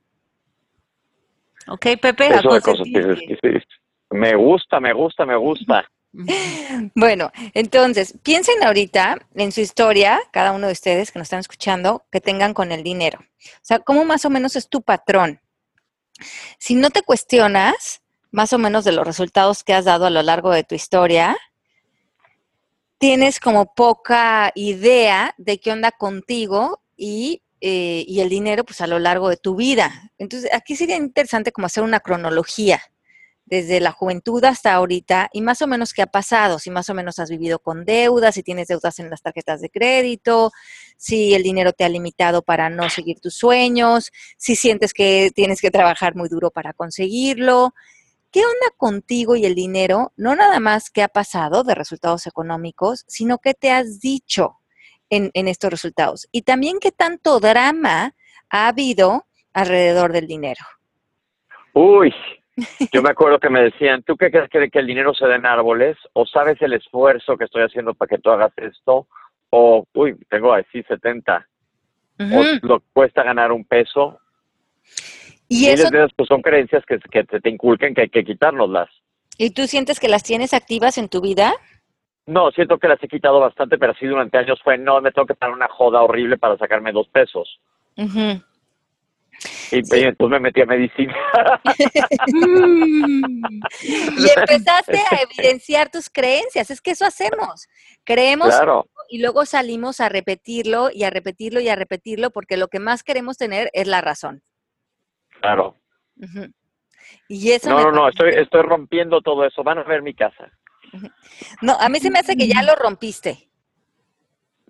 Ok, 1.68 1.86
Pepe, 2.02 2.30
me 4.12 4.36
gusta, 4.36 4.80
me 4.80 4.94
gusta, 4.94 5.26
me 5.26 5.36
gusta. 5.38 5.86
Bueno, 6.96 7.32
entonces, 7.54 8.14
piensen 8.24 8.64
ahorita 8.64 9.18
en 9.36 9.52
su 9.52 9.62
historia, 9.62 10.20
cada 10.32 10.52
uno 10.52 10.68
de 10.68 10.74
ustedes 10.74 11.12
que 11.12 11.20
nos 11.20 11.28
están 11.28 11.40
escuchando, 11.40 12.06
que 12.12 12.22
tengan 12.22 12.54
con 12.54 12.72
el 12.72 12.84
dinero. 12.84 13.20
O 13.20 13.60
sea, 13.62 13.80
¿cómo 13.80 14.06
más 14.06 14.26
o 14.26 14.30
menos 14.30 14.56
es 14.56 14.70
tu 14.70 14.82
patrón? 14.82 15.42
Si 16.58 16.76
no 16.76 16.90
te 16.90 17.02
cuestionas 17.02 18.02
más 18.32 18.54
o 18.54 18.58
menos 18.58 18.86
de 18.86 18.92
los 18.92 19.06
resultados 19.06 19.64
que 19.64 19.74
has 19.74 19.86
dado 19.86 20.06
a 20.06 20.10
lo 20.10 20.22
largo 20.22 20.52
de 20.52 20.64
tu 20.64 20.76
historia, 20.76 21.38
tienes 22.98 23.40
como 23.40 23.74
poca 23.74 24.52
idea 24.56 25.34
de 25.38 25.60
qué 25.60 25.72
onda 25.72 25.92
contigo 25.92 26.82
y, 26.96 27.42
eh, 27.60 28.06
y 28.08 28.20
el 28.22 28.30
dinero 28.30 28.64
pues 28.64 28.80
a 28.82 28.88
lo 28.88 29.00
largo 29.00 29.30
de 29.30 29.38
tu 29.38 29.56
vida. 29.56 30.12
Entonces, 30.18 30.54
aquí 30.54 30.76
sería 30.76 30.98
interesante 30.98 31.52
como 31.52 31.66
hacer 31.66 31.84
una 31.84 32.00
cronología 32.00 32.82
desde 33.46 33.80
la 33.80 33.92
juventud 33.92 34.44
hasta 34.46 34.74
ahorita 34.74 35.30
y 35.34 35.42
más 35.42 35.62
o 35.62 35.68
menos 35.68 35.94
qué 35.94 36.02
ha 36.02 36.08
pasado, 36.08 36.60
si 36.60 36.70
más 36.70 36.90
o 36.90 36.94
menos 36.94 37.20
has 37.20 37.30
vivido 37.30 37.60
con 37.60 37.86
deudas, 37.86 38.36
si 38.36 38.44
tienes 38.44 38.68
deudas 38.68 39.00
en 39.00 39.10
las 39.10 39.22
tarjetas 39.22 39.62
de 39.62 39.70
crédito, 39.70 40.52
si 40.98 41.34
el 41.34 41.44
dinero 41.44 41.74
te 41.74 41.84
ha 41.84 41.90
limitado 41.90 42.44
para 42.44 42.70
no 42.70 42.90
seguir 42.90 43.20
tus 43.20 43.36
sueños, 43.36 44.12
si 44.38 44.56
sientes 44.56 44.94
que 44.94 45.32
tienes 45.36 45.62
que 45.62 45.72
trabajar 45.72 46.16
muy 46.16 46.30
duro 46.30 46.52
para 46.52 46.74
conseguirlo. 46.74 47.74
¿Qué 48.32 48.40
onda 48.40 48.76
contigo 48.78 49.36
y 49.36 49.46
el 49.46 49.56
dinero? 49.56 50.14
No 50.16 50.36
nada 50.36 50.62
más 50.62 50.90
qué 50.90 51.04
ha 51.04 51.10
pasado 51.10 51.64
de 51.64 51.76
resultados 51.76 52.28
económicos, 52.28 53.04
sino 53.08 53.40
qué 53.40 53.54
te 53.54 53.72
has 53.72 54.00
dicho 54.00 54.60
en, 55.10 55.32
en 55.34 55.50
estos 55.50 55.70
resultados. 55.70 56.30
Y 56.32 56.44
también 56.44 56.80
qué 56.80 56.94
tanto 56.94 57.42
drama 57.42 58.16
ha 58.50 58.68
habido 58.70 59.26
alrededor 59.54 60.14
del 60.14 60.28
dinero. 60.28 60.64
Uy, 61.74 62.14
yo 62.92 63.02
me 63.02 63.10
acuerdo 63.10 63.40
que 63.40 63.50
me 63.50 63.64
decían, 63.64 64.04
¿tú 64.04 64.16
qué 64.18 64.30
crees 64.30 64.50
que, 64.50 64.80
el 64.80 64.88
dinero 64.88 65.14
se 65.14 65.28
da 65.28 65.36
en 65.36 65.46
árboles? 65.46 65.98
¿O 66.14 66.26
sabes 66.26 66.62
el 66.62 66.74
esfuerzo 66.74 67.38
que 67.38 67.46
estoy 67.46 67.64
haciendo 67.64 67.94
para 67.94 68.10
que 68.10 68.18
tú 68.18 68.30
hagas 68.30 68.52
esto? 68.58 69.08
O, 69.50 69.86
uy, 69.94 70.16
tengo 70.30 70.54
así 70.54 70.84
70. 70.84 71.48
O 72.20 72.44
lo 72.62 72.82
cuesta 72.94 73.24
ganar 73.24 73.52
un 73.52 73.66
peso. 73.66 74.20
Y, 75.48 75.68
eso... 75.68 75.90
pues, 76.16 76.28
son 76.28 76.42
creencias 76.42 76.84
que, 76.86 77.00
que 77.00 77.24
te, 77.24 77.42
te, 77.42 77.50
inculcan 77.50 77.94
que 77.94 78.02
hay 78.02 78.10
que 78.10 78.24
quitárnoslas. 78.24 78.90
¿Y 79.38 79.52
tú 79.52 79.68
sientes 79.68 80.00
que 80.00 80.08
las 80.08 80.24
tienes 80.24 80.54
activas 80.54 80.98
en 80.98 81.10
tu 81.10 81.20
vida? 81.20 81.54
No, 82.28 82.52
siento 82.52 82.78
que 82.78 82.88
las 82.88 83.04
he 83.04 83.08
quitado 83.08 83.40
bastante, 83.40 83.78
pero 83.78 83.94
así 83.94 84.06
durante 84.06 84.38
años 84.38 84.60
fue, 84.64 84.78
no, 84.78 85.02
me 85.02 85.12
tengo 85.12 85.26
que 85.26 85.36
pagar 85.36 85.56
una 85.56 85.68
joda 85.68 86.02
horrible 86.02 86.38
para 86.38 86.58
sacarme 86.58 86.92
dos 86.92 87.08
pesos. 87.10 87.60
Y, 89.72 89.78
entonces 89.78 90.30
me 90.30 90.40
metí 90.40 90.62
a 90.62 90.66
medicina. 90.66 91.16
y 93.84 94.30
empezaste 94.38 94.98
a 94.98 95.20
evidenciar 95.24 95.90
tus 95.90 96.10
creencias. 96.10 96.70
Es 96.70 96.82
que 96.82 96.92
eso 96.92 97.06
hacemos. 97.06 97.68
Creemos 98.04 98.54
y 99.10 99.22
luego 99.22 99.46
salimos 99.46 100.00
a 100.00 100.10
repetirlo 100.10 100.90
y 100.94 101.04
a 101.04 101.10
repetirlo 101.10 101.60
y 101.60 101.70
a 101.70 101.76
repetirlo 101.76 102.32
porque 102.32 102.58
lo 102.58 102.68
que 102.68 102.80
más 102.80 103.04
queremos 103.04 103.38
tener 103.38 103.70
es 103.74 103.88
la 103.88 104.02
razón. 104.02 104.44
Claro. 105.40 105.76
Y 107.28 107.52
eso 107.52 107.70
no, 107.70 107.84
no, 107.84 107.92
no, 107.92 108.10
estoy, 108.10 108.32
estoy 108.36 108.62
rompiendo 108.62 109.22
todo 109.22 109.46
eso. 109.46 109.64
Van 109.64 109.80
a 109.80 109.84
ver 109.84 110.02
mi 110.02 110.14
casa. 110.14 110.52
No, 111.62 111.74
a 111.80 111.90
mí 111.90 112.00
se 112.00 112.12
me 112.12 112.20
hace 112.20 112.36
que 112.36 112.48
ya 112.48 112.62
lo 112.64 112.76
rompiste. 112.76 113.51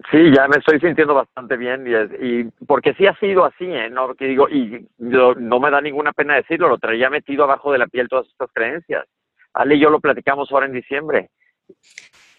Sí, 0.10 0.34
ya 0.36 0.48
me 0.48 0.58
estoy 0.58 0.80
sintiendo 0.80 1.14
bastante 1.14 1.58
bien 1.58 1.86
y, 1.86 2.26
y 2.26 2.44
porque 2.66 2.94
sí 2.94 3.06
ha 3.06 3.16
sido 3.20 3.46
así, 3.46 3.66
¿eh? 3.66 3.90
No, 3.90 4.16
que 4.16 4.26
digo, 4.26 4.50
y 4.50 4.88
no 4.98 5.60
me 5.60 5.70
da 5.70 5.82
ninguna 5.82 6.14
pena 6.14 6.36
decirlo, 6.36 6.70
lo 6.70 6.78
traía 6.78 7.10
metido 7.10 7.44
abajo 7.44 7.72
de 7.72 7.78
la 7.78 7.88
piel 7.88 8.08
todas 8.08 8.28
estas 8.28 8.50
creencias. 8.54 9.06
Ale 9.54 9.76
y 9.76 9.82
yo 9.82 9.90
lo 9.90 10.00
platicamos 10.00 10.52
ahora 10.52 10.66
en 10.66 10.74
diciembre. 10.74 11.30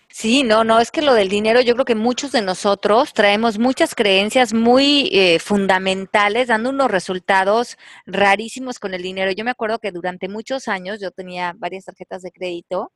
Sí, 0.08 0.44
no, 0.44 0.62
no, 0.62 0.78
es 0.78 0.90
que 0.90 1.00
lo 1.00 1.14
del 1.14 1.30
dinero, 1.30 1.62
yo 1.62 1.72
creo 1.72 1.86
que 1.86 1.94
muchos 1.94 2.32
de 2.32 2.42
nosotros 2.42 3.14
traemos 3.14 3.58
muchas 3.58 3.94
creencias 3.94 4.52
muy 4.52 5.08
eh, 5.10 5.38
fundamentales, 5.38 6.48
dando 6.48 6.68
unos 6.68 6.90
resultados 6.90 7.78
rarísimos 8.04 8.78
con 8.78 8.92
el 8.92 9.02
dinero. 9.02 9.32
Yo 9.32 9.42
me 9.44 9.50
acuerdo 9.50 9.78
que 9.78 9.90
durante 9.90 10.28
muchos 10.28 10.68
años 10.68 11.00
yo 11.00 11.12
tenía 11.12 11.54
varias 11.56 11.86
tarjetas 11.86 12.20
de 12.20 12.30
crédito 12.30 12.92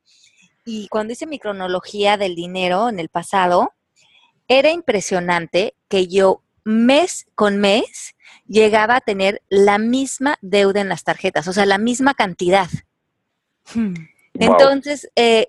y 0.66 0.88
cuando 0.88 1.14
hice 1.14 1.26
mi 1.26 1.38
cronología 1.38 2.18
del 2.18 2.34
dinero 2.34 2.90
en 2.90 2.98
el 2.98 3.08
pasado, 3.08 3.70
era 4.48 4.70
impresionante 4.70 5.74
que 5.88 6.06
yo 6.08 6.42
mes 6.64 7.26
con 7.34 7.58
mes 7.58 8.14
llegaba 8.46 8.96
a 8.96 9.00
tener 9.00 9.42
la 9.48 9.78
misma 9.78 10.36
deuda 10.40 10.80
en 10.80 10.88
las 10.88 11.04
tarjetas, 11.04 11.46
o 11.48 11.52
sea, 11.52 11.66
la 11.66 11.78
misma 11.78 12.14
cantidad. 12.14 12.68
Hmm. 13.74 13.94
Entonces, 14.34 15.08
eh, 15.16 15.48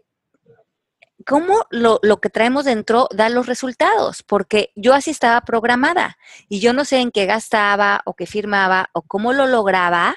¿cómo 1.25 1.65
lo, 1.69 1.99
lo, 2.03 2.21
que 2.21 2.29
traemos 2.29 2.65
dentro 2.65 3.07
da 3.13 3.29
los 3.29 3.47
resultados? 3.47 4.23
Porque 4.23 4.71
yo 4.75 4.93
así 4.93 5.11
estaba 5.11 5.41
programada 5.41 6.17
y 6.49 6.59
yo 6.59 6.73
no 6.73 6.85
sé 6.85 6.99
en 6.99 7.11
qué 7.11 7.25
gastaba 7.25 8.01
o 8.05 8.13
qué 8.13 8.25
firmaba 8.25 8.89
o 8.93 9.01
cómo 9.01 9.33
lo 9.33 9.45
lograba, 9.47 10.15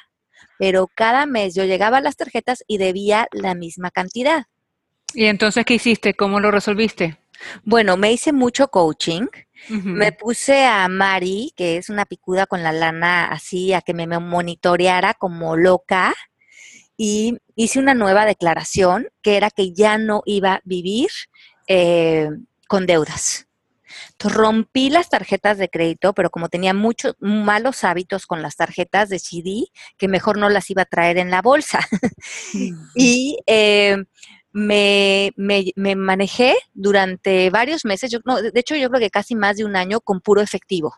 pero 0.58 0.88
cada 0.94 1.26
mes 1.26 1.54
yo 1.54 1.64
llegaba 1.64 1.98
a 1.98 2.02
las 2.02 2.16
tarjetas 2.16 2.62
y 2.66 2.78
debía 2.78 3.26
la 3.32 3.54
misma 3.54 3.90
cantidad. 3.90 4.44
¿Y 5.14 5.24
entonces 5.24 5.64
qué 5.64 5.74
hiciste? 5.74 6.14
¿Cómo 6.14 6.38
lo 6.40 6.50
resolviste? 6.50 7.18
Bueno, 7.64 7.96
me 7.96 8.12
hice 8.12 8.32
mucho 8.32 8.68
coaching. 8.68 9.26
Me 9.68 10.12
puse 10.12 10.64
a 10.64 10.88
Mari, 10.88 11.52
que 11.54 11.76
es 11.76 11.90
una 11.90 12.06
picuda 12.06 12.46
con 12.46 12.62
la 12.62 12.72
lana 12.72 13.26
así, 13.26 13.74
a 13.74 13.82
que 13.82 13.92
me 13.92 14.06
monitoreara 14.06 15.14
como 15.14 15.56
loca. 15.56 16.14
Y 16.96 17.38
hice 17.54 17.78
una 17.78 17.94
nueva 17.94 18.24
declaración 18.24 19.08
que 19.22 19.36
era 19.36 19.50
que 19.50 19.72
ya 19.72 19.98
no 19.98 20.22
iba 20.26 20.54
a 20.54 20.60
vivir 20.64 21.08
eh, 21.66 22.30
con 22.68 22.86
deudas. 22.86 23.46
Entonces, 24.12 24.38
rompí 24.38 24.90
las 24.90 25.08
tarjetas 25.08 25.58
de 25.58 25.68
crédito, 25.68 26.12
pero 26.12 26.30
como 26.30 26.48
tenía 26.48 26.74
muchos 26.74 27.16
malos 27.20 27.84
hábitos 27.84 28.26
con 28.26 28.42
las 28.42 28.56
tarjetas, 28.56 29.08
decidí 29.08 29.72
que 29.98 30.08
mejor 30.08 30.38
no 30.38 30.48
las 30.48 30.70
iba 30.70 30.82
a 30.82 30.86
traer 30.86 31.18
en 31.18 31.30
la 31.30 31.42
bolsa. 31.42 31.80
y 32.94 33.38
eh, 33.46 33.96
me, 34.52 35.32
me, 35.36 35.96
manejé 35.96 36.56
durante 36.74 37.50
varios 37.50 37.84
meses, 37.84 38.10
yo, 38.10 38.18
no, 38.24 38.40
de 38.42 38.58
hecho 38.60 38.74
yo 38.74 38.88
creo 38.88 39.00
que 39.00 39.10
casi 39.10 39.34
más 39.34 39.56
de 39.56 39.64
un 39.64 39.76
año 39.76 40.00
con 40.00 40.20
puro 40.20 40.40
efectivo. 40.40 40.94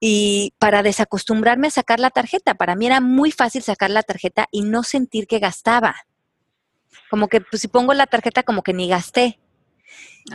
Y 0.00 0.52
para 0.58 0.82
desacostumbrarme 0.82 1.68
a 1.68 1.70
sacar 1.70 1.98
la 1.98 2.10
tarjeta, 2.10 2.54
para 2.54 2.76
mí 2.76 2.86
era 2.86 3.00
muy 3.00 3.30
fácil 3.30 3.62
sacar 3.62 3.90
la 3.90 4.02
tarjeta 4.02 4.48
y 4.50 4.62
no 4.62 4.82
sentir 4.82 5.26
que 5.26 5.38
gastaba. 5.38 5.94
Como 7.08 7.28
que 7.28 7.40
pues, 7.40 7.62
si 7.62 7.68
pongo 7.68 7.94
la 7.94 8.06
tarjeta 8.06 8.42
como 8.42 8.62
que 8.62 8.74
ni 8.74 8.88
gasté. 8.88 9.38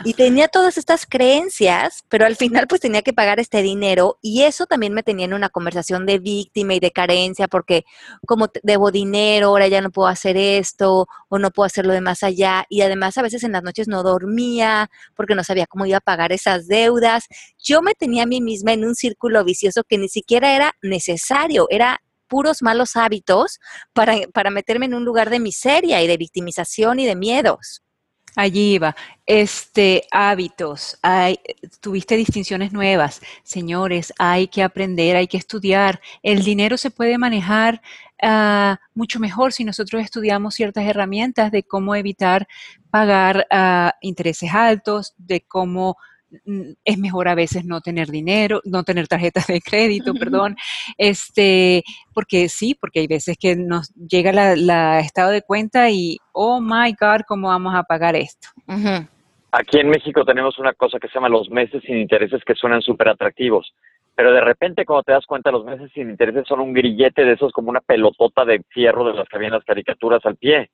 Y 0.04 0.14
tenía 0.14 0.46
todas 0.46 0.78
estas 0.78 1.04
creencias, 1.04 2.04
pero 2.08 2.24
al 2.24 2.36
final 2.36 2.68
pues 2.68 2.80
tenía 2.80 3.02
que 3.02 3.12
pagar 3.12 3.40
este 3.40 3.60
dinero 3.60 4.18
y 4.22 4.42
eso 4.42 4.66
también 4.66 4.94
me 4.94 5.02
tenía 5.02 5.24
en 5.24 5.34
una 5.34 5.48
conversación 5.48 6.06
de 6.06 6.20
víctima 6.20 6.74
y 6.74 6.80
de 6.80 6.92
carencia 6.92 7.48
porque 7.48 7.84
como 8.24 8.48
debo 8.62 8.92
dinero, 8.92 9.48
ahora 9.48 9.66
ya 9.66 9.80
no 9.80 9.90
puedo 9.90 10.06
hacer 10.06 10.36
esto 10.36 11.08
o 11.28 11.38
no 11.40 11.50
puedo 11.50 11.66
hacerlo 11.66 11.92
de 11.92 12.00
más 12.00 12.22
allá 12.22 12.66
y 12.68 12.82
además 12.82 13.18
a 13.18 13.22
veces 13.22 13.42
en 13.42 13.50
las 13.50 13.64
noches 13.64 13.88
no 13.88 14.04
dormía 14.04 14.88
porque 15.16 15.34
no 15.34 15.42
sabía 15.42 15.66
cómo 15.66 15.86
iba 15.86 15.98
a 15.98 16.00
pagar 16.00 16.30
esas 16.30 16.68
deudas. 16.68 17.24
Yo 17.58 17.82
me 17.82 17.94
tenía 17.94 18.22
a 18.22 18.26
mí 18.26 18.40
misma 18.40 18.72
en 18.72 18.84
un 18.84 18.94
círculo 18.94 19.42
vicioso 19.42 19.82
que 19.82 19.98
ni 19.98 20.08
siquiera 20.08 20.54
era 20.54 20.72
necesario, 20.82 21.66
era 21.68 22.00
puros 22.28 22.62
malos 22.62 22.94
hábitos 22.94 23.58
para, 23.92 24.14
para 24.32 24.50
meterme 24.50 24.86
en 24.86 24.94
un 24.94 25.04
lugar 25.04 25.30
de 25.30 25.40
miseria 25.40 26.00
y 26.00 26.06
de 26.06 26.16
victimización 26.16 27.00
y 27.00 27.06
de 27.06 27.16
miedos. 27.16 27.82
Allí 28.36 28.74
iba. 28.74 28.94
Este, 29.26 30.04
hábitos, 30.10 30.98
hay, 31.02 31.38
tuviste 31.80 32.16
distinciones 32.16 32.72
nuevas. 32.72 33.20
Señores, 33.42 34.12
hay 34.18 34.48
que 34.48 34.62
aprender, 34.62 35.16
hay 35.16 35.26
que 35.26 35.36
estudiar. 35.36 36.00
El 36.22 36.42
dinero 36.42 36.76
se 36.76 36.90
puede 36.90 37.18
manejar 37.18 37.80
uh, 38.22 38.76
mucho 38.94 39.20
mejor 39.20 39.52
si 39.52 39.64
nosotros 39.64 40.02
estudiamos 40.02 40.54
ciertas 40.54 40.84
herramientas 40.84 41.50
de 41.50 41.62
cómo 41.62 41.94
evitar 41.94 42.46
pagar 42.90 43.46
uh, 43.52 43.90
intereses 44.00 44.52
altos, 44.52 45.14
de 45.18 45.42
cómo 45.42 45.96
es 46.84 46.98
mejor 46.98 47.28
a 47.28 47.34
veces 47.34 47.64
no 47.64 47.80
tener 47.80 48.08
dinero, 48.08 48.60
no 48.64 48.84
tener 48.84 49.08
tarjetas 49.08 49.46
de 49.46 49.60
crédito, 49.60 50.14
perdón, 50.14 50.56
este, 50.98 51.82
porque 52.14 52.48
sí, 52.48 52.74
porque 52.74 53.00
hay 53.00 53.06
veces 53.06 53.36
que 53.38 53.56
nos 53.56 53.92
llega 53.94 54.32
la, 54.32 55.00
estado 55.00 55.30
de 55.30 55.42
cuenta 55.42 55.90
y, 55.90 56.18
oh 56.32 56.60
my 56.60 56.94
God, 57.00 57.22
¿cómo 57.26 57.48
vamos 57.48 57.74
a 57.74 57.82
pagar 57.82 58.16
esto? 58.16 58.48
Aquí 59.52 59.78
en 59.78 59.90
México 59.90 60.24
tenemos 60.24 60.58
una 60.58 60.72
cosa 60.74 60.98
que 60.98 61.08
se 61.08 61.14
llama 61.14 61.28
los 61.28 61.50
meses 61.50 61.82
sin 61.84 61.98
intereses 61.98 62.42
que 62.44 62.54
suenan 62.54 62.82
súper 62.82 63.08
atractivos 63.08 63.72
pero 64.20 64.34
de 64.34 64.40
repente 64.42 64.84
cuando 64.84 65.04
te 65.04 65.12
das 65.12 65.24
cuenta 65.24 65.50
los 65.50 65.64
meses 65.64 65.90
sin 65.94 66.10
intereses 66.10 66.44
son 66.46 66.60
un 66.60 66.74
grillete 66.74 67.24
de 67.24 67.32
esos 67.32 67.52
como 67.52 67.70
una 67.70 67.80
pelotota 67.80 68.44
de 68.44 68.62
fierro 68.68 69.02
de 69.06 69.14
las 69.14 69.26
que 69.26 69.36
había 69.36 69.48
en 69.48 69.54
las 69.54 69.64
caricaturas 69.64 70.20
al 70.26 70.36
pie, 70.36 70.68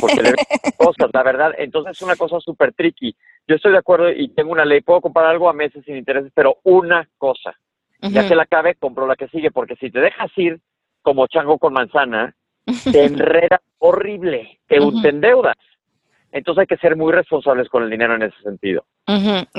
porque 0.00 0.22
le 0.22 0.32
cosas, 0.78 1.10
la 1.12 1.24
verdad, 1.24 1.52
entonces 1.58 1.96
es 1.96 2.02
una 2.02 2.14
cosa 2.14 2.38
súper 2.38 2.72
tricky. 2.72 3.16
Yo 3.46 3.56
estoy 3.56 3.72
de 3.72 3.78
acuerdo 3.78 4.10
y 4.10 4.28
tengo 4.28 4.52
una 4.52 4.64
ley, 4.64 4.80
puedo 4.80 5.00
comprar 5.00 5.26
algo 5.26 5.48
a 5.48 5.52
meses 5.52 5.84
sin 5.84 5.96
intereses, 5.96 6.32
pero 6.34 6.58
una 6.64 7.08
cosa, 7.18 7.54
ya 8.00 8.26
que 8.26 8.34
la 8.34 8.44
acabe, 8.44 8.74
compro 8.74 9.06
la 9.06 9.16
que 9.16 9.28
sigue, 9.28 9.50
porque 9.50 9.76
si 9.76 9.90
te 9.90 10.00
dejas 10.00 10.30
ir 10.36 10.60
como 11.02 11.26
chango 11.26 11.58
con 11.58 11.72
manzana, 11.72 12.34
te 12.92 13.04
enredas 13.04 13.60
horrible, 13.78 14.60
te, 14.66 14.78
te 15.02 15.08
endeudas. 15.08 15.56
Entonces 16.32 16.62
hay 16.62 16.66
que 16.66 16.78
ser 16.78 16.96
muy 16.96 17.12
responsables 17.12 17.68
con 17.68 17.84
el 17.84 17.90
dinero 17.90 18.16
en 18.16 18.22
ese 18.22 18.36
sentido. 18.42 18.84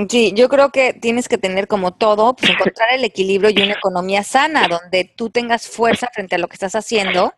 Sí, 0.09 0.33
yo 0.35 0.49
creo 0.49 0.71
que 0.71 0.93
tienes 0.93 1.29
que 1.29 1.37
tener 1.37 1.67
como 1.67 1.93
todo, 1.93 2.35
pues 2.35 2.51
encontrar 2.59 2.89
el 2.93 3.03
equilibrio 3.05 3.51
y 3.51 3.63
una 3.63 3.73
economía 3.73 4.23
sana, 4.23 4.67
donde 4.67 5.09
tú 5.15 5.29
tengas 5.29 5.69
fuerza 5.69 6.09
frente 6.13 6.35
a 6.35 6.37
lo 6.39 6.47
que 6.47 6.55
estás 6.55 6.75
haciendo 6.75 7.33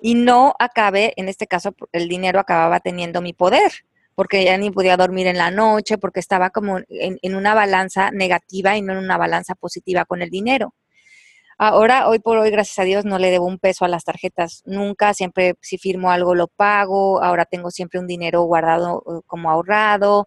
y 0.00 0.14
no 0.14 0.54
acabe, 0.58 1.12
en 1.16 1.28
este 1.28 1.46
caso, 1.46 1.74
el 1.92 2.08
dinero 2.08 2.38
acababa 2.38 2.80
teniendo 2.80 3.20
mi 3.20 3.32
poder, 3.32 3.72
porque 4.18 4.44
ya 4.44 4.58
ni 4.58 4.72
podía 4.72 4.96
dormir 4.96 5.28
en 5.28 5.38
la 5.38 5.52
noche, 5.52 5.96
porque 5.96 6.18
estaba 6.18 6.50
como 6.50 6.80
en 6.88 7.36
una 7.36 7.54
balanza 7.54 8.10
negativa 8.10 8.76
y 8.76 8.82
no 8.82 8.92
en 8.94 8.98
una 8.98 9.16
balanza 9.16 9.54
positiva 9.54 10.06
con 10.06 10.22
el 10.22 10.28
dinero. 10.28 10.74
Ahora, 11.56 12.08
hoy 12.08 12.18
por 12.18 12.36
hoy, 12.36 12.50
gracias 12.50 12.80
a 12.80 12.82
Dios, 12.82 13.04
no 13.04 13.20
le 13.20 13.30
debo 13.30 13.46
un 13.46 13.60
peso 13.60 13.84
a 13.84 13.88
las 13.88 14.02
tarjetas 14.02 14.62
nunca. 14.66 15.14
Siempre 15.14 15.54
si 15.60 15.78
firmo 15.78 16.10
algo 16.10 16.34
lo 16.34 16.48
pago. 16.48 17.22
Ahora 17.22 17.44
tengo 17.44 17.70
siempre 17.70 18.00
un 18.00 18.08
dinero 18.08 18.42
guardado 18.42 19.04
eh, 19.06 19.20
como 19.24 19.50
ahorrado. 19.52 20.26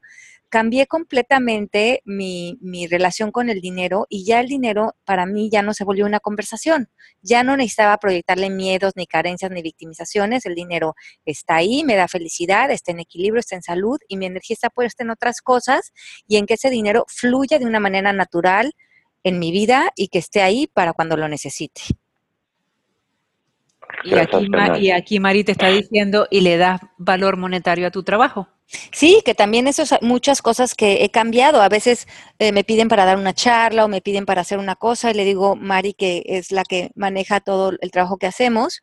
Cambié 0.52 0.86
completamente 0.86 2.02
mi, 2.04 2.58
mi 2.60 2.86
relación 2.86 3.32
con 3.32 3.50
el 3.50 3.62
dinero 3.62 4.06
y 4.10 4.26
ya 4.26 4.42
el 4.42 4.48
dinero 4.48 4.96
para 5.06 5.26
mí 5.26 5.50
ya 5.50 5.62
no 5.62 5.74
se 5.74 5.86
volvió 5.86 6.06
una 6.06 6.20
conversación. 6.20 6.90
Ya 7.22 7.44
no 7.44 7.56
necesitaba 7.56 7.98
proyectarle 7.98 8.50
miedos, 8.50 8.94
ni 8.98 9.08
carencias, 9.08 9.50
ni 9.50 9.62
victimizaciones. 9.62 10.46
El 10.46 10.56
dinero 10.56 10.94
está 11.24 11.56
ahí, 11.56 11.86
me 11.86 11.96
da 11.96 12.10
felicidad, 12.10 12.70
está 12.70 12.92
en 12.92 13.00
equilibrio, 13.00 13.40
está 13.40 13.56
en 13.56 13.64
salud 13.64 13.98
y 14.10 14.18
mi 14.18 14.26
energía 14.26 14.54
está 14.56 14.70
puesta 14.70 15.04
en 15.06 15.12
otras 15.12 15.42
cosas 15.42 15.94
y 16.28 16.36
en 16.36 16.46
que 16.46 16.56
ese 16.56 16.70
dinero 16.70 17.06
fluya 17.08 17.58
de 17.58 17.66
una 17.66 17.80
manera 17.80 18.12
natural, 18.12 18.74
en 19.24 19.40
mi 19.40 19.52
vida 19.52 19.92
y 19.96 20.10
que 20.10 20.20
esté 20.20 20.42
ahí 20.42 20.68
para 20.68 20.94
cuando 20.94 21.16
lo 21.16 21.28
necesite. 21.28 21.82
Y 24.04 24.16
aquí, 24.16 24.50
y 24.80 24.92
aquí 24.92 25.20
Mari 25.20 25.44
te 25.44 25.52
está 25.52 25.68
diciendo, 25.70 26.28
y 26.30 26.42
le 26.42 26.58
das 26.58 26.82
valor 26.98 27.38
monetario 27.38 27.88
a 27.88 27.92
tu 27.92 28.04
trabajo. 28.04 28.48
Sí, 28.92 29.22
que 29.26 29.36
también 29.36 29.68
eso 29.68 29.84
es 29.84 29.94
muchas 30.02 30.42
cosas 30.42 30.76
que 30.76 31.04
he 31.04 31.10
cambiado. 31.10 31.62
A 31.62 31.70
veces 31.70 32.08
eh, 32.40 32.52
me 32.52 32.64
piden 32.64 32.88
para 32.88 33.06
dar 33.06 33.18
una 33.18 33.34
charla 33.34 33.84
o 33.84 33.90
me 33.90 34.02
piden 34.02 34.26
para 34.26 34.42
hacer 34.42 34.60
una 34.60 34.76
cosa 34.76 35.12
y 35.12 35.14
le 35.14 35.26
digo, 35.26 35.56
Mari, 35.56 35.94
que 35.94 36.24
es 36.26 36.52
la 36.52 36.64
que 36.64 36.92
maneja 36.96 37.42
todo 37.42 37.74
el 37.80 37.92
trabajo 37.92 38.18
que 38.18 38.28
hacemos. 38.28 38.82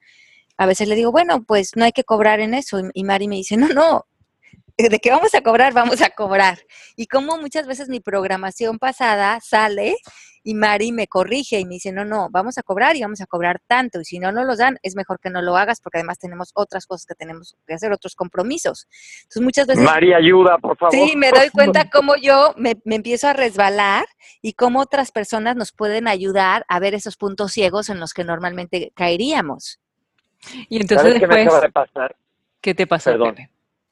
A 0.58 0.66
veces 0.66 0.88
le 0.88 0.94
digo, 0.94 1.10
bueno, 1.10 1.44
pues 1.44 1.72
no 1.74 1.84
hay 1.84 1.92
que 1.92 2.04
cobrar 2.04 2.40
en 2.40 2.52
eso. 2.52 2.80
Y 2.92 3.04
Mari 3.04 3.28
me 3.28 3.36
dice, 3.36 3.56
no, 3.56 3.68
no, 3.68 4.06
de 4.78 4.98
que 4.98 5.10
vamos 5.10 5.34
a 5.34 5.40
cobrar, 5.40 5.72
vamos 5.72 6.02
a 6.02 6.10
cobrar. 6.10 6.58
Y 6.96 7.06
como 7.06 7.38
muchas 7.38 7.66
veces 7.66 7.88
mi 7.88 8.00
programación 8.00 8.78
pasada 8.78 9.40
sale 9.40 9.96
y 10.48 10.54
Mari 10.54 10.92
me 10.92 11.06
corrige 11.08 11.60
y 11.60 11.66
me 11.66 11.74
dice, 11.74 11.92
no, 11.92 12.06
no, 12.06 12.28
vamos 12.30 12.56
a 12.56 12.62
cobrar 12.62 12.96
y 12.96 13.02
vamos 13.02 13.20
a 13.20 13.26
cobrar 13.26 13.60
tanto. 13.66 14.00
Y 14.00 14.06
si 14.06 14.18
no 14.18 14.32
nos 14.32 14.46
lo 14.46 14.56
dan, 14.56 14.78
es 14.82 14.96
mejor 14.96 15.20
que 15.20 15.28
no 15.28 15.42
lo 15.42 15.58
hagas 15.58 15.82
porque 15.82 15.98
además 15.98 16.18
tenemos 16.18 16.52
otras 16.54 16.86
cosas 16.86 17.04
que 17.04 17.14
tenemos 17.14 17.54
que 17.66 17.74
hacer, 17.74 17.92
otros 17.92 18.16
compromisos. 18.16 18.88
Entonces 19.24 19.42
muchas 19.42 19.66
veces... 19.66 19.84
Mari, 19.84 20.14
ayuda, 20.14 20.56
por 20.56 20.78
favor. 20.78 20.94
Sí, 20.94 21.16
me 21.18 21.32
doy 21.32 21.50
cuenta 21.50 21.90
cómo 21.90 22.16
yo 22.16 22.54
me, 22.56 22.76
empiezo 22.86 23.28
a 23.28 23.34
resbalar 23.34 24.06
y 24.40 24.54
cómo 24.54 24.80
otras 24.80 25.12
personas 25.12 25.54
nos 25.54 25.70
pueden 25.70 26.08
ayudar 26.08 26.64
a 26.68 26.80
ver 26.80 26.94
esos 26.94 27.18
puntos 27.18 27.52
ciegos 27.52 27.90
en 27.90 28.00
los 28.00 28.14
que 28.14 28.24
normalmente 28.24 28.90
caeríamos. 28.94 29.82
Y 30.70 30.80
entonces 30.80 31.08
¿Sabes 31.08 31.20
qué 31.20 31.26
me 31.26 31.42
acaba 31.42 31.60
de 31.60 31.72
pasar? 31.72 32.16
¿Qué 32.62 32.74
te 32.74 32.86
pasó? 32.86 33.10
Perdón. 33.10 33.36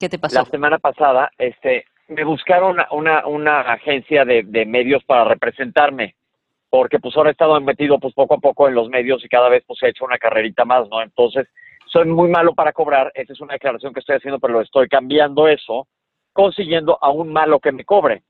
¿Qué 0.01 0.09
te 0.09 0.19
pasó? 0.19 0.37
La 0.37 0.47
semana 0.47 0.79
pasada, 0.79 1.31
este, 1.37 1.85
me 2.09 2.25
buscaron 2.25 2.79
una, 2.93 3.27
una, 3.27 3.61
agencia 3.61 4.25
de, 4.25 4.43
de, 4.43 4.65
medios 4.65 5.05
para 5.05 5.25
representarme, 5.25 6.15
porque 6.71 6.99
pues 6.99 7.17
ahora 7.17 7.31
he 7.31 7.33
estado 7.33 7.61
metido 7.61 7.99
pues 7.99 8.14
poco 8.14 8.35
a 8.35 8.39
poco 8.39 8.69
en 8.69 8.75
los 8.75 8.89
medios 8.89 9.25
y 9.25 9.29
cada 9.29 9.49
vez 9.49 9.64
pues 9.67 9.83
he 9.83 9.89
hecho 9.89 10.05
una 10.05 10.19
carrerita 10.19 10.64
más, 10.64 10.89
¿no? 10.89 11.03
Entonces, 11.03 11.47
soy 11.87 12.07
muy 12.07 12.29
malo 12.29 12.55
para 12.55 12.73
cobrar, 12.73 13.12
esa 13.14 13.33
es 13.33 13.41
una 13.41 13.55
declaración 13.55 13.93
que 13.93 14.01
estoy 14.01 14.17
haciendo, 14.17 14.39
pero 14.39 14.55
lo 14.55 14.61
estoy 14.61 14.89
cambiando 14.89 15.49
eso, 15.49 15.87
consiguiendo 16.33 16.99
aún 17.01 17.33
malo 17.33 17.61
que 17.61 17.73
me 17.73 17.85
cobre. 17.85 18.23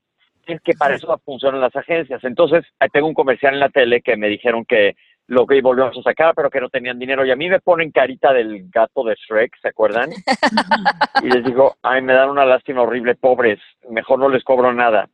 Es 0.45 0.61
que 0.61 0.73
para 0.73 0.95
eso 0.95 1.19
funcionan 1.25 1.59
las 1.59 1.75
agencias. 1.75 2.23
Entonces, 2.23 2.63
tengo 2.93 3.07
un 3.07 3.13
comercial 3.13 3.55
en 3.55 3.59
la 3.59 3.69
tele 3.69 4.01
que 4.01 4.15
me 4.15 4.29
dijeron 4.29 4.63
que 4.63 4.95
lo 5.27 5.45
que 5.45 5.61
volvemos 5.61 5.97
a 5.97 6.01
sacar, 6.01 6.33
pero 6.35 6.49
que 6.49 6.61
no 6.61 6.69
tenían 6.69 6.97
dinero. 6.97 7.25
Y 7.25 7.31
a 7.31 7.35
mí 7.35 7.49
me 7.49 7.59
ponen 7.59 7.91
carita 7.91 8.31
del 8.31 8.69
gato 8.69 9.03
de 9.03 9.15
Shrek, 9.15 9.57
¿se 9.61 9.67
acuerdan? 9.67 10.09
y 11.23 11.29
les 11.29 11.43
digo, 11.43 11.75
ay, 11.83 12.01
me 12.01 12.13
dan 12.13 12.29
una 12.29 12.45
lástima 12.45 12.81
horrible, 12.81 13.15
pobres, 13.15 13.59
mejor 13.89 14.19
no 14.19 14.29
les 14.29 14.43
cobro 14.43 14.73
nada. 14.73 15.09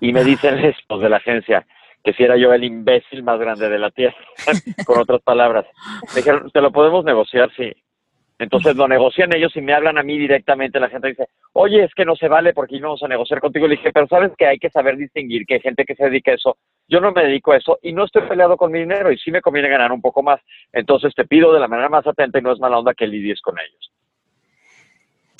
Y 0.00 0.12
me 0.12 0.24
dicen 0.24 0.58
estos 0.64 1.02
de 1.02 1.10
la 1.10 1.18
agencia, 1.18 1.66
que 2.04 2.12
si 2.12 2.22
era 2.22 2.36
yo 2.36 2.52
el 2.52 2.62
imbécil 2.62 3.22
más 3.22 3.40
grande 3.40 3.68
de 3.68 3.78
la 3.78 3.90
tierra, 3.90 4.16
con 4.86 5.00
otras 5.00 5.22
palabras. 5.22 5.64
Me 6.14 6.20
dijeron, 6.20 6.50
¿te 6.50 6.60
lo 6.60 6.70
podemos 6.70 7.04
negociar? 7.04 7.50
Sí. 7.56 7.72
Entonces 8.38 8.76
lo 8.76 8.88
negocian 8.88 9.34
ellos 9.34 9.54
y 9.56 9.60
me 9.60 9.72
hablan 9.72 9.96
a 9.96 10.02
mí 10.02 10.18
directamente. 10.18 10.80
La 10.80 10.90
gente 10.90 11.08
dice, 11.08 11.28
oye, 11.52 11.84
es 11.84 11.94
que 11.94 12.04
no 12.04 12.14
se 12.16 12.28
vale 12.28 12.52
porque 12.52 12.76
íbamos 12.76 13.02
a 13.02 13.08
negociar 13.08 13.40
contigo. 13.40 13.66
Le 13.66 13.76
dije, 13.76 13.92
pero 13.92 14.06
sabes 14.08 14.32
que 14.36 14.46
hay 14.46 14.58
que 14.58 14.70
saber 14.70 14.96
distinguir 14.96 15.46
que 15.46 15.54
hay 15.54 15.60
gente 15.60 15.84
que 15.84 15.94
se 15.94 16.04
dedica 16.04 16.32
a 16.32 16.34
eso. 16.34 16.58
Yo 16.88 17.00
no 17.00 17.12
me 17.12 17.24
dedico 17.24 17.52
a 17.52 17.56
eso 17.56 17.78
y 17.80 17.92
no 17.92 18.04
estoy 18.04 18.22
peleado 18.22 18.56
con 18.56 18.72
mi 18.72 18.80
dinero 18.80 19.10
y 19.10 19.18
sí 19.18 19.30
me 19.30 19.40
conviene 19.40 19.68
ganar 19.68 19.92
un 19.92 20.02
poco 20.02 20.22
más. 20.22 20.40
Entonces 20.72 21.14
te 21.14 21.24
pido 21.24 21.52
de 21.54 21.60
la 21.60 21.68
manera 21.68 21.88
más 21.88 22.06
atenta 22.06 22.38
y 22.38 22.42
no 22.42 22.52
es 22.52 22.58
mala 22.58 22.78
onda 22.78 22.92
que 22.92 23.06
lidies 23.06 23.40
con 23.40 23.56
ellos. 23.58 23.93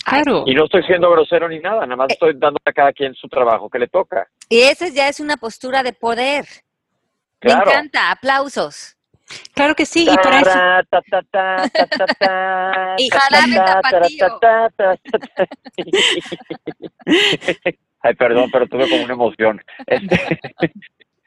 Claro. 0.04 0.44
Y 0.46 0.54
no 0.54 0.64
estoy 0.64 0.82
siendo 0.84 1.10
grosero 1.10 1.48
ni 1.48 1.60
nada, 1.60 1.80
nada 1.86 1.96
más 1.96 2.10
estoy 2.10 2.34
dando 2.36 2.58
a 2.64 2.72
cada 2.72 2.92
quien 2.92 3.14
su 3.14 3.28
trabajo 3.28 3.68
que 3.70 3.78
le 3.78 3.88
toca. 3.88 4.28
Y 4.48 4.60
esa 4.60 4.88
ya 4.88 5.08
es 5.08 5.20
una 5.20 5.36
postura 5.36 5.82
de 5.82 5.92
poder. 5.92 6.44
Me 7.42 7.52
encanta, 7.52 8.10
aplausos. 8.10 8.96
Claro 9.54 9.74
que 9.74 9.86
sí, 9.86 10.06
y 10.10 10.16
para 10.16 10.40
eso. 10.40 10.58
y. 15.76 15.88
Ay, 18.00 18.14
perdón, 18.14 18.50
pero 18.52 18.66
tuve 18.66 18.88
como 18.88 19.04
una 19.04 19.14
emoción. 19.14 19.62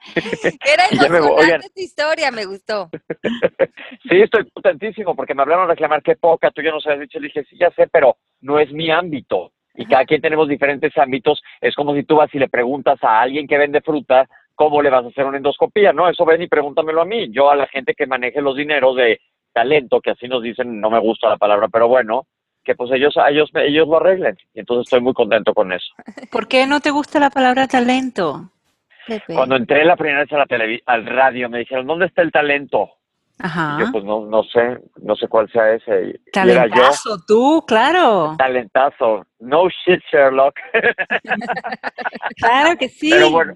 Era 0.66 0.86
emocionante 0.90 1.68
esta 1.68 1.82
historia, 1.82 2.32
me 2.32 2.46
gustó. 2.46 2.90
sí, 4.10 4.22
estoy 4.22 4.50
contentísimo 4.52 5.16
porque 5.16 5.34
me 5.34 5.42
hablaron 5.42 5.66
a 5.66 5.70
reclamar 5.70 6.02
qué 6.02 6.16
poca, 6.16 6.52
tú 6.52 6.62
ya 6.62 6.72
nos 6.72 6.86
habías 6.86 7.02
dicho, 7.02 7.20
le 7.20 7.28
dije, 7.28 7.44
sí, 7.50 7.58
ya 7.58 7.72
sé, 7.72 7.88
pero 7.88 8.18
no 8.42 8.60
es 8.60 8.72
mi 8.72 8.90
ámbito. 8.92 9.52
Y 9.76 9.86
cada 9.86 10.06
quien 10.06 10.22
tenemos 10.22 10.48
diferentes 10.50 10.98
ámbitos. 10.98 11.42
Es 11.62 11.76
como 11.76 11.94
si 11.94 12.04
tú 12.04 12.16
vas 12.16 12.34
y 12.34 12.40
le 12.40 12.50
preguntas 12.50 12.98
a 13.04 13.22
alguien 13.22 13.48
que 13.48 13.60
vende 13.60 13.82
fruta 13.82 14.28
¿cómo 14.58 14.82
le 14.82 14.90
vas 14.90 15.06
a 15.06 15.10
hacer 15.10 15.24
una 15.24 15.38
endoscopía? 15.38 15.94
No, 15.94 16.10
eso 16.10 16.26
ven 16.26 16.42
y 16.42 16.48
pregúntamelo 16.48 17.02
a 17.02 17.06
mí. 17.06 17.32
Yo 17.32 17.50
a 17.50 17.56
la 17.56 17.68
gente 17.68 17.94
que 17.94 18.08
maneje 18.08 18.42
los 18.42 18.58
dineros 18.58 18.96
de 18.96 19.22
talento, 19.54 20.02
que 20.02 20.12
así 20.12 20.28
nos 20.28 20.42
dicen, 20.42 20.82
no 20.82 20.90
me 20.90 21.00
gusta 21.00 21.30
la 21.30 21.38
palabra, 21.38 21.68
pero 21.68 21.88
bueno, 21.88 22.26
que 22.64 22.76
pues 22.76 22.92
ellos, 22.92 23.16
ellos, 23.30 23.50
ellos 23.54 23.88
lo 23.88 23.98
arreglen. 23.98 24.36
Y 24.56 24.60
entonces 24.60 24.88
estoy 24.88 25.00
muy 25.00 25.14
contento 25.14 25.54
con 25.54 25.72
eso. 25.72 25.94
¿Por 26.32 26.48
qué 26.48 26.66
no 26.66 26.80
te 26.80 26.90
gusta 26.90 27.20
la 27.20 27.30
palabra 27.30 27.68
talento? 27.68 28.50
Cuando 29.28 29.56
entré 29.56 29.86
la 29.86 29.96
primera 29.96 30.22
vez 30.22 30.32
a 30.34 30.38
la 30.38 30.48
al 30.86 31.06
radio, 31.06 31.50
me 31.50 31.60
dijeron, 31.60 31.88
¿dónde 31.88 32.08
está 32.08 32.22
el 32.22 32.32
talento? 32.32 32.92
Ajá. 33.40 33.78
yo 33.80 33.92
pues 33.92 34.04
no, 34.04 34.26
no 34.26 34.42
sé, 34.44 34.80
no 35.02 35.16
sé 35.16 35.28
cuál 35.28 35.50
sea 35.52 35.74
ese. 35.74 36.20
Talentazo, 36.34 37.20
tú, 37.28 37.64
claro. 37.68 38.36
Talentazo. 38.38 39.26
No 39.40 39.68
shit, 39.70 40.02
Sherlock. 40.12 40.56
claro 42.38 42.76
que 42.78 42.90
sí. 42.90 43.12
Pero 43.12 43.30
bueno, 43.30 43.56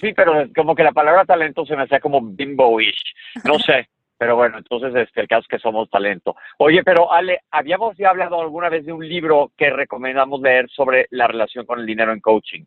sí, 0.00 0.12
pero 0.14 0.48
como 0.56 0.74
que 0.74 0.82
la 0.82 0.92
palabra 0.92 1.26
talento 1.26 1.66
se 1.66 1.76
me 1.76 1.82
hacía 1.82 2.00
como 2.00 2.20
bimbo-ish. 2.22 3.14
No 3.44 3.58
sé. 3.58 3.88
Pero 4.16 4.36
bueno, 4.36 4.58
entonces 4.58 4.94
este, 4.94 5.22
el 5.22 5.28
caso 5.28 5.40
es 5.40 5.48
que 5.48 5.58
somos 5.58 5.88
talento. 5.88 6.36
Oye, 6.58 6.82
pero 6.84 7.10
Ale, 7.10 7.40
habíamos 7.50 7.96
ya 7.96 8.10
hablado 8.10 8.38
alguna 8.40 8.68
vez 8.68 8.84
de 8.84 8.92
un 8.92 9.06
libro 9.06 9.50
que 9.56 9.70
recomendamos 9.70 10.42
leer 10.42 10.68
sobre 10.68 11.06
la 11.10 11.26
relación 11.26 11.64
con 11.64 11.80
el 11.80 11.86
dinero 11.86 12.12
en 12.12 12.20
coaching. 12.20 12.64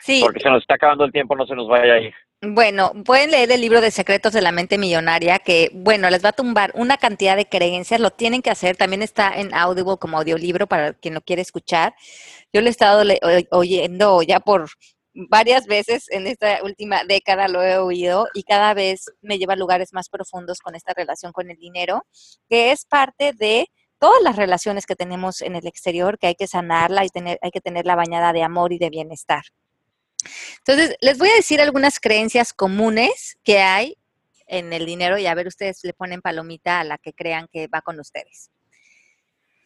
Sí. 0.00 0.20
Porque 0.22 0.40
se 0.40 0.50
nos 0.50 0.62
está 0.62 0.74
acabando 0.74 1.04
el 1.04 1.12
tiempo, 1.12 1.34
no 1.36 1.46
se 1.46 1.54
nos 1.54 1.68
vaya 1.68 1.94
a 1.94 2.00
ir. 2.00 2.14
Bueno, 2.42 2.92
pueden 3.04 3.30
leer 3.30 3.50
el 3.50 3.62
libro 3.62 3.80
de 3.80 3.90
Secretos 3.90 4.34
de 4.34 4.42
la 4.42 4.52
Mente 4.52 4.76
Millonaria, 4.76 5.38
que, 5.38 5.70
bueno, 5.72 6.10
les 6.10 6.22
va 6.22 6.28
a 6.28 6.32
tumbar 6.32 6.70
una 6.74 6.98
cantidad 6.98 7.34
de 7.34 7.46
creencias, 7.46 7.98
lo 7.98 8.10
tienen 8.10 8.42
que 8.42 8.50
hacer, 8.50 8.76
también 8.76 9.02
está 9.02 9.32
en 9.40 9.54
Audible 9.54 9.96
como 9.98 10.18
audiolibro 10.18 10.66
para 10.66 10.92
quien 10.92 11.14
lo 11.14 11.22
quiere 11.22 11.40
escuchar. 11.40 11.94
Yo 12.52 12.60
lo 12.60 12.66
he 12.66 12.70
estado 12.70 13.02
oyendo 13.50 14.22
ya 14.22 14.40
por 14.40 14.68
varias 15.16 15.66
veces 15.66 16.06
en 16.10 16.26
esta 16.26 16.62
última 16.62 17.04
década 17.04 17.48
lo 17.48 17.62
he 17.62 17.78
oído 17.78 18.28
y 18.34 18.42
cada 18.42 18.74
vez 18.74 19.06
me 19.22 19.38
lleva 19.38 19.54
a 19.54 19.56
lugares 19.56 19.92
más 19.92 20.08
profundos 20.08 20.60
con 20.60 20.74
esta 20.74 20.92
relación 20.94 21.32
con 21.32 21.50
el 21.50 21.56
dinero, 21.56 22.04
que 22.48 22.70
es 22.70 22.84
parte 22.84 23.32
de 23.32 23.66
todas 23.98 24.22
las 24.22 24.36
relaciones 24.36 24.84
que 24.84 24.94
tenemos 24.94 25.40
en 25.40 25.56
el 25.56 25.66
exterior, 25.66 26.18
que 26.18 26.28
hay 26.28 26.34
que 26.34 26.46
sanarla 26.46 27.04
y 27.04 27.08
tener, 27.08 27.38
hay 27.40 27.50
que 27.50 27.62
tener 27.62 27.86
la 27.86 27.96
bañada 27.96 28.32
de 28.32 28.42
amor 28.42 28.72
y 28.72 28.78
de 28.78 28.90
bienestar. 28.90 29.42
Entonces, 30.58 30.96
les 31.00 31.18
voy 31.18 31.28
a 31.28 31.34
decir 31.34 31.60
algunas 31.60 32.00
creencias 32.00 32.52
comunes 32.52 33.38
que 33.44 33.60
hay 33.60 33.96
en 34.46 34.72
el 34.72 34.86
dinero 34.86 35.18
y 35.18 35.26
a 35.26 35.34
ver 35.34 35.46
ustedes 35.46 35.80
le 35.82 35.92
ponen 35.92 36.20
palomita 36.20 36.80
a 36.80 36.84
la 36.84 36.98
que 36.98 37.12
crean 37.12 37.48
que 37.52 37.68
va 37.68 37.82
con 37.82 37.98
ustedes. 37.98 38.50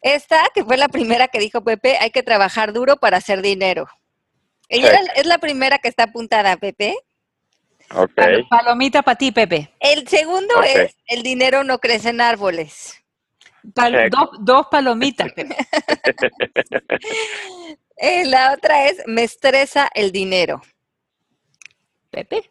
Esta, 0.01 0.43
que 0.53 0.63
fue 0.63 0.77
la 0.77 0.89
primera 0.89 1.27
que 1.27 1.39
dijo 1.39 1.63
Pepe, 1.63 1.97
hay 1.99 2.09
que 2.09 2.23
trabajar 2.23 2.73
duro 2.73 2.97
para 2.97 3.17
hacer 3.17 3.41
dinero. 3.41 3.87
Ella 4.67 5.01
es 5.15 5.25
la 5.25 5.37
primera 5.37 5.77
que 5.77 5.89
está 5.89 6.03
apuntada, 6.03 6.57
Pepe. 6.57 6.95
Ok. 7.93 8.19
Palomita 8.49 9.03
para 9.03 9.17
ti, 9.17 9.31
Pepe. 9.31 9.71
El 9.79 10.07
segundo 10.07 10.63
es, 10.63 10.95
el 11.05 11.23
dinero 11.23 11.63
no 11.63 11.79
crece 11.79 12.09
en 12.09 12.21
árboles. 12.21 13.03
dos, 14.39 14.67
palomitas, 14.71 15.31
Pepe. 15.33 15.55
Eh, 18.03 18.25
la 18.25 18.53
otra 18.53 18.87
es, 18.87 19.03
me 19.05 19.21
estresa 19.21 19.87
el 19.93 20.11
dinero. 20.11 20.59
Pepe. 22.09 22.49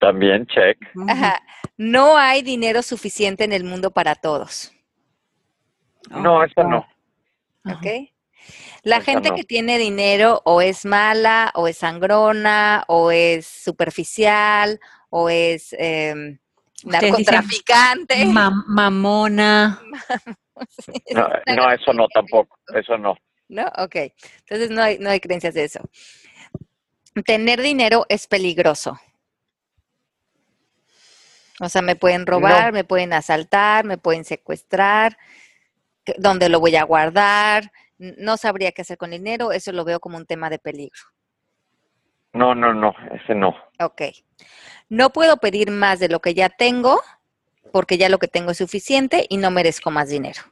También, 0.00 0.44
check. 0.46 0.76
Ajá. 1.08 1.40
No 1.76 2.18
hay 2.18 2.42
dinero 2.42 2.82
suficiente 2.82 3.44
en 3.44 3.52
el 3.52 3.62
mundo 3.62 3.92
para 3.92 4.16
todos. 4.16 4.72
No, 6.10 6.42
eso 6.42 6.64
no. 6.64 6.84
Ok. 7.64 8.10
La 8.82 9.00
gente 9.00 9.30
que 9.36 9.44
tiene 9.44 9.78
dinero 9.78 10.42
o 10.44 10.60
es 10.60 10.84
mala, 10.84 11.52
o 11.54 11.68
es 11.68 11.78
sangrona, 11.78 12.84
o 12.88 13.12
es 13.12 13.46
superficial, 13.46 14.80
o 15.10 15.28
es 15.28 15.74
eh, 15.78 16.38
narcotraficante. 16.84 18.24
mamona. 18.26 19.80
no, 21.56 21.70
eso 21.70 21.92
no 21.92 22.08
tampoco, 22.08 22.58
eso 22.74 22.98
no. 22.98 23.16
¿No? 23.48 23.66
Ok. 23.76 23.96
Entonces 24.40 24.70
no 24.70 24.82
hay, 24.82 24.98
no 24.98 25.10
hay 25.10 25.20
creencias 25.20 25.54
de 25.54 25.64
eso. 25.64 25.80
Tener 27.24 27.62
dinero 27.62 28.04
es 28.08 28.26
peligroso. 28.26 28.98
O 31.60 31.68
sea, 31.68 31.80
me 31.80 31.96
pueden 31.96 32.26
robar, 32.26 32.72
me 32.72 32.84
pueden 32.84 33.14
asaltar, 33.14 33.86
me 33.86 33.96
pueden 33.96 34.24
secuestrar, 34.24 35.16
¿dónde 36.18 36.50
lo 36.50 36.60
voy 36.60 36.76
a 36.76 36.82
guardar? 36.82 37.72
no 37.98 38.36
sabría 38.36 38.72
qué 38.72 38.82
hacer 38.82 38.98
con 38.98 39.12
el 39.12 39.20
dinero, 39.20 39.52
eso 39.52 39.72
lo 39.72 39.84
veo 39.84 40.00
como 40.00 40.16
un 40.16 40.26
tema 40.26 40.50
de 40.50 40.58
peligro. 40.58 41.00
No, 42.32 42.54
no, 42.54 42.74
no, 42.74 42.92
ese 43.12 43.34
no. 43.34 43.54
Ok. 43.80 44.02
No 44.88 45.10
puedo 45.10 45.38
pedir 45.38 45.70
más 45.70 45.98
de 45.98 46.08
lo 46.08 46.20
que 46.20 46.34
ya 46.34 46.50
tengo, 46.50 47.00
porque 47.72 47.96
ya 47.96 48.08
lo 48.08 48.18
que 48.18 48.28
tengo 48.28 48.50
es 48.50 48.58
suficiente 48.58 49.26
y 49.28 49.38
no 49.38 49.50
merezco 49.50 49.90
más 49.90 50.08
dinero. 50.08 50.42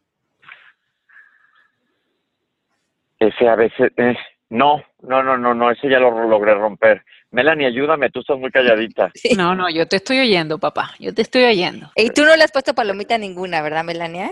Ese 3.18 3.48
a 3.48 3.54
veces, 3.54 3.92
eh, 3.96 4.14
no, 4.50 4.82
no, 5.02 5.22
no, 5.22 5.36
no, 5.36 5.54
no, 5.54 5.70
ese 5.70 5.88
ya 5.88 5.98
lo 5.98 6.28
logré 6.28 6.54
romper. 6.54 7.04
Melanie, 7.30 7.66
ayúdame, 7.66 8.10
tú 8.10 8.20
estás 8.20 8.38
muy 8.38 8.50
calladita. 8.50 9.10
No, 9.36 9.54
no, 9.54 9.68
yo 9.68 9.88
te 9.88 9.96
estoy 9.96 10.20
oyendo, 10.20 10.58
papá, 10.58 10.94
yo 11.00 11.12
te 11.12 11.22
estoy 11.22 11.44
oyendo. 11.44 11.90
Y 11.96 12.10
tú 12.10 12.24
no 12.24 12.36
le 12.36 12.44
has 12.44 12.52
puesto 12.52 12.74
palomita 12.74 13.18
ninguna, 13.18 13.60
¿verdad, 13.62 13.84
Melania? 13.84 14.30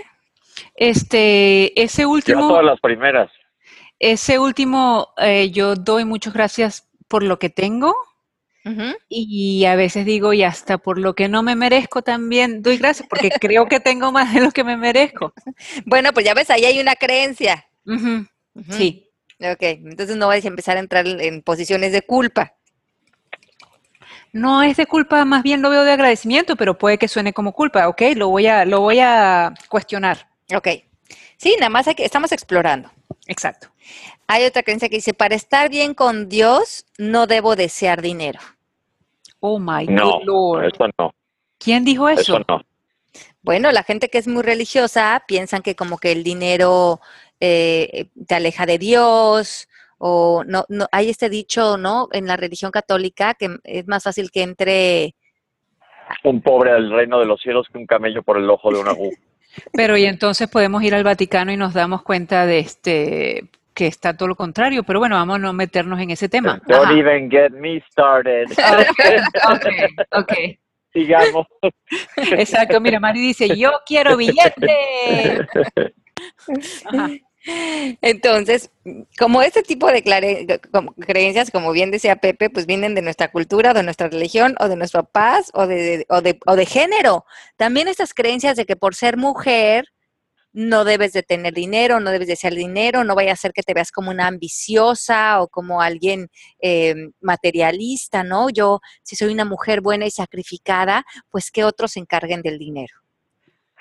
Este, 0.76 1.80
ese 1.80 2.06
último. 2.06 2.48
todas 2.48 2.64
las 2.64 2.80
primeras. 2.80 3.30
Ese 3.98 4.38
último, 4.38 5.14
eh, 5.18 5.50
yo 5.50 5.74
doy 5.74 6.04
muchas 6.04 6.32
gracias 6.32 6.88
por 7.08 7.22
lo 7.22 7.38
que 7.38 7.50
tengo. 7.50 7.94
Y 9.08 9.64
a 9.64 9.74
veces 9.74 10.06
digo, 10.06 10.32
y 10.32 10.44
hasta 10.44 10.78
por 10.78 10.96
lo 10.96 11.14
que 11.14 11.28
no 11.28 11.42
me 11.42 11.56
merezco 11.56 12.02
también 12.02 12.62
doy 12.62 12.76
gracias, 12.76 13.08
porque 13.08 13.30
creo 13.40 13.66
que 13.66 13.80
tengo 13.80 14.12
más 14.12 14.32
de 14.32 14.40
lo 14.40 14.52
que 14.52 14.62
me 14.62 14.76
merezco. 14.76 15.32
Bueno, 15.84 16.12
pues 16.12 16.24
ya 16.24 16.34
ves, 16.34 16.48
ahí 16.50 16.64
hay 16.64 16.78
una 16.78 16.94
creencia. 16.94 17.66
Sí. 18.70 19.08
Ok, 19.40 19.62
entonces 19.62 20.16
no 20.16 20.28
vais 20.28 20.44
a 20.44 20.48
empezar 20.48 20.76
a 20.76 20.80
entrar 20.80 21.06
en 21.06 21.42
posiciones 21.42 21.92
de 21.92 22.02
culpa. 22.02 22.54
No 24.32 24.62
es 24.62 24.76
de 24.76 24.86
culpa, 24.86 25.24
más 25.24 25.42
bien 25.42 25.60
lo 25.60 25.68
veo 25.68 25.84
de 25.84 25.92
agradecimiento, 25.92 26.56
pero 26.56 26.78
puede 26.78 26.96
que 26.96 27.08
suene 27.08 27.32
como 27.32 27.52
culpa. 27.52 27.88
Ok, 27.88 28.02
lo 28.16 28.28
voy 28.28 28.46
a, 28.46 28.64
lo 28.64 28.80
voy 28.80 28.98
a 29.00 29.52
cuestionar. 29.68 30.28
Ok. 30.54 30.68
Sí, 31.36 31.56
nada 31.58 31.70
más 31.70 31.88
hay 31.88 31.94
que, 31.94 32.04
estamos 32.04 32.32
explorando. 32.32 32.90
Exacto. 33.26 33.68
Hay 34.26 34.44
otra 34.44 34.62
creencia 34.62 34.88
que 34.88 34.96
dice, 34.96 35.12
para 35.12 35.34
estar 35.34 35.68
bien 35.68 35.92
con 35.92 36.28
Dios, 36.28 36.86
no 36.98 37.26
debo 37.26 37.56
desear 37.56 38.00
dinero. 38.00 38.40
Oh, 39.40 39.58
my 39.58 39.86
no, 39.86 40.20
Lord. 40.24 40.72
Eso 40.72 40.86
no. 40.98 41.14
¿Quién 41.58 41.84
dijo 41.84 42.08
eso? 42.08 42.20
Eso 42.20 42.44
no. 42.48 42.62
Bueno, 43.42 43.72
la 43.72 43.82
gente 43.82 44.08
que 44.08 44.18
es 44.18 44.28
muy 44.28 44.42
religiosa 44.42 45.24
piensan 45.26 45.62
que 45.62 45.74
como 45.74 45.98
que 45.98 46.12
el 46.12 46.22
dinero 46.22 47.00
eh, 47.44 48.06
te 48.28 48.36
aleja 48.36 48.66
de 48.66 48.78
Dios 48.78 49.68
o 49.98 50.44
no, 50.46 50.64
no, 50.68 50.86
hay 50.92 51.10
este 51.10 51.28
dicho, 51.28 51.76
¿no? 51.76 52.08
En 52.12 52.28
la 52.28 52.36
religión 52.36 52.70
católica 52.70 53.34
que 53.34 53.56
es 53.64 53.88
más 53.88 54.04
fácil 54.04 54.30
que 54.30 54.42
entre 54.42 55.16
un 56.22 56.40
pobre 56.40 56.70
al 56.70 56.92
reino 56.92 57.18
de 57.18 57.26
los 57.26 57.40
cielos 57.40 57.66
que 57.72 57.78
un 57.78 57.86
camello 57.86 58.22
por 58.22 58.38
el 58.38 58.48
ojo 58.48 58.72
de 58.72 58.78
una 58.78 58.92
aguja. 58.92 59.18
Pero 59.72 59.96
y 59.96 60.04
entonces 60.04 60.48
podemos 60.48 60.84
ir 60.84 60.94
al 60.94 61.02
Vaticano 61.02 61.50
y 61.50 61.56
nos 61.56 61.74
damos 61.74 62.02
cuenta 62.02 62.46
de 62.46 62.60
este 62.60 63.50
que 63.74 63.88
está 63.88 64.16
todo 64.16 64.28
lo 64.28 64.36
contrario, 64.36 64.84
pero 64.84 64.98
bueno, 64.98 65.16
vamos 65.16 65.36
a 65.36 65.38
no 65.38 65.52
meternos 65.54 65.98
en 65.98 66.10
ese 66.10 66.28
tema. 66.28 66.60
Don't 66.68 66.92
even 66.92 67.30
get 67.30 67.50
me 67.52 67.82
started. 67.90 68.46
Ok, 69.50 69.66
ok. 70.12 70.32
Sigamos. 70.92 71.46
Exacto, 72.16 72.80
mira, 72.82 73.00
Mari 73.00 73.20
dice, 73.20 73.56
yo 73.56 73.70
quiero 73.86 74.18
billete. 74.18 75.48
Ajá. 76.84 77.08
Entonces, 77.44 78.70
como 79.18 79.42
este 79.42 79.62
tipo 79.62 79.88
de 79.88 80.02
creencias, 81.00 81.50
como 81.50 81.72
bien 81.72 81.90
decía 81.90 82.16
Pepe, 82.16 82.50
pues 82.50 82.66
vienen 82.66 82.94
de 82.94 83.02
nuestra 83.02 83.30
cultura, 83.30 83.74
de 83.74 83.82
nuestra 83.82 84.08
religión, 84.08 84.54
o 84.60 84.68
de 84.68 84.76
nuestro 84.76 85.04
paz, 85.04 85.50
o 85.54 85.66
de, 85.66 86.06
o 86.08 86.20
de, 86.20 86.66
género. 86.66 87.24
También 87.56 87.88
estas 87.88 88.14
creencias 88.14 88.56
de 88.56 88.64
que 88.64 88.76
por 88.76 88.94
ser 88.94 89.16
mujer 89.16 89.86
no 90.52 90.84
debes 90.84 91.12
de 91.14 91.22
tener 91.22 91.54
dinero, 91.54 91.98
no 91.98 92.10
debes 92.10 92.28
de 92.28 92.36
ser 92.36 92.54
dinero, 92.54 93.04
no 93.04 93.14
vaya 93.14 93.32
a 93.32 93.36
ser 93.36 93.52
que 93.52 93.62
te 93.62 93.74
veas 93.74 93.90
como 93.90 94.10
una 94.10 94.26
ambiciosa 94.26 95.40
o 95.40 95.48
como 95.48 95.80
alguien 95.80 96.28
eh, 96.60 96.94
materialista, 97.20 98.22
¿no? 98.22 98.50
Yo, 98.50 98.80
si 99.02 99.16
soy 99.16 99.32
una 99.32 99.46
mujer 99.46 99.80
buena 99.80 100.06
y 100.06 100.10
sacrificada, 100.10 101.04
pues 101.30 101.50
que 101.50 101.64
otros 101.64 101.92
se 101.92 102.00
encarguen 102.00 102.42
del 102.42 102.58
dinero. 102.58 103.01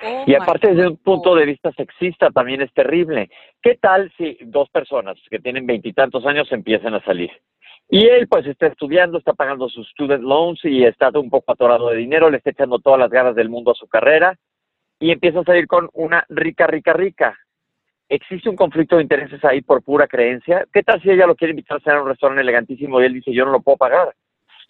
Oh 0.04 0.24
y 0.26 0.36
aparte 0.36 0.70
desde 0.74 0.88
un 0.88 0.98
punto 0.98 1.36
de 1.36 1.46
vista 1.46 1.72
sexista 1.74 2.30
también 2.32 2.62
es 2.62 2.74
terrible. 2.74 3.30
¿Qué 3.62 3.78
tal 3.80 4.12
si 4.18 4.38
dos 4.42 4.70
personas 4.70 5.18
que 5.30 5.40
tienen 5.40 5.66
veintitantos 5.66 6.26
años 6.26 6.52
empiezan 6.52 6.94
a 6.94 7.04
salir? 7.04 7.32
Y 7.90 8.08
él 8.08 8.28
pues 8.28 8.46
está 8.48 8.68
estudiando, 8.68 9.18
está 9.18 9.34
pagando 9.34 9.68
sus 9.68 9.88
student 9.90 10.24
loans 10.24 10.64
y 10.64 10.86
está 10.86 11.10
un 11.20 11.30
poco 11.30 11.52
atorado 11.52 11.90
de 11.90 11.98
dinero, 11.98 12.30
le 12.30 12.38
está 12.38 12.52
echando 12.52 12.80
todas 12.80 13.00
las 13.00 13.10
ganas 13.10 13.36
del 13.36 13.50
mundo 13.50 13.72
a 13.72 13.76
su 13.76 13.88
carrera 13.88 14.38
y 15.00 15.12
empieza 15.12 15.42
a 15.42 15.44
salir 15.44 15.68
con 15.68 15.90
una 15.94 16.26
rica, 16.30 16.68
rica, 16.68 16.94
rica. 16.94 17.38
¿Existe 18.08 18.50
un 18.50 18.56
conflicto 18.56 18.96
de 18.96 19.04
intereses 19.04 19.44
ahí 19.44 19.62
por 19.62 19.84
pura 19.84 20.08
creencia? 20.08 20.66
¿Qué 20.72 20.84
tal 20.84 21.02
si 21.02 21.10
ella 21.10 21.28
lo 21.28 21.36
quiere 21.36 21.52
invitar 21.52 21.78
a 21.78 21.80
cenar 21.82 22.00
a 22.00 22.02
un 22.04 22.10
restaurante 22.10 22.42
elegantísimo 22.42 23.02
y 23.02 23.06
él 23.06 23.14
dice 23.14 23.34
yo 23.34 23.46
no 23.46 23.52
lo 23.52 23.62
puedo 23.62 23.78
pagar? 23.78 24.14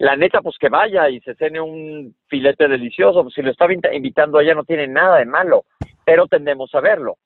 La 0.01 0.15
neta, 0.15 0.41
pues 0.41 0.55
que 0.59 0.69
vaya 0.69 1.07
y 1.09 1.21
se 1.21 1.35
cene 1.35 1.61
un 1.61 2.15
filete 2.27 2.67
delicioso. 2.67 3.21
Pues 3.21 3.35
si 3.35 3.41
lo 3.41 3.51
está 3.51 3.67
invitando 3.93 4.39
a 4.39 4.43
ella 4.43 4.55
no 4.55 4.63
tiene 4.63 4.87
nada 4.87 5.17
de 5.17 5.25
malo, 5.25 5.65
pero 6.03 6.27
tendemos 6.27 6.73
a 6.73 6.81
verlo. 6.81 7.17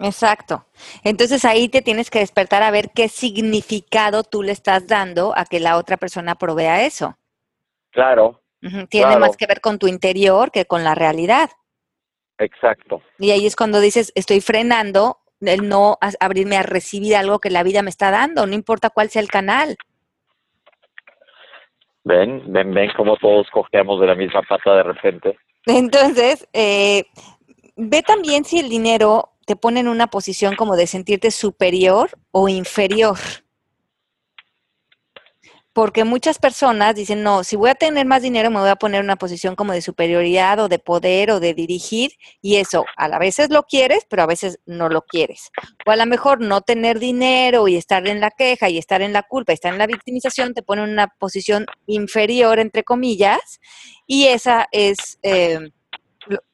Exacto. 0.00 0.66
Entonces 1.04 1.44
ahí 1.44 1.68
te 1.68 1.82
tienes 1.82 2.10
que 2.10 2.18
despertar 2.18 2.64
a 2.64 2.72
ver 2.72 2.90
qué 2.92 3.08
significado 3.08 4.24
tú 4.24 4.42
le 4.42 4.50
estás 4.50 4.88
dando 4.88 5.32
a 5.36 5.44
que 5.44 5.60
la 5.60 5.76
otra 5.76 5.96
persona 5.98 6.34
provea 6.34 6.84
eso. 6.84 7.16
Claro. 7.90 8.42
Tiene 8.88 9.16
más 9.16 9.36
que 9.36 9.46
ver 9.46 9.60
con 9.60 9.78
tu 9.78 9.86
interior 9.86 10.50
que 10.50 10.64
con 10.64 10.82
la 10.82 10.96
realidad. 10.96 11.50
Exacto. 12.38 13.02
Y 13.20 13.30
ahí 13.30 13.46
es 13.46 13.54
cuando 13.54 13.78
dices, 13.78 14.10
estoy 14.16 14.40
frenando 14.40 15.18
el 15.40 15.68
no 15.68 15.96
abrirme 16.18 16.56
a 16.56 16.64
recibir 16.64 17.14
algo 17.14 17.38
que 17.38 17.50
la 17.50 17.62
vida 17.62 17.82
me 17.82 17.90
está 17.90 18.10
dando, 18.10 18.46
no 18.46 18.54
importa 18.54 18.90
cuál 18.90 19.10
sea 19.10 19.22
el 19.22 19.28
canal. 19.28 19.76
Ven, 22.04 22.42
ven, 22.52 22.72
ven 22.72 22.90
cómo 22.96 23.16
todos 23.16 23.46
cojeamos 23.50 24.00
de 24.00 24.06
la 24.06 24.14
misma 24.14 24.42
pata 24.42 24.76
de 24.76 24.82
repente. 24.82 25.38
Entonces, 25.66 26.46
eh, 26.52 27.04
ve 27.76 28.02
también 28.02 28.44
si 28.44 28.58
el 28.58 28.68
dinero 28.68 29.30
te 29.46 29.56
pone 29.56 29.80
en 29.80 29.88
una 29.88 30.06
posición 30.08 30.54
como 30.56 30.76
de 30.76 30.86
sentirte 30.86 31.30
superior 31.30 32.10
o 32.30 32.48
inferior. 32.48 33.18
Porque 35.74 36.04
muchas 36.04 36.38
personas 36.38 36.94
dicen, 36.94 37.24
no, 37.24 37.42
si 37.42 37.56
voy 37.56 37.68
a 37.68 37.74
tener 37.74 38.06
más 38.06 38.22
dinero 38.22 38.48
me 38.48 38.60
voy 38.60 38.68
a 38.68 38.76
poner 38.76 39.00
en 39.00 39.06
una 39.06 39.16
posición 39.16 39.56
como 39.56 39.72
de 39.72 39.82
superioridad 39.82 40.60
o 40.60 40.68
de 40.68 40.78
poder 40.78 41.32
o 41.32 41.40
de 41.40 41.52
dirigir 41.52 42.12
y 42.40 42.56
eso 42.56 42.86
a 42.96 43.08
la 43.08 43.18
veces 43.18 43.50
lo 43.50 43.64
quieres, 43.64 44.06
pero 44.08 44.22
a 44.22 44.26
veces 44.26 44.60
no 44.66 44.88
lo 44.88 45.02
quieres. 45.02 45.50
O 45.84 45.90
a 45.90 45.96
lo 45.96 46.06
mejor 46.06 46.40
no 46.40 46.60
tener 46.60 47.00
dinero 47.00 47.66
y 47.66 47.74
estar 47.74 48.06
en 48.06 48.20
la 48.20 48.30
queja 48.30 48.68
y 48.68 48.78
estar 48.78 49.02
en 49.02 49.12
la 49.12 49.24
culpa 49.24 49.52
y 49.52 49.54
estar 49.54 49.72
en 49.72 49.80
la 49.80 49.88
victimización 49.88 50.54
te 50.54 50.62
pone 50.62 50.84
en 50.84 50.90
una 50.90 51.08
posición 51.08 51.66
inferior, 51.86 52.60
entre 52.60 52.84
comillas, 52.84 53.60
y 54.06 54.26
esa 54.26 54.68
es... 54.70 55.18
Eh, 55.22 55.58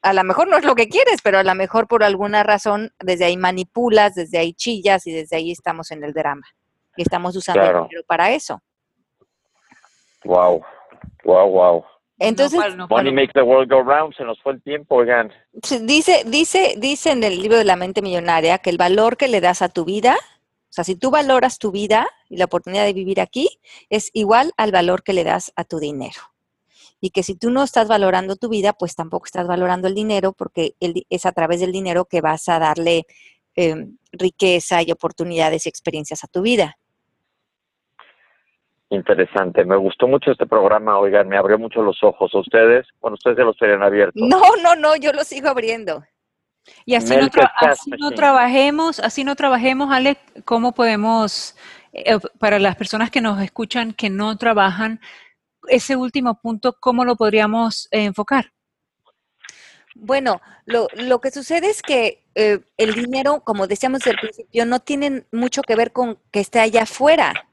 a 0.01 0.13
lo 0.13 0.23
mejor 0.25 0.49
no 0.49 0.57
es 0.57 0.65
lo 0.65 0.75
que 0.75 0.89
quieres, 0.89 1.21
pero 1.23 1.39
a 1.39 1.43
lo 1.43 1.55
mejor 1.55 1.87
por 1.87 2.03
alguna 2.03 2.43
razón 2.43 2.91
desde 2.99 3.25
ahí 3.25 3.37
manipulas, 3.37 4.15
desde 4.15 4.37
ahí 4.37 4.53
chillas 4.53 5.07
y 5.07 5.13
desde 5.13 5.37
ahí 5.37 5.51
estamos 5.51 5.91
en 5.91 6.03
el 6.03 6.11
drama. 6.11 6.45
Y 6.97 7.03
estamos 7.03 7.35
usando 7.37 7.61
el 7.61 7.87
dinero 7.87 8.03
para 8.05 8.31
eso. 8.31 8.61
Wow, 10.23 10.61
wow, 11.23 11.49
wow. 11.49 11.85
Entonces, 12.19 12.59
money 12.87 13.11
makes 13.11 13.33
the 13.33 13.41
world 13.41 13.67
go 13.67 13.81
round, 13.81 14.15
se 14.15 14.23
nos 14.23 14.39
fue 14.41 14.53
el 14.53 14.61
tiempo, 14.61 14.97
oigan. 14.97 15.31
Dice, 15.53 16.23
dice, 16.25 16.75
dice 16.77 17.11
en 17.11 17.23
el 17.23 17.41
libro 17.41 17.57
de 17.57 17.65
la 17.65 17.75
mente 17.75 18.03
millonaria 18.03 18.59
que 18.59 18.69
el 18.69 18.77
valor 18.77 19.17
que 19.17 19.27
le 19.27 19.41
das 19.41 19.63
a 19.63 19.69
tu 19.69 19.85
vida, 19.85 20.15
o 20.15 20.73
sea, 20.73 20.83
si 20.83 20.95
tú 20.95 21.09
valoras 21.09 21.57
tu 21.57 21.71
vida 21.71 22.07
y 22.29 22.37
la 22.37 22.45
oportunidad 22.45 22.85
de 22.85 22.93
vivir 22.93 23.19
aquí, 23.19 23.49
es 23.89 24.11
igual 24.13 24.53
al 24.57 24.71
valor 24.71 25.01
que 25.01 25.13
le 25.13 25.23
das 25.23 25.51
a 25.55 25.63
tu 25.63 25.79
dinero 25.79 26.21
y 27.01 27.09
que 27.09 27.23
si 27.23 27.35
tú 27.35 27.49
no 27.49 27.63
estás 27.63 27.87
valorando 27.87 28.35
tu 28.35 28.47
vida, 28.47 28.73
pues 28.73 28.95
tampoco 28.95 29.25
estás 29.25 29.47
valorando 29.47 29.87
el 29.87 29.95
dinero 29.95 30.33
porque 30.33 30.75
es 30.79 31.25
a 31.25 31.31
través 31.31 31.59
del 31.59 31.71
dinero 31.71 32.05
que 32.05 32.21
vas 32.21 32.47
a 32.47 32.59
darle 32.59 33.07
em, 33.55 33.97
riqueza 34.11 34.83
y 34.83 34.91
oportunidades 34.91 35.65
y 35.65 35.69
experiencias 35.69 36.23
a 36.23 36.27
tu 36.27 36.43
vida. 36.43 36.77
Interesante, 38.91 39.63
me 39.63 39.77
gustó 39.77 40.05
mucho 40.05 40.31
este 40.31 40.45
programa, 40.45 40.99
oigan, 40.99 41.29
me 41.29 41.37
abrió 41.37 41.57
mucho 41.57 41.81
los 41.81 42.03
ojos. 42.03 42.29
¿A 42.35 42.39
ustedes? 42.39 42.85
Bueno, 42.99 43.15
ustedes 43.15 43.37
se 43.37 43.43
los 43.43 43.55
tenían 43.55 43.81
abiertos. 43.81 44.21
No, 44.21 44.41
no, 44.61 44.75
no, 44.75 44.97
yo 44.97 45.13
los 45.13 45.27
sigo 45.27 45.47
abriendo. 45.47 46.03
Y 46.83 46.95
así, 46.95 47.15
no, 47.15 47.29
así 47.61 47.89
no, 47.97 48.11
trabajemos, 48.11 48.99
así 48.99 49.23
no 49.23 49.37
trabajemos, 49.37 49.93
Ale, 49.93 50.17
¿cómo 50.43 50.73
podemos, 50.73 51.55
eh, 51.93 52.17
para 52.37 52.59
las 52.59 52.75
personas 52.75 53.09
que 53.09 53.21
nos 53.21 53.41
escuchan 53.41 53.93
que 53.93 54.09
no 54.09 54.37
trabajan, 54.37 54.99
ese 55.69 55.95
último 55.95 56.41
punto, 56.41 56.75
¿cómo 56.77 57.05
lo 57.05 57.15
podríamos 57.15 57.87
eh, 57.91 58.03
enfocar? 58.03 58.51
Bueno, 59.95 60.41
lo, 60.65 60.89
lo, 60.95 61.21
que 61.21 61.31
sucede 61.31 61.69
es 61.69 61.81
que 61.81 62.25
eh, 62.35 62.59
el 62.75 62.93
dinero, 62.93 63.39
como 63.45 63.67
decíamos 63.67 64.05
al 64.05 64.17
principio, 64.17 64.65
no 64.65 64.81
tiene 64.81 65.23
mucho 65.31 65.61
que 65.61 65.77
ver 65.77 65.93
con 65.93 66.19
que 66.29 66.41
esté 66.41 66.59
allá 66.59 66.83
afuera. 66.83 67.47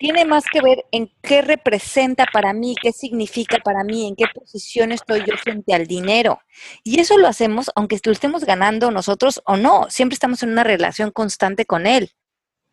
Tiene 0.00 0.24
más 0.24 0.44
que 0.50 0.62
ver 0.62 0.86
en 0.92 1.12
qué 1.20 1.42
representa 1.42 2.24
para 2.32 2.54
mí, 2.54 2.74
qué 2.80 2.90
significa 2.90 3.58
para 3.58 3.84
mí, 3.84 4.08
en 4.08 4.16
qué 4.16 4.24
posición 4.34 4.92
estoy 4.92 5.20
yo 5.26 5.36
frente 5.36 5.74
al 5.74 5.86
dinero. 5.86 6.40
Y 6.82 7.00
eso 7.00 7.18
lo 7.18 7.28
hacemos 7.28 7.70
aunque 7.74 8.00
lo 8.02 8.12
estemos 8.12 8.44
ganando 8.44 8.90
nosotros 8.90 9.42
o 9.44 9.58
no. 9.58 9.90
Siempre 9.90 10.14
estamos 10.14 10.42
en 10.42 10.52
una 10.52 10.64
relación 10.64 11.10
constante 11.10 11.66
con 11.66 11.86
él. 11.86 12.12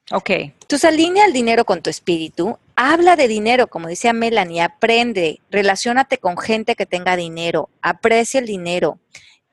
Ok. 0.09 0.29
Entonces 0.29 0.85
alinea 0.85 1.25
el 1.25 1.33
dinero 1.33 1.65
con 1.65 1.81
tu 1.81 1.89
espíritu, 1.89 2.57
habla 2.77 3.17
de 3.17 3.27
dinero, 3.27 3.67
como 3.67 3.89
decía 3.89 4.13
Melanie, 4.13 4.61
aprende, 4.61 5.41
relacionate 5.51 6.19
con 6.19 6.37
gente 6.37 6.75
que 6.75 6.85
tenga 6.85 7.17
dinero, 7.17 7.69
aprecia 7.81 8.39
el 8.39 8.45
dinero, 8.45 8.99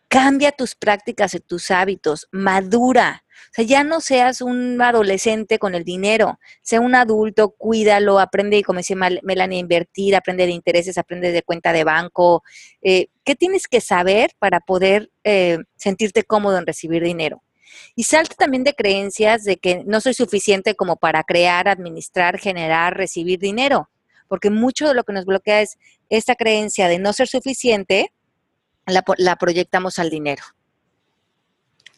cambia 0.09 0.53
tus 0.53 0.75
prácticas 0.75 1.35
y 1.35 1.41
tus 1.41 1.71
hábitos, 1.71 2.29
madura. 2.31 3.25
O 3.31 3.55
sea, 3.55 3.65
ya 3.65 3.85
no 3.85 4.01
seas 4.01 4.41
un 4.41 4.81
adolescente 4.81 5.59
con 5.59 5.75
el 5.75 5.85
dinero, 5.85 6.39
sea 6.63 6.81
un 6.81 6.95
adulto, 6.95 7.51
cuídalo, 7.51 8.19
aprende, 8.19 8.63
como 8.63 8.79
decía 8.79 8.97
Melanie, 8.97 9.59
a 9.59 9.61
invertir, 9.61 10.17
aprende 10.17 10.47
de 10.47 10.53
intereses, 10.53 10.99
aprende 10.99 11.33
de 11.33 11.43
cuenta 11.43 11.73
de 11.73 11.85
banco. 11.85 12.43
Eh, 12.83 13.09
¿Qué 13.25 13.35
tienes 13.35 13.69
que 13.69 13.81
saber 13.81 14.33
para 14.39 14.61
poder 14.61 15.11
eh, 15.25 15.59
sentirte 15.77 16.25
cómodo 16.25 16.59
en 16.59 16.67
recibir 16.67 17.03
dinero? 17.03 17.43
Y 17.97 18.05
salta 18.05 18.35
también 18.37 18.65
de 18.65 18.75
creencias 18.75 19.45
de 19.45 19.57
que 19.57 19.83
no 19.85 20.01
soy 20.01 20.15
suficiente 20.15 20.75
como 20.75 20.97
para 20.97 21.25
crear, 21.25 21.69
administrar, 21.69 22.39
generar, 22.39 22.97
recibir 22.97 23.39
dinero, 23.39 23.91
porque 24.29 24.51
mucho 24.51 24.89
de 24.89 24.95
lo 24.95 25.05
que 25.05 25.13
nos 25.13 25.25
bloquea 25.25 25.63
es 25.63 25.79
esta 26.09 26.35
creencia 26.35 26.89
de 26.89 26.99
no 26.99 27.13
ser 27.13 27.29
suficiente, 27.29 28.13
la, 28.87 29.37
proyectamos 29.37 29.99
al 29.99 30.11
dinero. 30.11 30.43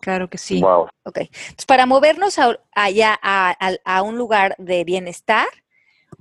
Claro 0.00 0.28
que 0.28 0.38
sí. 0.38 0.60
Wow. 0.60 0.88
Ok. 1.04 1.18
Entonces, 1.18 1.66
para 1.66 1.86
movernos 1.86 2.36
allá 2.72 3.18
a 3.20 4.02
un 4.02 4.16
lugar 4.16 4.54
de 4.58 4.84
bienestar, 4.84 5.48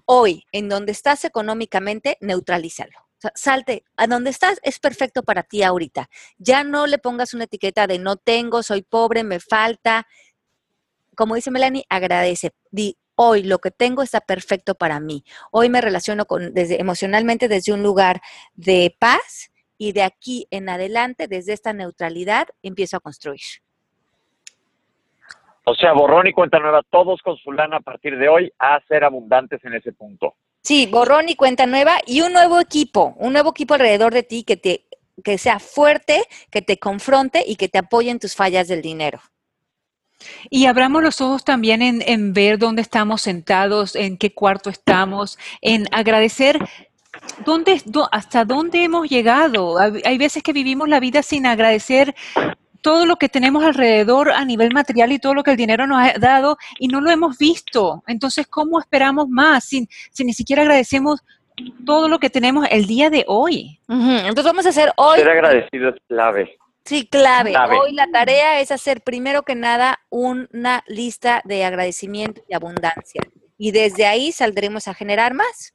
hoy, 0.06 0.46
en 0.52 0.70
donde 0.70 0.92
estás 0.92 1.26
económicamente, 1.26 2.18
neutralízalo 2.22 3.06
salte, 3.34 3.84
a 3.98 4.08
donde 4.08 4.30
estás 4.30 4.60
es 4.64 4.80
perfecto 4.80 5.24
para 5.24 5.44
ti 5.44 5.64
ahorita. 5.64 6.10
Ya 6.38 6.64
no 6.64 6.86
le 6.88 6.98
pongas 6.98 7.34
una 7.34 7.46
etiqueta 7.46 7.88
de 7.88 7.98
no 7.98 8.18
tengo, 8.18 8.62
soy 8.62 8.84
pobre, 8.84 9.24
me 9.24 9.40
falta. 9.40 10.08
Como 11.16 11.36
dice 11.36 11.52
Melanie, 11.52 11.86
agradece. 11.90 12.54
Di, 12.72 12.98
hoy 13.16 13.44
lo 13.44 13.60
que 13.60 13.72
tengo 13.72 14.04
está 14.04 14.22
perfecto 14.22 14.76
para 14.76 15.00
mí. 15.00 15.24
Hoy 15.52 15.70
me 15.70 15.82
relaciono 15.82 16.26
con, 16.26 16.54
desde, 16.54 16.80
emocionalmente 16.80 17.48
desde 17.48 17.74
un 17.74 17.84
lugar 17.84 18.22
de 18.54 18.96
paz 19.00 19.52
y 19.78 19.92
de 19.92 20.04
aquí 20.04 20.48
en 20.52 20.70
adelante, 20.70 21.28
desde 21.28 21.54
esta 21.54 21.74
neutralidad, 21.74 22.48
empiezo 22.64 22.98
a 22.98 23.00
construir. 23.00 23.42
O 25.66 25.74
sea, 25.74 25.94
borrón 25.94 26.28
y 26.28 26.34
cuenta 26.34 26.60
nueva, 26.60 26.82
todos 26.90 27.22
con 27.24 27.38
su 27.38 27.52
lana 27.52 27.78
a 27.78 27.82
partir 27.82 28.18
de 28.18 28.30
hoy 28.30 28.52
a 28.60 28.80
ser 28.88 29.04
abundantes 29.04 29.64
en 29.66 29.74
ese 29.74 29.94
punto. 29.94 30.36
Sí, 30.62 30.88
borrón 30.92 31.30
y 31.30 31.36
cuenta 31.36 31.66
nueva 31.66 31.98
y 32.06 32.22
un 32.22 32.34
nuevo 32.34 32.60
equipo, 32.60 33.16
un 33.18 33.34
nuevo 33.34 33.50
equipo 33.50 33.74
alrededor 33.74 34.14
de 34.14 34.24
ti 34.24 34.44
que 34.44 34.58
te 34.58 34.86
que 35.24 35.38
sea 35.38 35.60
fuerte, 35.60 36.24
que 36.52 36.62
te 36.62 36.78
confronte 36.78 37.44
y 37.48 37.56
que 37.56 37.70
te 37.70 37.78
apoye 37.78 38.12
en 38.12 38.20
tus 38.20 38.36
fallas 38.36 38.68
del 38.68 38.82
dinero. 38.82 39.22
Y 40.50 40.66
abramos 40.66 41.04
los 41.04 41.22
ojos 41.22 41.44
también 41.44 41.82
en, 41.82 42.02
en 42.02 42.34
ver 42.34 42.58
dónde 42.58 42.82
estamos 42.82 43.22
sentados, 43.22 43.96
en 43.96 44.18
qué 44.18 44.34
cuarto 44.34 44.70
estamos, 44.70 45.38
en 45.62 45.86
agradecer 45.92 46.60
¿Dónde, 47.46 47.82
¿Hasta 48.12 48.46
dónde 48.46 48.84
hemos 48.84 49.10
llegado? 49.10 49.78
Hay 49.78 50.18
veces 50.18 50.44
que 50.44 50.54
vivimos 50.54 50.90
la 50.90 51.00
vida 51.00 51.24
sin 51.24 51.46
agradecer 51.46 52.16
todo 52.82 53.08
lo 53.08 53.16
que 53.16 53.30
tenemos 53.30 53.64
alrededor 53.64 54.32
a 54.32 54.46
nivel 54.46 54.72
material 54.72 55.12
y 55.12 55.20
todo 55.20 55.34
lo 55.34 55.44
que 55.44 55.52
el 55.52 55.58
dinero 55.58 55.88
nos 55.88 55.98
ha 56.00 56.20
dado 56.20 56.58
y 56.78 56.88
no 56.88 57.02
lo 57.02 57.10
hemos 57.10 57.38
visto. 57.38 58.04
Entonces, 58.06 58.46
¿cómo 58.48 58.80
esperamos 58.80 59.28
más 59.28 59.66
si, 59.66 59.88
si 60.12 60.24
ni 60.24 60.34
siquiera 60.34 60.62
agradecemos 60.62 61.22
todo 61.86 62.08
lo 62.08 62.20
que 62.20 62.30
tenemos 62.30 62.68
el 62.70 62.86
día 62.86 63.10
de 63.10 63.26
hoy? 63.28 63.80
Entonces 63.88 64.44
vamos 64.44 64.66
a 64.66 64.70
hacer 64.70 64.92
hoy... 64.98 65.18
Ser 65.18 65.30
agradecido 65.30 65.90
es 65.90 65.96
clave. 66.08 66.58
Sí, 66.86 67.08
clave. 67.08 67.54
Hoy 67.82 67.94
la 67.94 68.06
tarea 68.12 68.60
es 68.60 68.72
hacer 68.72 69.02
primero 69.02 69.42
que 69.42 69.56
nada 69.56 70.00
una 70.10 70.84
lista 70.86 71.42
de 71.44 71.66
agradecimiento 71.66 72.44
y 72.48 72.54
abundancia. 72.54 73.22
Y 73.58 73.72
desde 73.72 74.06
ahí 74.06 74.32
saldremos 74.32 74.88
a 74.88 74.94
generar 74.94 75.34
más. 75.34 75.75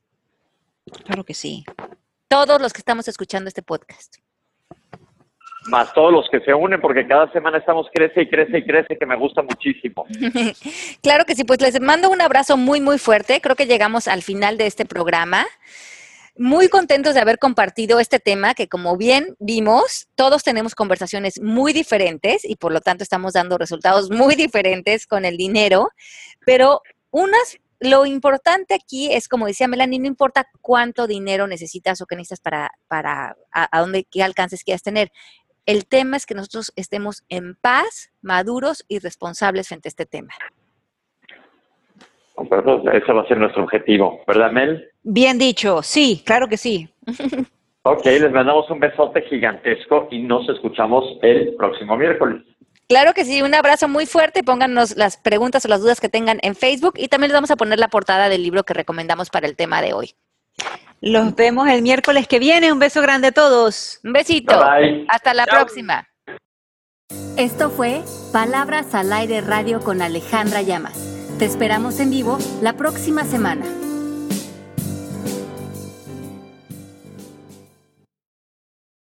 Claro 1.04 1.24
que 1.24 1.34
sí. 1.34 1.64
Todos 2.28 2.60
los 2.60 2.72
que 2.72 2.78
estamos 2.78 3.08
escuchando 3.08 3.48
este 3.48 3.62
podcast 3.62 4.16
más 5.68 5.92
todos 5.92 6.12
los 6.12 6.28
que 6.30 6.40
se 6.40 6.54
unen, 6.54 6.80
porque 6.80 7.06
cada 7.06 7.30
semana 7.32 7.58
estamos 7.58 7.86
crece 7.92 8.22
y 8.22 8.28
crece 8.28 8.58
y 8.58 8.64
crece, 8.64 8.96
que 8.98 9.06
me 9.06 9.16
gusta 9.16 9.42
muchísimo. 9.42 10.06
claro 11.02 11.24
que 11.24 11.34
sí, 11.34 11.44
pues 11.44 11.60
les 11.60 11.80
mando 11.80 12.10
un 12.10 12.20
abrazo 12.20 12.56
muy, 12.56 12.80
muy 12.80 12.98
fuerte. 12.98 13.40
Creo 13.40 13.56
que 13.56 13.66
llegamos 13.66 14.08
al 14.08 14.22
final 14.22 14.56
de 14.56 14.66
este 14.66 14.86
programa. 14.86 15.46
Muy 16.36 16.68
contentos 16.68 17.14
de 17.14 17.20
haber 17.20 17.38
compartido 17.38 18.00
este 18.00 18.18
tema 18.18 18.54
que 18.54 18.68
como 18.68 18.96
bien 18.96 19.34
vimos, 19.40 20.08
todos 20.14 20.42
tenemos 20.42 20.74
conversaciones 20.74 21.40
muy 21.42 21.72
diferentes 21.72 22.44
y 22.44 22.56
por 22.56 22.72
lo 22.72 22.80
tanto 22.80 23.02
estamos 23.02 23.34
dando 23.34 23.58
resultados 23.58 24.10
muy 24.10 24.34
diferentes 24.36 25.06
con 25.06 25.24
el 25.24 25.36
dinero, 25.36 25.90
pero 26.46 26.80
unas 27.10 27.58
lo 27.80 28.04
importante 28.04 28.74
aquí 28.74 29.12
es, 29.12 29.26
como 29.26 29.46
decía 29.46 29.66
Melanie, 29.66 29.98
no 29.98 30.06
importa 30.06 30.46
cuánto 30.60 31.06
dinero 31.06 31.46
necesitas 31.46 32.00
o 32.00 32.06
qué 32.06 32.14
necesitas 32.14 32.40
para, 32.40 32.70
para 32.88 33.36
a, 33.52 33.76
a 33.76 33.80
dónde, 33.80 34.04
qué 34.04 34.22
alcances 34.22 34.62
quieras 34.62 34.82
tener 34.82 35.10
El 35.64 35.86
tema 35.86 36.18
es 36.18 36.26
que 36.26 36.34
nosotros 36.34 36.72
estemos 36.76 37.24
en 37.30 37.54
paz, 37.54 38.12
maduros 38.20 38.84
y 38.86 38.98
responsables 38.98 39.68
frente 39.68 39.88
a 39.88 39.90
este 39.90 40.04
tema. 40.04 40.34
ese 42.92 43.12
va 43.12 43.22
a 43.22 43.28
ser 43.28 43.38
nuestro 43.38 43.64
objetivo, 43.64 44.20
¿verdad, 44.26 44.52
Mel? 44.52 44.90
Bien 45.02 45.38
dicho, 45.38 45.82
sí, 45.82 46.22
claro 46.24 46.48
que 46.48 46.58
sí. 46.58 46.88
ok, 47.82 48.04
les 48.04 48.32
mandamos 48.32 48.68
un 48.70 48.80
besote 48.80 49.22
gigantesco 49.22 50.08
y 50.10 50.22
nos 50.22 50.46
escuchamos 50.50 51.04
el 51.22 51.54
próximo 51.56 51.96
miércoles. 51.96 52.42
Claro 52.90 53.14
que 53.14 53.24
sí, 53.24 53.40
un 53.40 53.54
abrazo 53.54 53.86
muy 53.86 54.04
fuerte. 54.04 54.42
Pónganos 54.42 54.96
las 54.96 55.16
preguntas 55.16 55.64
o 55.64 55.68
las 55.68 55.80
dudas 55.80 56.00
que 56.00 56.08
tengan 56.08 56.40
en 56.42 56.56
Facebook 56.56 56.94
y 56.96 57.06
también 57.06 57.28
les 57.28 57.36
vamos 57.36 57.52
a 57.52 57.56
poner 57.56 57.78
la 57.78 57.86
portada 57.86 58.28
del 58.28 58.42
libro 58.42 58.64
que 58.64 58.74
recomendamos 58.74 59.30
para 59.30 59.46
el 59.46 59.54
tema 59.54 59.80
de 59.80 59.92
hoy. 59.92 60.16
Los 61.00 61.36
vemos 61.36 61.68
el 61.68 61.82
miércoles 61.82 62.26
que 62.26 62.40
viene. 62.40 62.72
Un 62.72 62.80
beso 62.80 63.00
grande 63.00 63.28
a 63.28 63.32
todos. 63.32 64.00
Un 64.02 64.12
besito. 64.12 64.60
Hasta 65.08 65.34
la 65.34 65.46
próxima. 65.46 66.08
Esto 67.36 67.70
fue 67.70 68.02
Palabras 68.32 68.92
al 68.96 69.12
Aire 69.12 69.40
Radio 69.40 69.78
con 69.82 70.02
Alejandra 70.02 70.60
Llamas. 70.60 70.98
Te 71.38 71.44
esperamos 71.44 72.00
en 72.00 72.10
vivo 72.10 72.38
la 72.60 72.72
próxima 72.72 73.22
semana. 73.22 73.66